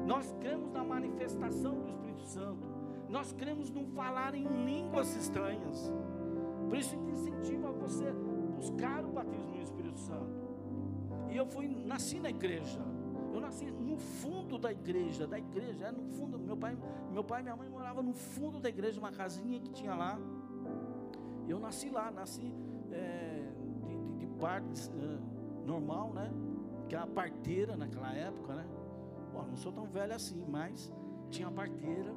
Nós 0.05 0.36
cremos 0.39 0.72
na 0.72 0.84
manifestação 0.84 1.80
do 1.80 1.88
Espírito 1.89 2.26
Santo. 2.26 2.68
Nós 3.09 3.32
cremos 3.34 3.70
no 3.70 3.86
falar 3.88 4.36
em 4.36 4.45
línguas 4.66 5.16
estranhas. 5.16 5.91
Por 6.70 6.78
isso 6.78 6.95
incentiva 6.95 7.72
você 7.72 8.12
buscar 8.55 9.03
o 9.03 9.12
batismo 9.12 9.55
no 9.55 9.62
Espírito 9.62 9.99
Santo. 9.99 10.41
E 11.30 11.38
eu 11.38 11.45
fui, 11.45 11.68
nasci 11.68 12.20
na 12.20 12.30
igreja. 12.30 12.91
Eu 13.52 13.72
nasci 13.72 13.72
no 13.72 13.97
fundo 13.97 14.58
da 14.58 14.72
igreja, 14.72 15.28
da 15.28 15.38
igreja, 15.38 15.88
é 15.88 15.91
no 15.91 16.04
fundo. 16.04 16.39
Meu 16.39 16.56
pai, 16.56 16.78
meu 17.12 17.24
pai 17.24 17.41
e 17.41 17.43
minha 17.43 17.56
mãe 17.56 17.68
moravam 17.68 18.02
no 18.02 18.14
fundo 18.14 18.62
da 18.62 18.70
igreja, 18.70 18.97
uma 18.97 19.12
casinha 19.12 19.60
que 19.60 19.72
tinha 19.72 19.93
lá. 19.93 20.18
Eu 21.47 21.60
nasci 21.60 21.89
lá, 21.89 22.10
nasci 22.10 22.54
é, 22.91 23.52
de, 23.60 23.74
de, 23.82 24.18
de 24.20 24.28
parte 24.39 24.89
é, 24.89 25.66
normal, 25.68 26.14
né? 26.14 26.32
Que 26.88 26.95
é 26.95 26.99
a 26.99 27.06
parteira 27.06 27.76
naquela 27.76 28.14
época, 28.14 28.56
né? 28.56 28.66
Bom, 29.34 29.43
não 29.43 29.58
sou 29.58 29.74
tão 29.74 29.86
velho 29.86 30.16
assim, 30.16 30.45
mas 30.47 30.91
tinha 31.30 31.49
uma 31.49 31.54
parteira 31.54 32.16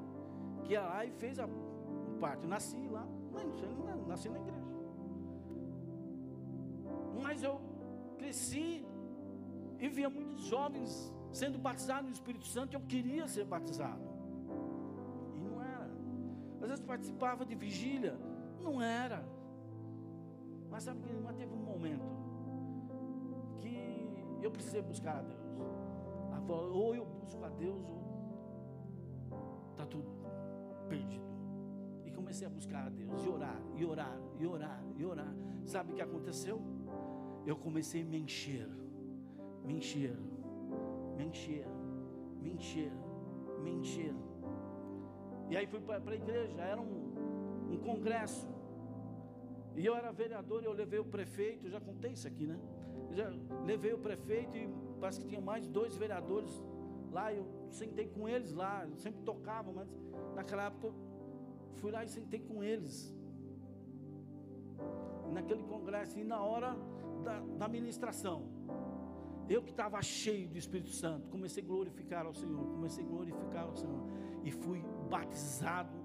que 0.63 0.73
ia 0.73 0.83
lá 0.83 1.05
e 1.05 1.11
fez 1.11 1.41
a, 1.41 1.47
o 1.47 2.17
parto. 2.21 2.47
Nasci 2.47 2.89
lá, 2.89 3.07
mas 3.33 3.45
não 3.45 4.07
nasci 4.07 4.29
na 4.29 4.39
igreja. 4.39 4.63
Mas 7.21 7.43
eu 7.43 7.61
cresci 8.19 8.87
e 9.81 9.89
via 9.89 10.09
muitos 10.09 10.45
jovens 10.45 11.13
sendo 11.35 11.59
batizados 11.59 12.07
no 12.07 12.13
Espírito 12.13 12.47
Santo. 12.47 12.75
Eu 12.75 12.81
queria 12.81 13.29
ser 13.29 13.45
batizado. 13.45 14.03
E 15.37 15.41
não 15.41 15.63
era. 15.63 15.91
Às 16.63 16.69
vezes 16.69 16.85
participava 16.85 17.45
de 17.45 17.55
vigília. 17.55 18.19
Não 18.63 18.81
era. 18.81 19.23
Mas 20.71 20.85
sabe 20.85 21.01
que 21.03 21.13
mas 21.13 21.37
teve 21.37 21.53
um 21.53 21.65
momento 21.73 22.25
que 23.59 24.39
eu 24.43 24.51
precisei 24.51 24.81
buscar 24.81 25.19
a 25.19 25.23
Deus 25.23 25.45
ou 26.53 26.95
eu 26.95 27.05
busco 27.05 27.45
a 27.45 27.49
Deus, 27.49 27.83
ou 27.89 29.71
está 29.71 29.87
tudo 29.87 30.11
perdido. 30.89 31.25
E 32.05 32.11
comecei 32.11 32.47
a 32.47 32.51
buscar 32.51 32.87
a 32.87 32.89
Deus, 32.91 33.25
e 33.25 33.29
orar, 33.29 33.61
e 33.75 33.85
orar, 33.85 34.21
e 34.39 34.47
orar, 34.47 34.85
e 34.97 35.05
orar. 35.05 35.35
Sabe 35.65 35.93
o 35.93 35.95
que 35.95 36.03
aconteceu? 36.03 36.61
Eu 37.47 37.57
comecei 37.57 38.03
a 38.03 38.05
me 38.05 38.19
encher, 38.19 38.69
me 39.65 39.77
encher, 39.77 40.17
me 41.17 41.27
encher, 41.27 41.67
me 42.41 42.53
encher, 42.53 42.93
me 43.63 43.71
encher. 43.73 44.15
E 45.51 45.57
aí 45.57 45.67
fui 45.67 45.81
para 45.81 45.97
a 45.97 46.15
igreja, 46.15 46.61
era 46.61 46.81
um, 46.81 47.73
um 47.73 47.79
congresso. 47.79 48.49
E 49.77 49.85
eu 49.85 49.95
era 49.95 50.13
vereador, 50.13 50.63
eu 50.63 50.73
levei 50.73 50.99
o 50.99 51.05
prefeito, 51.05 51.69
já 51.69 51.81
contei 51.81 52.13
isso 52.13 52.27
aqui, 52.27 52.47
né? 52.47 52.59
Já 53.13 53.29
levei 53.65 53.93
o 53.93 53.99
prefeito 53.99 54.57
e 54.57 54.69
parece 55.01 55.21
que 55.21 55.27
tinha 55.27 55.41
mais 55.41 55.69
dois 55.69 55.97
vereadores 55.97 56.63
lá, 57.11 57.33
eu 57.33 57.47
sentei 57.71 58.07
com 58.09 58.29
eles 58.29 58.53
lá, 58.53 58.87
eu 58.89 58.97
sempre 58.97 59.23
tocava, 59.23 59.73
mas 59.73 59.89
naquela 60.35 60.65
época 60.67 60.89
eu 60.89 60.95
fui 61.77 61.91
lá 61.91 62.05
e 62.05 62.09
sentei 62.09 62.41
com 62.41 62.63
eles. 62.63 63.15
Naquele 65.33 65.63
congresso, 65.65 66.19
e 66.19 66.25
na 66.25 66.41
hora 66.43 66.77
da, 67.25 67.41
da 67.41 67.69
ministração, 67.69 68.54
eu 69.49 69.63
que 69.63 69.71
estava 69.71 70.01
cheio 70.03 70.49
do 70.49 70.57
Espírito 70.57 70.91
Santo, 70.91 71.29
comecei 71.29 71.63
a 71.63 71.67
glorificar 71.67 72.27
ao 72.27 72.35
Senhor, 72.35 72.65
comecei 72.67 73.05
a 73.05 73.07
glorificar 73.07 73.65
ao 73.65 73.77
Senhor, 73.77 74.03
e 74.43 74.51
fui 74.51 74.83
batizado 75.11 75.97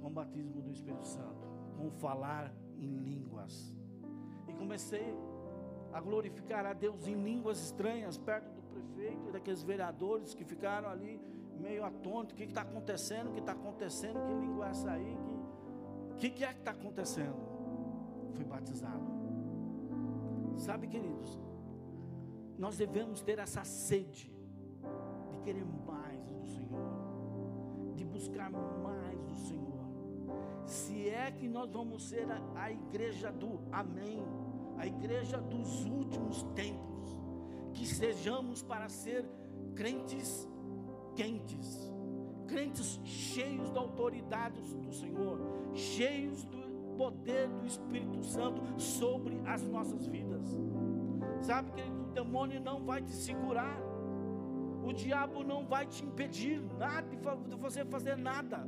com 0.00 0.08
o 0.08 0.10
batismo 0.10 0.60
do 0.60 0.70
Espírito 0.70 1.06
Santo, 1.06 1.48
com 1.76 1.90
falar 1.90 2.54
em 2.78 2.96
línguas. 2.96 3.74
E 4.48 4.52
comecei 4.52 5.14
a 5.92 6.00
glorificar 6.00 6.66
a 6.66 6.72
Deus 6.72 7.06
em 7.06 7.14
línguas 7.14 7.60
estranhas, 7.60 8.16
perto 8.16 8.50
do 8.52 8.62
prefeito 8.62 9.28
e 9.28 9.32
daqueles 9.32 9.62
vereadores 9.62 10.34
que 10.34 10.44
ficaram 10.44 10.88
ali 10.88 11.20
meio 11.58 11.84
atônitos, 11.84 12.32
o 12.32 12.36
que 12.36 12.44
está 12.44 12.62
acontecendo, 12.62 13.30
o 13.30 13.32
que 13.32 13.40
está 13.40 13.52
acontecendo, 13.52 14.20
que 14.26 14.34
língua 14.34 14.66
é 14.66 14.70
essa 14.70 14.90
aí, 14.92 15.18
o 16.10 16.14
que, 16.16 16.30
que 16.30 16.44
é 16.44 16.52
que 16.52 16.60
está 16.60 16.70
acontecendo? 16.70 17.36
Fui 18.34 18.44
batizado. 18.44 19.20
Sabe, 20.56 20.86
queridos, 20.86 21.38
nós 22.60 22.76
devemos 22.76 23.22
ter 23.22 23.38
essa 23.38 23.64
sede 23.64 24.30
de 25.30 25.38
querer 25.38 25.64
mais 25.64 26.22
do 26.26 26.46
Senhor, 26.46 27.94
de 27.96 28.04
buscar 28.04 28.50
mais 28.50 29.18
do 29.22 29.34
Senhor. 29.34 29.80
Se 30.66 31.08
é 31.08 31.30
que 31.30 31.48
nós 31.48 31.72
vamos 31.72 32.06
ser 32.06 32.30
a, 32.30 32.38
a 32.54 32.70
igreja 32.70 33.32
do 33.32 33.60
Amém, 33.72 34.22
a 34.76 34.86
igreja 34.86 35.38
dos 35.38 35.86
últimos 35.86 36.42
tempos, 36.54 37.18
que 37.72 37.86
sejamos 37.86 38.62
para 38.62 38.90
ser 38.90 39.24
crentes 39.74 40.46
quentes, 41.16 41.90
crentes 42.46 43.00
cheios 43.04 43.70
da 43.70 43.80
autoridade 43.80 44.60
do 44.76 44.92
Senhor, 44.92 45.40
cheios 45.72 46.44
do 46.44 46.60
poder 46.98 47.48
do 47.48 47.66
Espírito 47.66 48.22
Santo 48.22 48.62
sobre 48.78 49.40
as 49.46 49.62
nossas 49.62 50.06
vidas. 50.06 50.46
Sabe 51.40 51.70
que 51.72 51.82
o 51.82 52.12
demônio 52.12 52.60
não 52.60 52.84
vai 52.84 53.02
te 53.02 53.12
segurar, 53.12 53.80
o 54.82 54.92
diabo 54.92 55.44
não 55.44 55.64
vai 55.66 55.86
te 55.86 56.04
impedir 56.04 56.60
nada 56.78 57.08
de 57.48 57.56
você 57.56 57.84
fazer 57.84 58.16
nada. 58.16 58.58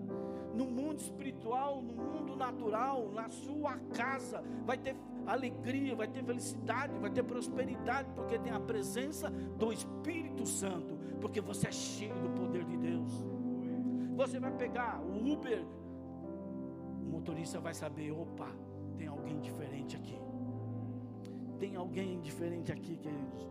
No 0.55 0.66
mundo 0.66 1.01
espiritual, 1.01 1.83
no 1.83 1.95
mundo 1.95 2.37
natural, 2.37 3.11
na 3.12 3.29
sua 3.31 3.79
casa, 3.95 4.43
vai 4.64 4.77
ter 4.77 4.95
alegria, 5.27 5.97
vai 5.97 6.07
ter 6.07 6.23
felicidade, 6.23 6.99
vai 6.99 7.11
ter 7.11 7.23
prosperidade, 7.23 8.09
porque 8.14 8.39
tem 8.39 8.53
a 8.53 8.61
presença 8.61 9.31
do 9.31 9.73
Espírito 9.73 10.45
Santo, 10.47 10.99
porque 11.20 11.41
você 11.41 11.68
é 11.68 11.73
cheio 11.73 12.14
do 12.20 12.31
poder 12.31 12.64
de 12.64 12.77
Deus. 12.77 13.11
Você 14.14 14.39
vai 14.39 14.53
pegar 14.53 15.01
o 15.01 15.33
Uber, 15.33 15.64
o 17.01 17.11
motorista 17.11 17.59
vai 17.59 17.73
saber: 17.73 18.12
opa, 18.12 18.49
tem 18.99 19.09
alguém 19.09 19.41
diferente 19.41 19.97
aqui. 19.97 20.18
Tem 21.62 21.76
alguém 21.76 22.20
diferente 22.20 22.72
aqui, 22.72 22.96
queridos. 22.96 23.48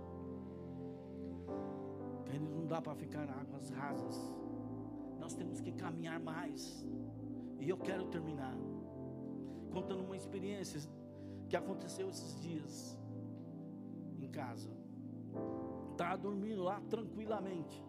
Queridos, 2.26 2.50
não 2.54 2.68
dá 2.68 2.82
para 2.82 2.94
ficar 2.94 3.24
águas 3.30 3.70
rasas. 3.70 4.36
Nós 5.18 5.34
temos 5.34 5.62
que 5.62 5.72
caminhar 5.72 6.20
mais. 6.20 6.86
E 7.58 7.70
eu 7.70 7.78
quero 7.78 8.08
terminar 8.08 8.54
contando 9.72 10.04
uma 10.04 10.18
experiência 10.18 10.82
que 11.48 11.56
aconteceu 11.56 12.10
esses 12.10 12.38
dias 12.42 13.00
em 14.20 14.28
casa. 14.28 14.70
Estava 15.92 16.18
dormindo 16.18 16.64
lá 16.64 16.82
tranquilamente. 16.90 17.82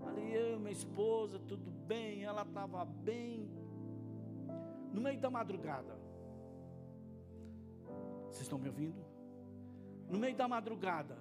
Ali 0.00 0.32
eu 0.32 0.58
minha 0.58 0.72
esposa, 0.72 1.38
tudo 1.40 1.70
bem, 1.70 2.24
ela 2.24 2.40
estava 2.40 2.86
bem. 2.86 3.50
No 4.94 5.02
meio 5.02 5.20
da 5.20 5.28
madrugada. 5.28 6.01
Vocês 8.32 8.46
estão 8.46 8.58
me 8.58 8.68
ouvindo? 8.68 9.04
No 10.08 10.18
meio 10.18 10.34
da 10.34 10.48
madrugada, 10.48 11.18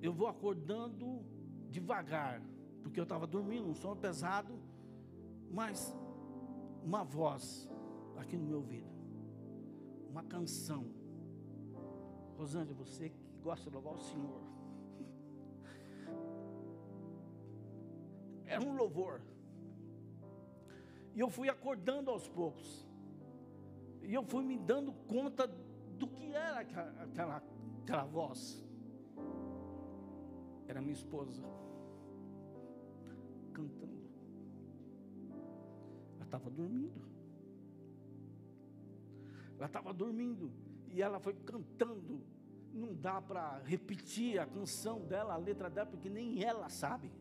eu 0.00 0.14
vou 0.14 0.26
acordando 0.26 1.22
devagar, 1.68 2.42
porque 2.82 2.98
eu 2.98 3.04
estava 3.04 3.26
dormindo, 3.26 3.68
um 3.68 3.74
sono 3.74 3.96
pesado, 3.96 4.58
mas 5.50 5.94
uma 6.82 7.04
voz 7.04 7.68
aqui 8.16 8.36
no 8.36 8.46
meu 8.46 8.58
ouvido, 8.58 8.90
uma 10.08 10.24
canção. 10.24 10.86
Rosângela, 12.38 12.74
você 12.74 13.10
que 13.10 13.22
gosta 13.42 13.68
de 13.68 13.76
louvar 13.76 13.94
o 13.94 14.00
Senhor, 14.00 14.40
era 18.46 18.64
um 18.64 18.74
louvor. 18.74 19.20
E 21.14 21.20
eu 21.20 21.28
fui 21.28 21.50
acordando 21.50 22.10
aos 22.10 22.26
poucos. 22.26 22.89
E 24.02 24.14
eu 24.14 24.22
fui 24.22 24.44
me 24.44 24.58
dando 24.58 24.92
conta 24.92 25.46
do 25.98 26.08
que 26.08 26.32
era 26.32 26.60
aquela, 26.60 27.02
aquela, 27.02 27.42
aquela 27.82 28.04
voz. 28.04 28.64
Era 30.66 30.80
minha 30.80 30.92
esposa 30.92 31.42
cantando. 33.52 34.08
Ela 36.16 36.24
estava 36.24 36.50
dormindo. 36.50 37.00
Ela 39.56 39.66
estava 39.66 39.92
dormindo 39.92 40.50
e 40.88 41.02
ela 41.02 41.20
foi 41.20 41.34
cantando. 41.34 42.20
Não 42.72 42.94
dá 42.94 43.20
para 43.20 43.58
repetir 43.58 44.38
a 44.38 44.46
canção 44.46 45.00
dela, 45.00 45.34
a 45.34 45.36
letra 45.36 45.68
dela, 45.68 45.90
porque 45.90 46.08
nem 46.08 46.42
ela 46.42 46.68
sabe. 46.68 47.12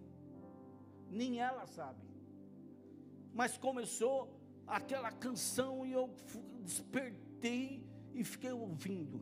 Nem 1.09 1.39
ela 1.41 1.65
sabe. 1.65 1.99
Mas 3.34 3.57
começou 3.57 4.38
aquela 4.70 5.11
canção 5.11 5.86
e 5.86 5.91
eu 5.91 6.09
despertei 6.61 7.84
e 8.13 8.24
fiquei 8.24 8.51
ouvindo. 8.51 9.22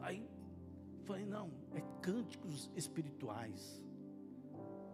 Aí 0.00 0.28
falei, 1.04 1.24
não, 1.24 1.50
é 1.74 1.80
cânticos 2.00 2.70
espirituais. 2.74 3.84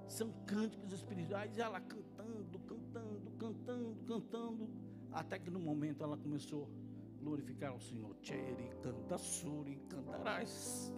São 0.09 0.31
cânticos 0.47 0.93
espirituais, 0.93 1.57
e 1.57 1.61
ela 1.61 1.81
cantando, 1.81 2.59
cantando, 2.61 3.31
cantando, 3.39 4.05
cantando, 4.07 4.71
até 5.11 5.39
que 5.39 5.51
no 5.51 5.59
momento 5.59 6.05
ela 6.05 6.17
começou 6.17 6.65
a 6.65 7.25
glorificar 7.25 7.75
o 7.75 7.81
Senhor. 7.81 8.15
Tcheri, 8.17 8.71
canta, 8.83 9.17
suri, 9.17 9.77
cantarás. 9.89 10.93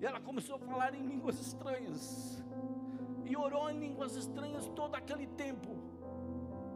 E 0.00 0.04
ela 0.04 0.20
começou 0.20 0.56
a 0.56 0.58
falar 0.58 0.94
em 0.94 1.06
línguas 1.06 1.38
estranhas. 1.38 2.42
E 3.24 3.36
orou 3.36 3.70
em 3.70 3.78
línguas 3.78 4.16
estranhas 4.16 4.66
todo 4.70 4.96
aquele 4.96 5.28
tempo. 5.28 5.91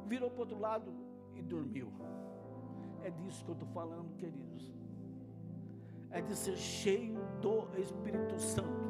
Virou 0.07 0.31
para 0.31 0.39
o 0.39 0.41
outro 0.41 0.59
lado 0.59 0.93
e 1.35 1.43
dormiu. 1.43 1.93
É 3.03 3.11
disso 3.11 3.45
que 3.45 3.51
eu 3.51 3.55
estou 3.55 3.69
falando, 3.69 4.17
queridos. 4.17 4.75
É 6.11 6.21
de 6.21 6.35
ser 6.35 6.57
cheio 6.57 7.21
do 7.41 7.69
Espírito 7.79 8.39
Santo, 8.39 8.87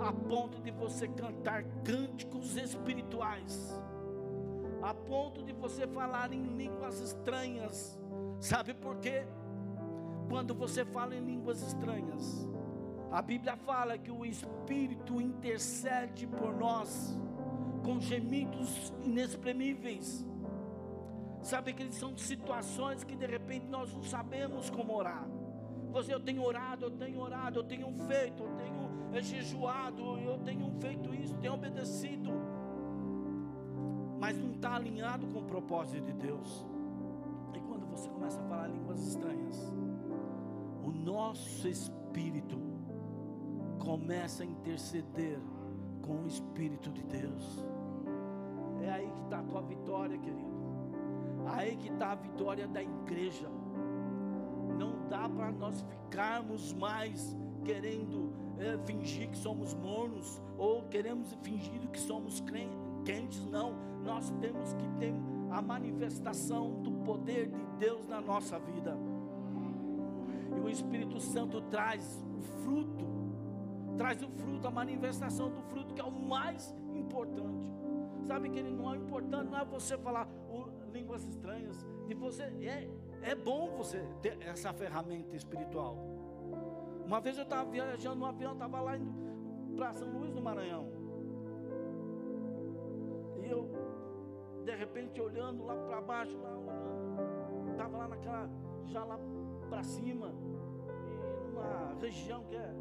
a 0.00 0.12
ponto 0.12 0.60
de 0.60 0.70
você 0.70 1.06
cantar 1.06 1.62
cânticos 1.84 2.56
espirituais, 2.56 3.80
a 4.82 4.92
ponto 4.92 5.42
de 5.42 5.52
você 5.52 5.86
falar 5.86 6.32
em 6.32 6.42
línguas 6.56 7.00
estranhas. 7.00 7.98
Sabe 8.40 8.74
por 8.74 8.96
quê? 8.96 9.26
Quando 10.28 10.54
você 10.54 10.84
fala 10.84 11.14
em 11.14 11.24
línguas 11.24 11.62
estranhas, 11.62 12.48
a 13.12 13.22
Bíblia 13.22 13.56
fala 13.56 13.96
que 13.96 14.10
o 14.10 14.24
Espírito 14.24 15.20
intercede 15.20 16.26
por 16.26 16.54
nós 16.54 17.16
com 17.84 18.00
gemidos 18.00 18.92
inexprimíveis. 19.04 20.24
Sabe 21.42 21.74
que 21.74 21.92
são 21.92 22.16
situações 22.16 23.04
que 23.04 23.14
de 23.14 23.26
repente 23.26 23.66
nós 23.66 23.92
não 23.92 24.02
sabemos 24.02 24.70
como 24.70 24.94
orar. 24.94 25.28
Você, 25.92 26.12
eu 26.12 26.18
tenho 26.18 26.42
orado, 26.42 26.86
eu 26.86 26.90
tenho 26.90 27.20
orado, 27.20 27.60
eu 27.60 27.64
tenho 27.64 27.92
feito, 28.08 28.42
eu 28.42 28.56
tenho 28.56 29.22
jejuado, 29.22 30.18
eu 30.18 30.38
tenho 30.38 30.70
feito 30.80 31.14
isso, 31.14 31.36
tenho 31.36 31.52
obedecido. 31.52 32.30
Mas 34.18 34.36
não 34.38 34.52
está 34.52 34.74
alinhado 34.74 35.26
com 35.26 35.40
o 35.40 35.44
propósito 35.44 36.04
de 36.06 36.14
Deus. 36.14 36.66
E 37.54 37.60
quando 37.60 37.86
você 37.86 38.08
começa 38.08 38.40
a 38.40 38.44
falar 38.48 38.68
línguas 38.68 39.06
estranhas, 39.06 39.72
o 40.82 40.90
nosso 40.90 41.68
espírito 41.68 42.58
começa 43.78 44.42
a 44.42 44.46
interceder 44.46 45.38
com 46.02 46.22
o 46.22 46.26
Espírito 46.26 46.90
de 46.90 47.02
Deus. 47.04 47.64
É 48.84 48.90
aí 48.90 49.10
que 49.10 49.22
está 49.22 49.38
a 49.38 49.42
tua 49.42 49.62
vitória, 49.62 50.18
querido. 50.18 50.54
Aí 51.46 51.76
que 51.76 51.88
está 51.88 52.12
a 52.12 52.14
vitória 52.14 52.68
da 52.68 52.82
igreja. 52.82 53.48
Não 54.78 55.08
dá 55.08 55.26
para 55.28 55.50
nós 55.52 55.80
ficarmos 55.82 56.72
mais 56.74 57.34
querendo 57.64 58.30
é, 58.58 58.76
fingir 58.84 59.30
que 59.30 59.38
somos 59.38 59.74
mornos 59.74 60.40
ou 60.58 60.82
queremos 60.82 61.32
fingir 61.42 61.88
que 61.88 61.98
somos 61.98 62.42
quentes. 63.04 63.44
Não, 63.46 63.74
nós 64.04 64.30
temos 64.40 64.74
que 64.74 64.86
ter 64.98 65.14
a 65.50 65.62
manifestação 65.62 66.82
do 66.82 66.92
poder 67.04 67.48
de 67.48 67.64
Deus 67.78 68.06
na 68.06 68.20
nossa 68.20 68.58
vida. 68.58 68.98
E 70.56 70.60
o 70.60 70.68
Espírito 70.68 71.18
Santo 71.20 71.62
traz 71.62 72.22
o 72.36 72.42
fruto, 72.62 73.06
traz 73.96 74.22
o 74.22 74.28
fruto, 74.28 74.68
a 74.68 74.70
manifestação 74.70 75.50
do 75.50 75.62
fruto, 75.62 75.94
que 75.94 76.00
é 76.00 76.04
o 76.04 76.12
mais 76.12 76.74
importante. 76.94 77.83
Sabe 78.26 78.48
que 78.48 78.58
ele 78.58 78.70
não 78.70 78.92
é 78.92 78.96
importante, 78.96 79.50
não 79.50 79.58
é 79.58 79.64
você 79.64 79.98
falar 79.98 80.26
o, 80.48 80.64
línguas 80.92 81.24
estranhas, 81.24 81.84
e 82.08 82.14
você 82.14 82.42
é, 82.42 82.88
é 83.22 83.34
bom 83.34 83.76
você 83.76 84.06
ter 84.22 84.38
essa 84.42 84.72
ferramenta 84.72 85.36
espiritual. 85.36 85.96
Uma 87.04 87.20
vez 87.20 87.36
eu 87.36 87.42
estava 87.42 87.68
viajando 87.70 88.16
no 88.16 88.26
avião, 88.26 88.52
estava 88.52 88.80
lá 88.80 88.92
para 89.76 89.92
São 89.94 90.08
Luís 90.10 90.32
do 90.32 90.40
Maranhão. 90.40 90.88
E 93.42 93.50
eu, 93.50 93.68
de 94.64 94.74
repente, 94.74 95.20
olhando 95.20 95.64
lá 95.64 95.76
para 95.76 96.00
baixo, 96.00 96.38
lá 96.38 96.56
olhando, 96.56 97.70
estava 97.72 97.98
lá 97.98 98.08
naquela, 98.08 98.48
já 98.86 99.04
lá 99.04 99.18
para 99.68 99.82
cima, 99.82 100.32
e 101.06 101.46
numa 101.46 101.94
região 102.00 102.44
que 102.44 102.56
é. 102.56 102.74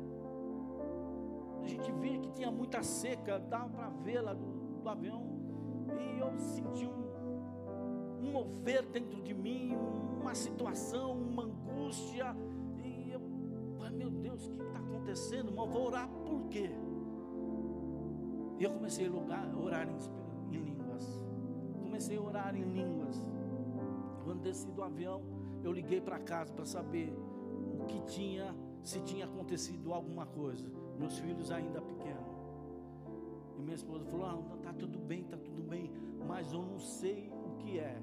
A 1.61 1.67
gente 1.67 1.91
via 1.93 2.19
que 2.19 2.31
tinha 2.31 2.51
muita 2.51 2.83
seca, 2.83 3.39
dava 3.39 3.69
para 3.69 3.89
ver 3.89 4.21
lá 4.21 4.33
do, 4.33 4.45
do 4.81 4.89
avião. 4.89 5.32
E 5.99 6.19
eu 6.19 6.37
senti 6.37 6.85
um, 6.85 8.21
um 8.21 8.31
mover 8.31 8.83
dentro 8.87 9.21
de 9.21 9.33
mim, 9.33 9.75
uma 10.21 10.35
situação, 10.35 11.11
uma 11.13 11.43
angústia. 11.43 12.35
E 12.83 13.11
eu 13.11 13.21
Deus, 14.33 14.47
o 14.47 14.51
que 14.55 14.63
está 14.63 14.79
acontecendo? 14.79 15.51
Mas 15.55 15.69
vou 15.69 15.87
orar 15.87 16.09
por 16.09 16.47
quê? 16.49 16.69
E 18.59 18.63
eu 18.63 18.71
comecei 18.71 19.07
a 19.07 19.11
orar 19.11 19.87
em, 19.87 20.55
em 20.55 20.61
línguas. 20.61 21.25
Comecei 21.81 22.17
a 22.17 22.21
orar 22.21 22.55
em 22.55 22.63
línguas. 22.63 23.27
Quando 24.23 24.41
desci 24.41 24.71
do 24.71 24.81
avião, 24.81 25.21
eu 25.63 25.71
liguei 25.71 26.01
para 26.01 26.19
casa 26.19 26.53
para 26.53 26.65
saber 26.65 27.13
o 27.79 27.85
que 27.85 27.99
tinha, 28.05 28.55
se 28.83 29.01
tinha 29.01 29.25
acontecido 29.25 29.93
alguma 29.93 30.25
coisa. 30.25 30.67
Meus 30.97 31.17
filhos 31.19 31.51
ainda 31.51 31.81
pequenos. 31.81 32.32
Minha 33.73 33.81
esposa 33.81 34.05
falou: 34.05 34.25
ah, 34.27 34.57
tá 34.61 34.71
tudo 34.71 34.99
bem, 34.99 35.23
tá 35.23 35.35
tudo 35.35 35.63
bem, 35.63 35.89
mas 36.27 36.53
eu 36.53 36.61
não 36.61 36.77
sei 36.77 37.31
o 37.31 37.55
que 37.57 37.79
é. 37.79 37.99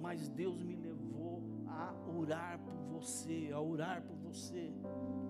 Mas 0.00 0.28
Deus 0.28 0.62
me 0.62 0.76
levou 0.76 1.42
a 1.66 1.92
orar 2.08 2.60
por 2.60 2.72
você, 2.92 3.50
a 3.52 3.60
orar 3.60 4.00
por 4.00 4.16
você, 4.18 4.72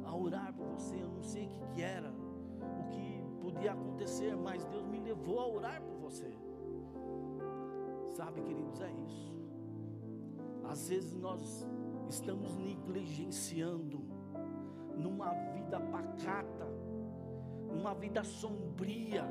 a 0.05 0.15
orar 0.15 0.53
por 0.53 0.67
você. 0.67 0.95
Eu 0.95 1.09
não 1.09 1.23
sei 1.23 1.47
o 1.47 1.49
que, 1.49 1.67
que 1.75 1.81
era, 1.81 2.13
o 2.13 2.87
que 2.91 3.25
podia 3.41 3.73
acontecer, 3.73 4.37
mas 4.37 4.63
Deus 4.67 4.87
me 4.87 5.01
levou 5.01 5.41
a 5.41 5.49
orar 5.49 5.81
por 5.81 5.97
você. 5.97 6.31
Sabe, 8.11 8.43
queridos, 8.43 8.83
é 8.83 8.93
isso. 9.07 9.35
Às 10.65 10.87
vezes 10.91 11.15
nós 11.15 11.67
estamos 12.11 12.59
negligenciando 12.59 14.03
numa 14.99 15.33
vida 15.55 15.81
pacata, 15.81 16.67
numa 17.73 17.95
vida 17.95 18.23
sombria, 18.23 19.25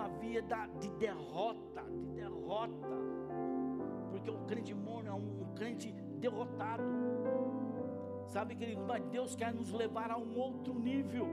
numa 0.00 0.08
vida 0.18 0.68
de 0.80 0.88
derrota, 0.92 1.82
de 1.82 2.06
derrota, 2.12 2.88
porque 4.10 4.30
o 4.30 4.38
crente 4.46 4.74
morno 4.74 5.10
é 5.10 5.12
um 5.12 5.54
crente 5.54 5.92
derrotado. 6.18 6.82
Sabe, 8.26 8.54
querido, 8.54 8.82
mas 8.86 9.04
Deus 9.06 9.36
quer 9.36 9.52
nos 9.52 9.72
levar 9.72 10.10
a 10.10 10.16
um 10.16 10.38
outro 10.38 10.72
nível. 10.78 11.28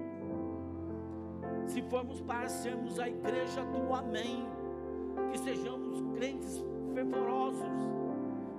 Se 1.67 1.81
formos 1.83 2.19
para 2.21 2.49
sermos 2.49 2.99
a 2.99 3.07
igreja 3.07 3.63
do 3.65 3.93
Amém, 3.93 4.45
que 5.31 5.37
sejamos 5.37 6.01
crentes 6.17 6.63
fervorosos, 6.93 7.69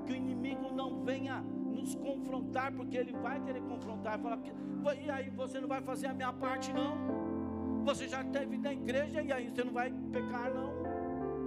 que 0.07 0.13
o 0.13 0.17
inimigo 0.17 0.73
não 0.73 1.03
venha 1.03 1.43
nos 1.43 1.95
confrontar, 1.97 2.73
porque 2.73 2.97
ele 2.97 3.13
vai 3.13 3.41
querer 3.41 3.63
confrontar, 3.63 4.19
falar, 4.21 4.39
e 5.03 5.11
aí 5.11 5.29
você 5.31 5.61
não 5.61 5.69
vai 5.69 5.83
fazer 5.83 6.07
a 6.07 6.15
minha 6.15 6.33
parte, 6.33 6.73
não. 6.73 6.97
Você 7.85 8.07
já 8.07 8.23
esteve 8.23 8.59
na 8.59 8.73
igreja 8.73 9.23
e 9.23 9.33
aí 9.33 9.49
você 9.49 9.65
não 9.65 9.73
vai 9.73 9.91
pecar, 10.09 10.53
não. 10.53 10.73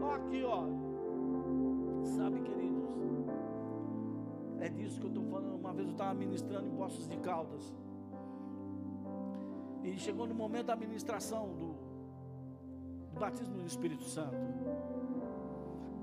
Ó, 0.04 0.14
aqui, 0.14 0.44
ó. 0.44 0.66
Sabe, 2.04 2.42
queridos, 2.42 2.84
é 4.60 4.70
disso 4.70 5.00
que 5.00 5.06
eu 5.06 5.10
estou 5.10 5.24
falando. 5.26 5.56
Uma 5.56 5.74
vez 5.74 5.88
eu 5.88 5.94
estava 5.94 6.14
ministrando 6.14 6.68
em 6.68 6.76
Poços 6.76 7.08
de 7.08 7.18
Caldas. 7.18 7.74
E 9.84 9.98
chegou 9.98 10.28
no 10.28 10.36
momento 10.36 10.68
da 10.68 10.76
ministração 10.76 11.50
do, 11.56 11.74
do 13.14 13.20
batismo 13.20 13.58
do 13.58 13.66
Espírito 13.66 14.04
Santo. 14.04 14.36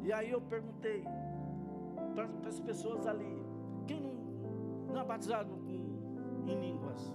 E 0.02 0.12
aí 0.12 0.30
eu 0.30 0.40
perguntei 0.40 1.04
para 2.14 2.48
as 2.48 2.58
pessoas 2.60 3.06
ali: 3.06 3.44
quem 3.86 4.00
não, 4.00 4.14
não 4.92 5.00
é 5.00 5.04
batizado 5.04 5.50
com, 5.50 6.50
em 6.50 6.60
línguas? 6.60 7.12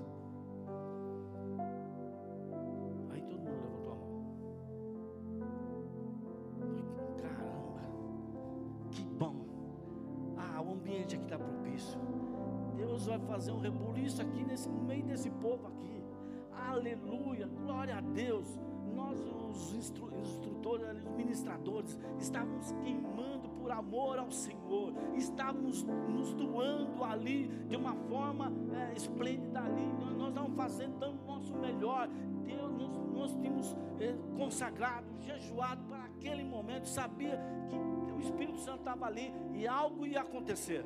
Fazer 13.34 13.52
um 13.52 13.58
rebuliço 13.58 14.22
aqui 14.22 14.44
nesse, 14.44 14.70
no 14.70 14.84
meio 14.84 15.04
desse 15.06 15.28
povo 15.32 15.66
aqui. 15.66 16.04
Aleluia, 16.52 17.48
glória 17.48 17.98
a 17.98 18.02
Deus. 18.02 18.46
Nós, 18.94 19.18
os 19.50 19.74
instru, 19.74 20.08
instrutores, 20.20 20.88
os 21.04 21.12
ministradores, 21.16 21.98
estávamos 22.20 22.72
queimando 22.84 23.50
por 23.50 23.72
amor 23.72 24.20
ao 24.20 24.30
Senhor, 24.30 24.94
estávamos 25.16 25.82
nos 25.84 26.32
doando 26.36 27.04
ali 27.04 27.48
de 27.68 27.76
uma 27.76 27.96
forma 27.96 28.52
é, 28.72 28.96
esplêndida 28.96 29.62
ali. 29.62 29.92
Nós, 30.16 30.30
estávamos 30.30 30.56
fazendo, 30.56 31.00
dando 31.00 31.24
o 31.24 31.26
nosso 31.26 31.56
melhor. 31.56 32.08
Deus, 32.46 32.72
nós, 32.72 32.98
nós 33.14 33.34
tínhamos 33.34 33.76
é, 34.00 34.16
consagrado, 34.38 35.08
jejuado 35.22 35.84
para 35.86 36.04
aquele 36.04 36.44
momento, 36.44 36.88
sabia 36.88 37.40
que 37.68 38.12
o 38.12 38.20
Espírito 38.20 38.60
Santo 38.60 38.80
estava 38.80 39.08
ali 39.08 39.34
e 39.56 39.68
algo 39.68 40.06
ia 40.06 40.22
acontecer. 40.22 40.86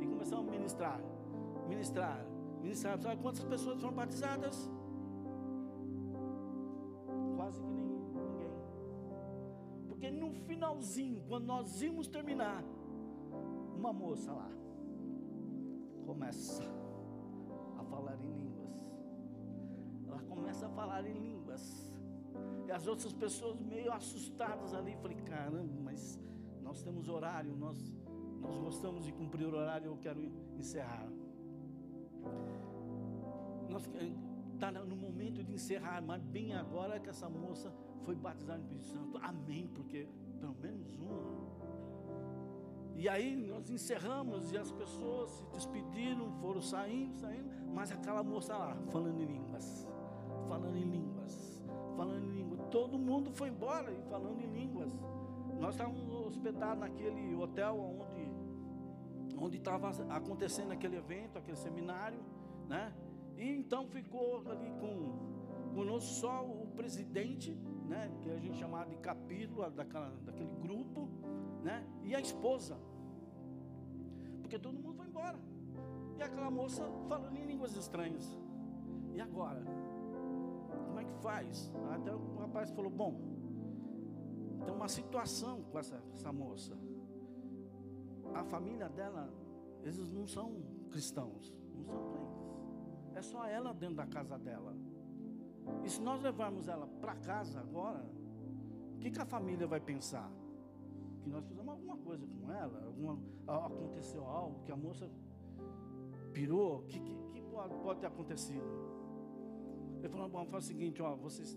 E 0.00 0.06
começamos 0.06 0.48
a 0.48 0.50
ministrar, 0.50 1.00
ministrar, 1.72 2.24
ministrar. 2.62 2.98
Sabe 3.00 3.20
quantas 3.22 3.44
pessoas 3.44 3.80
foram 3.80 3.94
batizadas? 3.94 4.70
Quase 7.36 7.60
que 7.60 7.70
nem, 7.70 7.86
ninguém. 7.86 8.54
Porque 9.88 10.10
no 10.10 10.32
finalzinho, 10.46 11.22
quando 11.28 11.46
nós 11.46 11.82
íamos 11.82 12.06
terminar, 12.06 12.62
uma 13.76 13.92
moça 13.92 14.32
lá 14.32 14.50
começa 16.06 16.62
a 17.78 17.84
falar 17.84 18.16
em 18.20 18.32
línguas. 18.32 18.72
Ela 20.06 20.22
começa 20.22 20.66
a 20.66 20.68
falar 20.70 21.06
em 21.06 21.18
línguas. 21.18 21.90
E 22.66 22.70
as 22.70 22.86
outras 22.86 23.12
pessoas 23.12 23.58
meio 23.60 23.92
assustadas 23.92 24.74
ali. 24.74 24.94
Falei, 24.96 25.16
caramba, 25.18 25.80
mas 25.82 26.20
nós 26.62 26.82
temos 26.82 27.08
horário, 27.08 27.56
nós, 27.56 27.76
nós 28.40 28.56
gostamos 28.58 29.04
de 29.04 29.12
cumprir 29.12 29.46
o 29.46 29.56
horário, 29.56 29.86
eu 29.86 29.96
quero 29.96 30.20
encerrar. 30.56 31.08
Nós 33.68 33.88
está 34.54 34.70
no 34.70 34.96
momento 34.96 35.42
de 35.42 35.52
encerrar, 35.52 36.02
mas 36.02 36.22
bem 36.22 36.54
agora 36.54 37.00
que 37.00 37.08
essa 37.08 37.28
moça 37.28 37.72
foi 38.04 38.14
batizada 38.14 38.58
no 38.58 38.64
Espírito 38.64 38.86
Santo. 38.86 39.18
Amém, 39.22 39.68
porque 39.74 40.08
pelo 40.38 40.54
menos 40.54 40.96
uma. 40.98 41.52
E 42.94 43.08
aí 43.08 43.34
nós 43.34 43.70
encerramos 43.70 44.52
e 44.52 44.58
as 44.58 44.70
pessoas 44.70 45.30
se 45.30 45.46
despediram, 45.46 46.30
foram 46.40 46.60
saindo, 46.60 47.16
saindo, 47.16 47.48
mas 47.72 47.90
aquela 47.90 48.22
moça 48.22 48.56
lá, 48.56 48.76
falando 48.90 49.20
em 49.20 49.24
línguas, 49.24 49.88
falando 50.46 50.76
em 50.76 50.84
línguas, 50.84 51.64
falando 51.96 52.24
em 52.24 52.30
línguas. 52.30 52.60
Todo 52.70 52.98
mundo 52.98 53.32
foi 53.32 53.48
embora 53.48 53.90
e 53.90 54.02
falando 54.02 54.40
em 54.40 54.46
línguas. 54.46 54.92
Nós 55.58 55.74
estávamos 55.74 56.08
hospedados 56.26 56.80
naquele 56.80 57.34
hotel 57.34 57.78
onde 57.78 58.11
onde 59.42 59.58
estava 59.58 59.90
acontecendo 60.14 60.70
aquele 60.70 60.96
evento, 60.96 61.36
aquele 61.36 61.56
seminário, 61.56 62.20
né? 62.68 62.94
E 63.36 63.50
então 63.50 63.88
ficou 63.88 64.48
ali 64.48 64.70
com 64.80 65.32
conosco 65.74 66.10
só 66.20 66.44
o 66.44 66.68
presidente, 66.76 67.50
né? 67.88 68.10
Que 68.20 68.30
a 68.30 68.38
gente 68.38 68.56
chamava 68.56 68.88
de 68.88 68.96
capítulo 68.96 69.68
daquela, 69.70 70.10
daquele 70.24 70.54
grupo, 70.60 71.08
né? 71.62 71.84
E 72.04 72.14
a 72.14 72.20
esposa, 72.20 72.78
porque 74.40 74.58
todo 74.58 74.78
mundo 74.78 74.94
foi 74.94 75.06
embora. 75.06 75.38
E 76.18 76.22
aquela 76.22 76.50
moça 76.50 76.88
falando 77.08 77.36
em 77.36 77.44
línguas 77.44 77.74
estranhas. 77.74 78.38
E 79.12 79.20
agora? 79.20 79.62
Como 80.86 81.00
é 81.00 81.04
que 81.04 81.14
faz? 81.14 81.72
Até 81.90 82.14
o 82.14 82.36
rapaz 82.36 82.70
falou: 82.70 82.90
Bom, 82.90 83.20
tem 84.64 84.72
uma 84.72 84.88
situação 84.88 85.62
com 85.64 85.78
essa, 85.80 86.00
essa 86.14 86.32
moça. 86.32 86.76
A 88.34 88.44
família 88.44 88.88
dela, 88.88 89.32
eles 89.82 90.12
não 90.12 90.26
são 90.26 90.62
cristãos, 90.90 91.54
não 91.74 91.84
são 91.84 92.02
crentes. 92.10 92.42
É 93.14 93.22
só 93.22 93.44
ela 93.46 93.72
dentro 93.74 93.96
da 93.96 94.06
casa 94.06 94.38
dela. 94.38 94.74
E 95.84 95.88
se 95.88 96.00
nós 96.00 96.20
levarmos 96.22 96.68
ela 96.68 96.86
para 97.00 97.14
casa 97.16 97.60
agora, 97.60 98.04
o 98.94 98.98
que, 98.98 99.10
que 99.10 99.20
a 99.20 99.24
família 99.24 99.66
vai 99.66 99.80
pensar? 99.80 100.30
Que 101.22 101.28
nós 101.28 101.44
fizemos 101.46 101.72
alguma 101.72 101.96
coisa 101.98 102.26
com 102.26 102.52
ela, 102.52 102.84
alguma, 102.84 103.18
aconteceu 103.46 104.26
algo, 104.26 104.62
que 104.64 104.72
a 104.72 104.76
moça 104.76 105.08
pirou, 106.32 106.80
o 106.80 106.82
que, 106.84 106.98
que, 106.98 107.14
que 107.32 107.42
pode, 107.42 108.00
ter 108.00 108.06
acontecido? 108.06 108.66
Ele 109.98 110.08
falou, 110.08 110.28
bom, 110.28 110.44
faz 110.46 110.64
o 110.64 110.66
seguinte, 110.66 111.00
ó, 111.00 111.14
vocês 111.14 111.56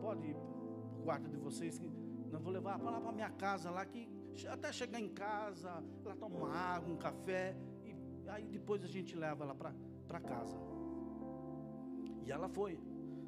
podem 0.00 0.30
ir 0.30 0.34
para 0.34 1.00
o 1.00 1.02
quarto 1.02 1.28
de 1.28 1.36
vocês, 1.36 1.78
que 1.78 1.90
nós 2.30 2.40
vou 2.40 2.52
levar 2.52 2.80
lá 2.80 3.00
para 3.00 3.12
minha 3.12 3.30
casa 3.30 3.70
lá, 3.70 3.84
que 3.84 4.08
até 4.48 4.72
chegar 4.72 5.00
em 5.00 5.08
casa, 5.08 5.82
ela 6.04 6.16
toma 6.16 6.36
uma 6.36 6.52
água, 6.52 6.92
um 6.92 6.96
café, 6.96 7.56
e 7.84 8.28
aí 8.28 8.46
depois 8.46 8.82
a 8.82 8.88
gente 8.88 9.14
leva 9.14 9.44
ela 9.44 9.54
para 9.54 10.20
casa. 10.20 10.58
E 12.24 12.32
ela 12.32 12.48
foi. 12.48 12.80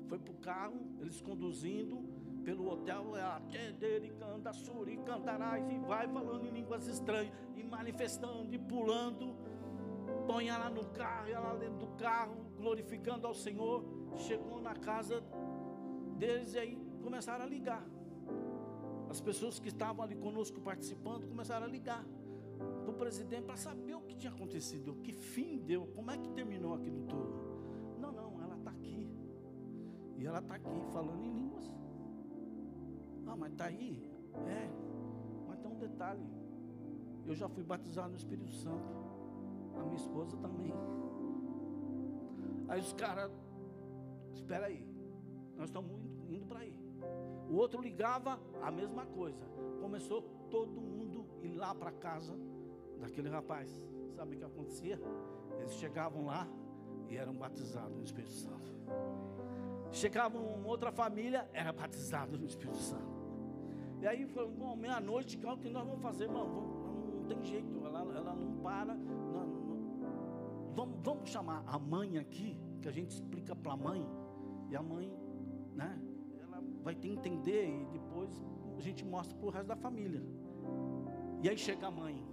Foi 0.09 0.19
para 0.19 0.33
o 0.33 0.37
carro, 0.37 0.81
eles 1.01 1.21
conduzindo 1.21 2.05
pelo 2.45 2.71
hotel, 2.71 3.17
ela 3.17 3.43
e 3.51 4.11
canta, 4.11 4.53
suri, 4.53 4.97
cantarás, 4.99 5.69
e 5.69 5.79
vai 5.79 6.07
falando 6.07 6.47
em 6.47 6.51
línguas 6.51 6.87
estranhas, 6.87 7.33
e 7.57 7.63
manifestando, 7.63 8.55
e 8.55 8.59
pulando. 8.59 9.37
Põe 10.27 10.49
ela 10.49 10.71
no 10.71 10.87
carro, 10.91 11.29
ela 11.29 11.57
dentro 11.57 11.79
do 11.79 11.89
carro, 11.97 12.37
glorificando 12.57 13.27
ao 13.27 13.35
Senhor. 13.35 13.85
Chegou 14.17 14.61
na 14.61 14.75
casa 14.75 15.23
deles 16.17 16.55
e 16.55 16.59
aí 16.59 16.77
começaram 17.03 17.45
a 17.45 17.49
ligar. 17.49 17.85
As 19.09 19.21
pessoas 19.21 19.59
que 19.59 19.69
estavam 19.69 20.05
ali 20.05 20.17
conosco 20.17 20.61
participando 20.61 21.27
começaram 21.29 21.67
a 21.67 21.69
ligar 21.69 22.05
para 22.83 22.91
o 22.91 22.95
presidente 22.95 23.45
para 23.45 23.57
saber 23.57 23.95
o 23.95 24.01
que 24.01 24.15
tinha 24.15 24.33
acontecido, 24.33 24.97
que 25.03 25.13
fim 25.13 25.59
deu, 25.59 25.87
como 25.95 26.11
é 26.11 26.17
que 26.17 26.29
terminou 26.31 26.75
aquilo 26.75 27.03
tudo. 27.07 27.99
Não, 27.99 28.13
não, 28.13 28.37
E 30.17 30.27
ela 30.27 30.39
está 30.39 30.55
aqui 30.55 30.81
falando 30.93 31.23
em 31.23 31.33
línguas. 31.33 31.71
Ah, 33.27 33.37
mas 33.37 33.53
está 33.53 33.67
aí? 33.67 34.11
É. 34.47 34.71
Mas 35.47 35.59
tem 35.59 35.71
um 35.71 35.79
detalhe. 35.79 36.27
Eu 37.27 37.35
já 37.35 37.49
fui 37.49 37.63
batizado 37.63 38.11
no 38.11 38.17
Espírito 38.17 38.51
Santo. 38.53 38.95
A 39.79 39.83
minha 39.85 39.97
esposa 39.97 40.37
também. 40.39 40.73
Aí 42.69 42.81
os 42.81 42.93
caras, 42.95 43.31
espera 44.35 44.67
aí, 44.67 44.85
nós 45.57 45.69
estamos 45.69 45.91
indo, 45.93 46.35
indo 46.35 46.47
para 46.47 46.61
aí. 46.61 46.76
O 47.51 47.57
outro 47.57 47.81
ligava, 47.81 48.41
a 48.63 48.71
mesma 48.71 49.07
coisa. 49.07 49.45
Começou 49.81 50.23
todo 50.51 50.81
mundo 50.81 51.27
ir 51.43 51.55
lá 51.55 51.75
para 51.75 51.93
casa 51.93 52.35
daquele 52.99 53.29
rapaz. 53.29 53.71
Sabe 54.15 54.35
o 54.35 54.39
que 54.39 54.45
acontecia? 54.45 55.01
Eles 55.59 55.75
chegavam 55.75 56.27
lá 56.27 56.49
e 57.09 57.17
eram 57.17 57.35
batizados 57.35 57.97
no 57.97 58.05
Espírito 58.05 58.33
Santo. 58.33 58.75
Chegava 59.91 60.39
uma 60.39 60.69
outra 60.69 60.91
família, 60.91 61.49
era 61.53 61.73
batizado 61.73 62.39
no 62.39 62.47
Espírito 62.47 62.79
Santo. 62.79 63.17
E 64.01 64.07
aí 64.07 64.27
foi 64.27 64.47
bom, 64.49 64.77
meia-noite, 64.77 65.37
o 65.37 65.57
que 65.57 65.71
nós 65.71 65.87
vamos 65.87 66.03
fazer, 66.03 66.25
irmão? 66.25 66.47
Não, 66.47 67.19
não 67.19 67.25
tem 67.25 67.43
jeito, 67.45 67.85
ela, 67.85 68.01
ela 68.01 68.35
não 68.35 68.57
para. 68.59 68.95
Não, 68.95 69.47
não. 69.47 70.73
Vamos, 70.75 70.99
vamos 71.03 71.31
chamar 71.31 71.65
a 71.67 71.79
mãe 71.79 72.19
aqui, 72.19 72.59
que 72.83 72.89
a 72.89 72.93
gente 72.93 73.13
explica 73.13 73.57
para 73.57 73.73
a 73.73 73.77
mãe, 73.77 74.07
e 74.69 74.77
a 74.77 74.83
mãe, 74.83 75.11
né? 75.75 75.99
Vai 76.87 76.95
ter 76.95 77.09
que 77.09 77.15
entender 77.15 77.69
e 77.69 77.85
depois 77.87 78.31
a 78.79 78.81
gente 78.81 79.05
mostra 79.05 79.37
para 79.37 79.47
o 79.49 79.51
resto 79.51 79.67
da 79.67 79.75
família. 79.75 80.23
E 81.43 81.49
aí 81.49 81.59
chega 81.59 81.89
a 81.89 81.91
mãe. 81.91 82.25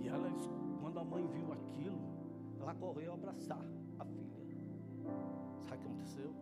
E 0.00 0.08
ela, 0.08 0.28
quando 0.80 0.98
a 0.98 1.04
mãe 1.04 1.24
viu 1.28 1.52
aquilo, 1.52 2.00
ela 2.58 2.74
correu 2.74 3.12
abraçar 3.12 3.64
a 4.00 4.04
filha. 4.04 4.58
Sabe 5.62 5.76
o 5.76 5.78
que 5.82 5.86
aconteceu? 5.86 6.34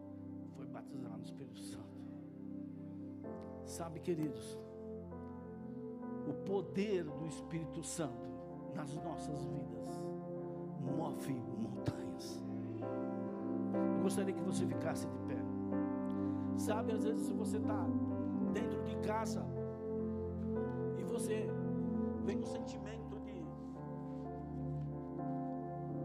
Foi 0.56 0.64
batizada 0.64 1.18
no 1.18 1.22
Espírito 1.22 1.60
Santo. 1.60 2.00
Sabe, 3.66 4.00
queridos, 4.00 4.58
o 6.26 6.32
poder 6.46 7.04
do 7.04 7.26
Espírito 7.26 7.82
Santo 7.82 8.26
nas 8.74 8.96
nossas 9.04 9.44
vidas 9.44 9.90
move 10.80 11.34
montanhas. 11.58 12.42
Eu 13.98 14.02
gostaria 14.02 14.32
que 14.32 14.40
você 14.40 14.66
ficasse 14.66 15.06
de 15.06 15.18
pé. 15.26 15.45
Sabe, 16.57 16.92
às 16.92 17.04
vezes, 17.04 17.26
se 17.26 17.32
você 17.32 17.59
está 17.59 17.86
dentro 18.52 18.82
de 18.82 18.96
casa 18.98 19.46
e 20.98 21.04
você 21.04 21.46
vem 22.24 22.38
um 22.38 22.44
sentimento 22.44 23.18
de 23.20 23.44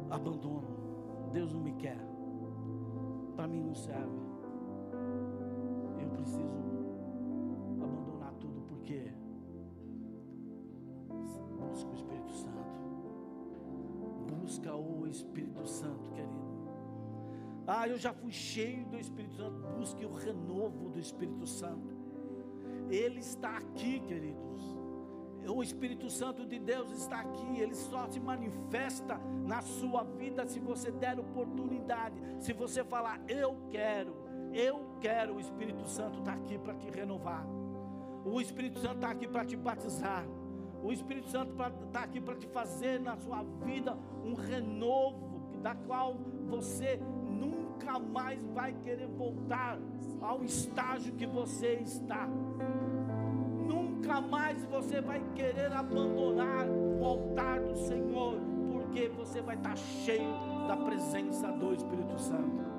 abandono, 0.09 0.67
Deus 1.31 1.53
não 1.53 1.61
me 1.61 1.73
quer, 1.73 1.97
para 3.35 3.47
mim 3.47 3.61
não 3.61 3.73
serve. 3.73 4.19
Eu 5.99 6.09
preciso 6.09 6.70
Ah, 17.73 17.87
eu 17.87 17.97
já 17.97 18.11
fui 18.11 18.33
cheio 18.33 18.85
do 18.87 18.99
Espírito 18.99 19.33
Santo. 19.35 19.61
Busque 19.77 20.05
o 20.05 20.13
renovo 20.13 20.89
do 20.89 20.99
Espírito 20.99 21.47
Santo. 21.47 21.95
Ele 22.89 23.21
está 23.21 23.55
aqui, 23.55 24.01
queridos. 24.01 24.61
O 25.47 25.63
Espírito 25.63 26.09
Santo 26.09 26.45
de 26.45 26.59
Deus 26.59 26.91
está 26.91 27.21
aqui, 27.21 27.61
ele 27.61 27.73
só 27.73 28.07
se 28.09 28.19
manifesta 28.19 29.17
na 29.47 29.61
sua 29.61 30.03
vida 30.03 30.45
se 30.45 30.59
você 30.59 30.91
der 30.91 31.17
oportunidade. 31.17 32.21
Se 32.41 32.51
você 32.51 32.83
falar, 32.83 33.21
eu 33.29 33.55
quero, 33.69 34.13
eu 34.53 34.97
quero, 34.99 35.35
o 35.35 35.39
Espírito 35.39 35.87
Santo 35.87 36.19
está 36.19 36.33
aqui 36.33 36.59
para 36.59 36.75
te 36.75 36.89
renovar. 36.89 37.47
O 38.25 38.41
Espírito 38.41 38.79
Santo 38.79 38.95
está 38.95 39.11
aqui 39.11 39.27
para 39.29 39.45
te 39.45 39.55
batizar. 39.55 40.25
O 40.83 40.91
Espírito 40.91 41.29
Santo 41.29 41.55
está 41.85 42.03
aqui 42.03 42.19
para 42.19 42.35
te 42.35 42.47
fazer 42.47 42.99
na 42.99 43.15
sua 43.15 43.43
vida 43.63 43.97
um 44.25 44.33
renovo, 44.33 45.31
da 45.61 45.73
qual 45.73 46.17
você 46.49 46.99
nunca 47.81 47.99
mais 47.99 48.39
vai 48.53 48.73
querer 48.83 49.07
voltar 49.07 49.77
ao 50.21 50.43
estágio 50.43 51.13
que 51.13 51.25
você 51.25 51.79
está. 51.83 52.27
Nunca 53.67 54.21
mais 54.21 54.63
você 54.65 55.01
vai 55.01 55.21
querer 55.35 55.71
abandonar 55.73 56.67
o 56.67 57.03
altar 57.03 57.59
do 57.61 57.75
Senhor, 57.75 58.39
porque 58.71 59.07
você 59.09 59.41
vai 59.41 59.55
estar 59.55 59.75
cheio 59.75 60.31
da 60.67 60.77
presença 60.77 61.51
do 61.51 61.73
Espírito 61.73 62.19
Santo. 62.19 62.70